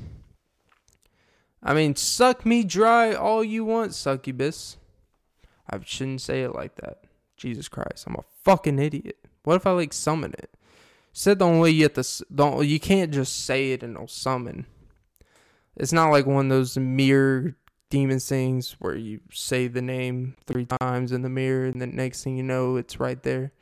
I 1.63 1.75
mean, 1.75 1.97
suck 1.97 2.47
me 2.47 2.65
dry 2.65 3.15
all 3.15 3.43
you 3.43 3.65
want, 3.65 3.95
succubus. 3.95 4.77
I 5.69 5.79
shouldn't 5.85 6.21
say 6.21 6.43
it 6.43 6.55
like 6.55 6.77
that. 6.77 7.05
Jesus 7.37 7.69
Christ, 7.69 8.05
I'm 8.07 8.17
a 8.17 8.25
fucking 8.43 8.79
idiot. 8.79 9.19
What 9.45 9.57
if 9.57 9.67
I 9.67 9.71
like 9.71 9.93
summon 9.93 10.35
it? 10.39 10.51
Said 11.13 11.39
the 11.39 11.47
only 11.47 11.61
way 11.61 11.71
you 11.71 11.85
have 11.85 11.95
to 11.95 12.25
don't 12.35 12.67
you 12.67 12.79
can't 12.79 13.13
just 13.13 13.45
say 13.45 13.73
it 13.73 13.83
and 13.83 13.95
it'll 13.95 14.09
summon. 14.09 14.67
It's 15.77 15.93
not 15.93 16.11
like 16.11 16.27
one 16.27 16.47
of 16.47 16.51
those 16.51 16.77
mirror 16.77 17.57
demon 17.91 18.19
things 18.19 18.77
where 18.79 18.97
you 18.97 19.21
say 19.33 19.67
the 19.67 19.83
name 19.83 20.37
three 20.47 20.67
times 20.81 21.13
in 21.13 21.23
the 21.23 21.29
mirror 21.29 21.67
and 21.67 21.81
the 21.81 21.87
next 21.87 22.23
thing 22.23 22.37
you 22.37 22.43
know 22.43 22.77
it's 22.77 23.01
right 23.01 23.23
there. 23.23 23.53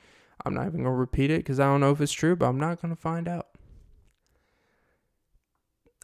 I'm 0.45 0.55
not 0.55 0.67
even 0.67 0.83
gonna 0.83 0.95
repeat 0.95 1.31
it 1.31 1.39
because 1.39 1.61
I 1.61 1.65
don't 1.65 1.81
know 1.81 1.91
if 1.91 2.01
it's 2.01 2.13
true, 2.13 2.37
but 2.37 2.47
I'm 2.47 2.61
not 2.61 2.81
gonna 2.81 2.97
find 2.97 3.29
out. 3.29 3.49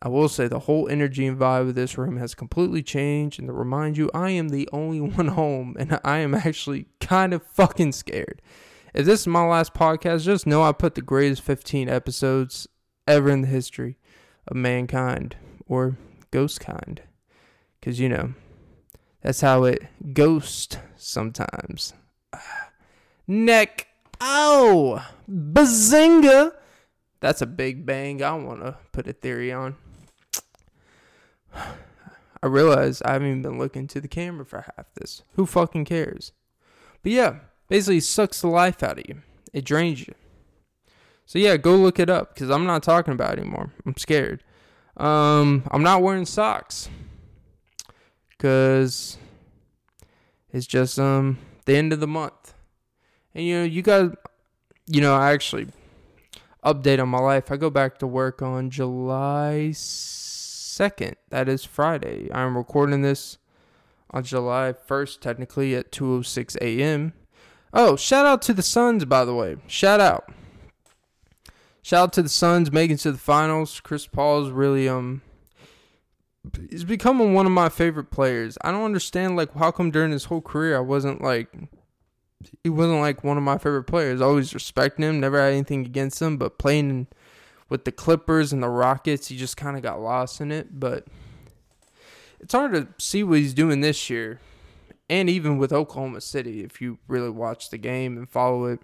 I 0.04 0.08
will 0.08 0.28
say 0.28 0.48
the 0.48 0.60
whole 0.60 0.88
energy 0.88 1.26
and 1.26 1.38
vibe 1.38 1.68
of 1.68 1.74
this 1.76 1.96
room 1.96 2.16
has 2.16 2.34
completely 2.34 2.82
changed, 2.82 3.38
and 3.38 3.46
to 3.46 3.52
remind 3.52 3.96
you, 3.96 4.10
I 4.12 4.30
am 4.30 4.48
the 4.48 4.68
only 4.72 5.00
one 5.00 5.28
home, 5.28 5.76
and 5.78 6.00
I 6.04 6.18
am 6.18 6.34
actually 6.34 6.86
kind 7.00 7.32
of 7.32 7.46
fucking 7.46 7.92
scared. 7.92 8.42
If 8.94 9.06
this 9.06 9.20
is 9.20 9.26
my 9.28 9.46
last 9.46 9.74
podcast, 9.74 10.24
just 10.24 10.46
know 10.46 10.62
I 10.62 10.72
put 10.72 10.96
the 10.96 11.02
greatest 11.02 11.42
15 11.42 11.88
episodes 11.88 12.66
ever 13.06 13.30
in 13.30 13.42
the 13.42 13.48
history 13.48 13.96
of 14.48 14.56
mankind 14.56 15.36
or 15.66 15.96
ghost 16.30 16.60
kind. 16.60 17.00
Because, 17.82 17.98
you 17.98 18.08
know, 18.08 18.34
that's 19.22 19.40
how 19.40 19.64
it 19.64 19.82
ghost 20.14 20.78
sometimes. 20.96 21.94
Neck. 23.26 23.88
Ow! 24.20 25.04
Bazinga! 25.28 26.52
That's 27.18 27.42
a 27.42 27.46
big 27.46 27.84
bang 27.84 28.22
I 28.22 28.34
want 28.34 28.60
to 28.60 28.76
put 28.92 29.08
a 29.08 29.12
theory 29.12 29.50
on. 29.50 29.74
I 31.52 32.46
realize 32.46 33.02
I 33.02 33.14
haven't 33.14 33.28
even 33.28 33.42
been 33.42 33.58
looking 33.58 33.88
to 33.88 34.00
the 34.00 34.06
camera 34.06 34.46
for 34.46 34.64
half 34.76 34.94
this. 34.94 35.24
Who 35.34 35.44
fucking 35.44 35.84
cares? 35.84 36.30
But 37.02 37.10
yeah, 37.10 37.36
basically 37.68 37.98
sucks 37.98 38.40
the 38.40 38.46
life 38.46 38.80
out 38.84 39.00
of 39.00 39.04
you. 39.08 39.22
It 39.52 39.64
drains 39.64 40.06
you. 40.06 40.14
So 41.26 41.40
yeah, 41.40 41.56
go 41.56 41.74
look 41.74 41.98
it 41.98 42.08
up 42.08 42.32
because 42.32 42.48
I'm 42.48 42.64
not 42.64 42.84
talking 42.84 43.14
about 43.14 43.38
it 43.38 43.40
anymore. 43.40 43.72
I'm 43.84 43.96
scared. 43.96 44.44
Um, 44.96 45.64
I'm 45.72 45.82
not 45.82 46.02
wearing 46.02 46.26
socks 46.26 46.88
because 48.42 49.18
it's 50.52 50.66
just 50.66 50.98
um 50.98 51.38
the 51.64 51.76
end 51.76 51.92
of 51.92 52.00
the 52.00 52.08
month, 52.08 52.54
and 53.36 53.44
you 53.44 53.58
know 53.58 53.64
you 53.64 53.82
got, 53.82 54.16
you 54.88 55.00
know, 55.00 55.14
I 55.14 55.32
actually 55.32 55.68
update 56.64 57.00
on 57.00 57.08
my 57.08 57.20
life. 57.20 57.52
I 57.52 57.56
go 57.56 57.70
back 57.70 57.98
to 57.98 58.06
work 58.06 58.42
on 58.42 58.68
July. 58.68 59.70
2nd. 59.72 61.14
That 61.28 61.48
is 61.48 61.64
Friday. 61.64 62.30
I'm 62.32 62.56
recording 62.56 63.02
this 63.02 63.38
on 64.10 64.24
July 64.24 64.72
1st, 64.72 65.20
technically 65.20 65.76
at 65.76 65.92
2:06 65.92 66.56
a.m. 66.60 67.12
Oh, 67.72 67.94
shout 67.94 68.26
out 68.26 68.42
to 68.42 68.54
the 68.54 68.62
Suns, 68.62 69.04
by 69.04 69.24
the 69.24 69.34
way. 69.34 69.56
Shout 69.68 70.00
out. 70.00 70.32
Shout 71.80 72.02
out 72.02 72.12
to 72.14 72.22
the 72.22 72.28
Suns 72.28 72.72
making 72.72 72.96
to 72.98 73.12
the 73.12 73.18
finals. 73.18 73.78
Chris 73.78 74.08
Paul 74.08 74.46
is 74.46 74.50
really 74.50 74.88
um 74.88 75.22
he's 76.70 76.84
becoming 76.84 77.34
one 77.34 77.46
of 77.46 77.52
my 77.52 77.68
favorite 77.68 78.10
players. 78.10 78.58
I 78.62 78.70
don't 78.70 78.84
understand 78.84 79.36
like 79.36 79.54
how 79.54 79.70
come 79.70 79.90
during 79.90 80.12
his 80.12 80.24
whole 80.24 80.40
career 80.40 80.76
I 80.76 80.80
wasn't 80.80 81.22
like 81.22 81.54
he 82.62 82.70
wasn't 82.70 83.00
like 83.00 83.22
one 83.22 83.36
of 83.36 83.42
my 83.42 83.58
favorite 83.58 83.84
players. 83.84 84.20
I 84.20 84.24
always 84.24 84.54
respecting 84.54 85.04
him, 85.04 85.20
never 85.20 85.40
had 85.40 85.52
anything 85.52 85.86
against 85.86 86.20
him, 86.20 86.36
but 86.36 86.58
playing 86.58 86.90
in 86.90 87.06
with 87.68 87.84
the 87.84 87.92
Clippers 87.92 88.52
and 88.52 88.62
the 88.62 88.68
Rockets, 88.68 89.28
he 89.28 89.36
just 89.36 89.56
kind 89.56 89.76
of 89.76 89.82
got 89.82 90.00
lost 90.00 90.40
in 90.40 90.52
it. 90.52 90.78
But 90.78 91.06
it's 92.38 92.52
hard 92.52 92.72
to 92.72 92.88
see 92.98 93.22
what 93.22 93.38
he's 93.38 93.54
doing 93.54 93.80
this 93.80 94.10
year. 94.10 94.40
And 95.08 95.30
even 95.30 95.58
with 95.58 95.72
Oklahoma 95.72 96.20
City, 96.20 96.64
if 96.64 96.80
you 96.80 96.98
really 97.08 97.30
watch 97.30 97.70
the 97.70 97.78
game 97.78 98.16
and 98.16 98.28
follow 98.28 98.64
it, 98.66 98.80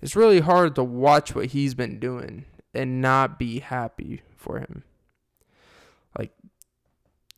it's 0.00 0.16
really 0.16 0.40
hard 0.40 0.74
to 0.76 0.84
watch 0.84 1.34
what 1.34 1.46
he's 1.46 1.74
been 1.74 1.98
doing 1.98 2.44
and 2.74 3.00
not 3.00 3.38
be 3.38 3.60
happy 3.60 4.22
for 4.36 4.58
him. 4.58 4.84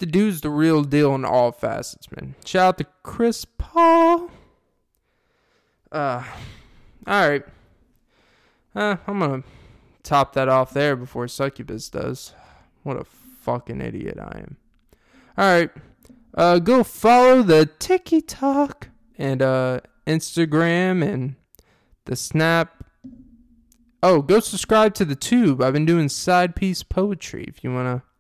The 0.05 0.11
dude's 0.11 0.43
the 0.43 0.51
real 0.51 0.83
deal 0.83 1.15
in 1.15 1.25
all 1.25 1.51
facets, 1.51 2.13
man. 2.13 2.35
Shout 2.45 2.69
out 2.69 2.77
to 2.77 2.87
Chris 3.03 3.47
Paul. 3.47 4.29
Uh, 5.91 6.23
all 7.07 7.27
right. 7.31 7.43
Uh, 8.75 8.97
I'm 9.07 9.21
gonna 9.21 9.45
top 10.03 10.35
that 10.35 10.47
off 10.47 10.75
there 10.75 10.95
before 10.95 11.27
Succubus 11.27 11.89
does. 11.89 12.35
What 12.83 13.01
a 13.01 13.05
fucking 13.05 13.81
idiot 13.81 14.19
I 14.21 14.41
am. 14.41 14.57
Alright. 15.39 15.71
Uh, 16.35 16.59
go 16.59 16.85
follow 16.85 17.43
the 17.43 17.65
TikTok 17.65 18.91
and 19.17 19.41
uh, 19.41 19.81
Instagram 20.07 21.03
and 21.03 21.37
the 22.05 22.15
Snap. 22.15 22.85
Oh, 24.03 24.21
go 24.21 24.41
subscribe 24.41 24.93
to 24.97 25.07
the 25.07 25.17
Tube. 25.17 25.63
I've 25.63 25.73
been 25.73 25.87
doing 25.87 26.11
side 26.11 26.55
piece 26.55 26.83
poetry 26.83 27.47
if 27.49 27.65
you 27.65 27.73
want 27.73 27.87
to 27.87 28.14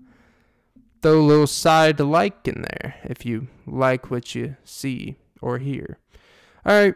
throw 1.05 1.20
a 1.20 1.22
little 1.22 1.46
side 1.46 1.98
to 1.98 2.05
like 2.05 2.48
in 2.48 2.62
there 2.62 2.96
if 3.05 3.26
you 3.26 3.46
like 3.66 4.11
what 4.11 4.34
you 4.34 4.57
see 4.64 5.16
or 5.42 5.59
hear. 5.59 5.98
All 6.64 6.74
right. 6.74 6.94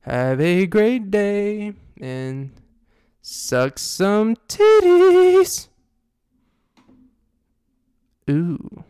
Have 0.00 0.40
a 0.40 0.66
great 0.66 1.08
day 1.12 1.74
and 2.00 2.50
Suck 3.24 3.78
some 3.78 4.34
titties. 4.48 5.68
Ooh. 8.28 8.84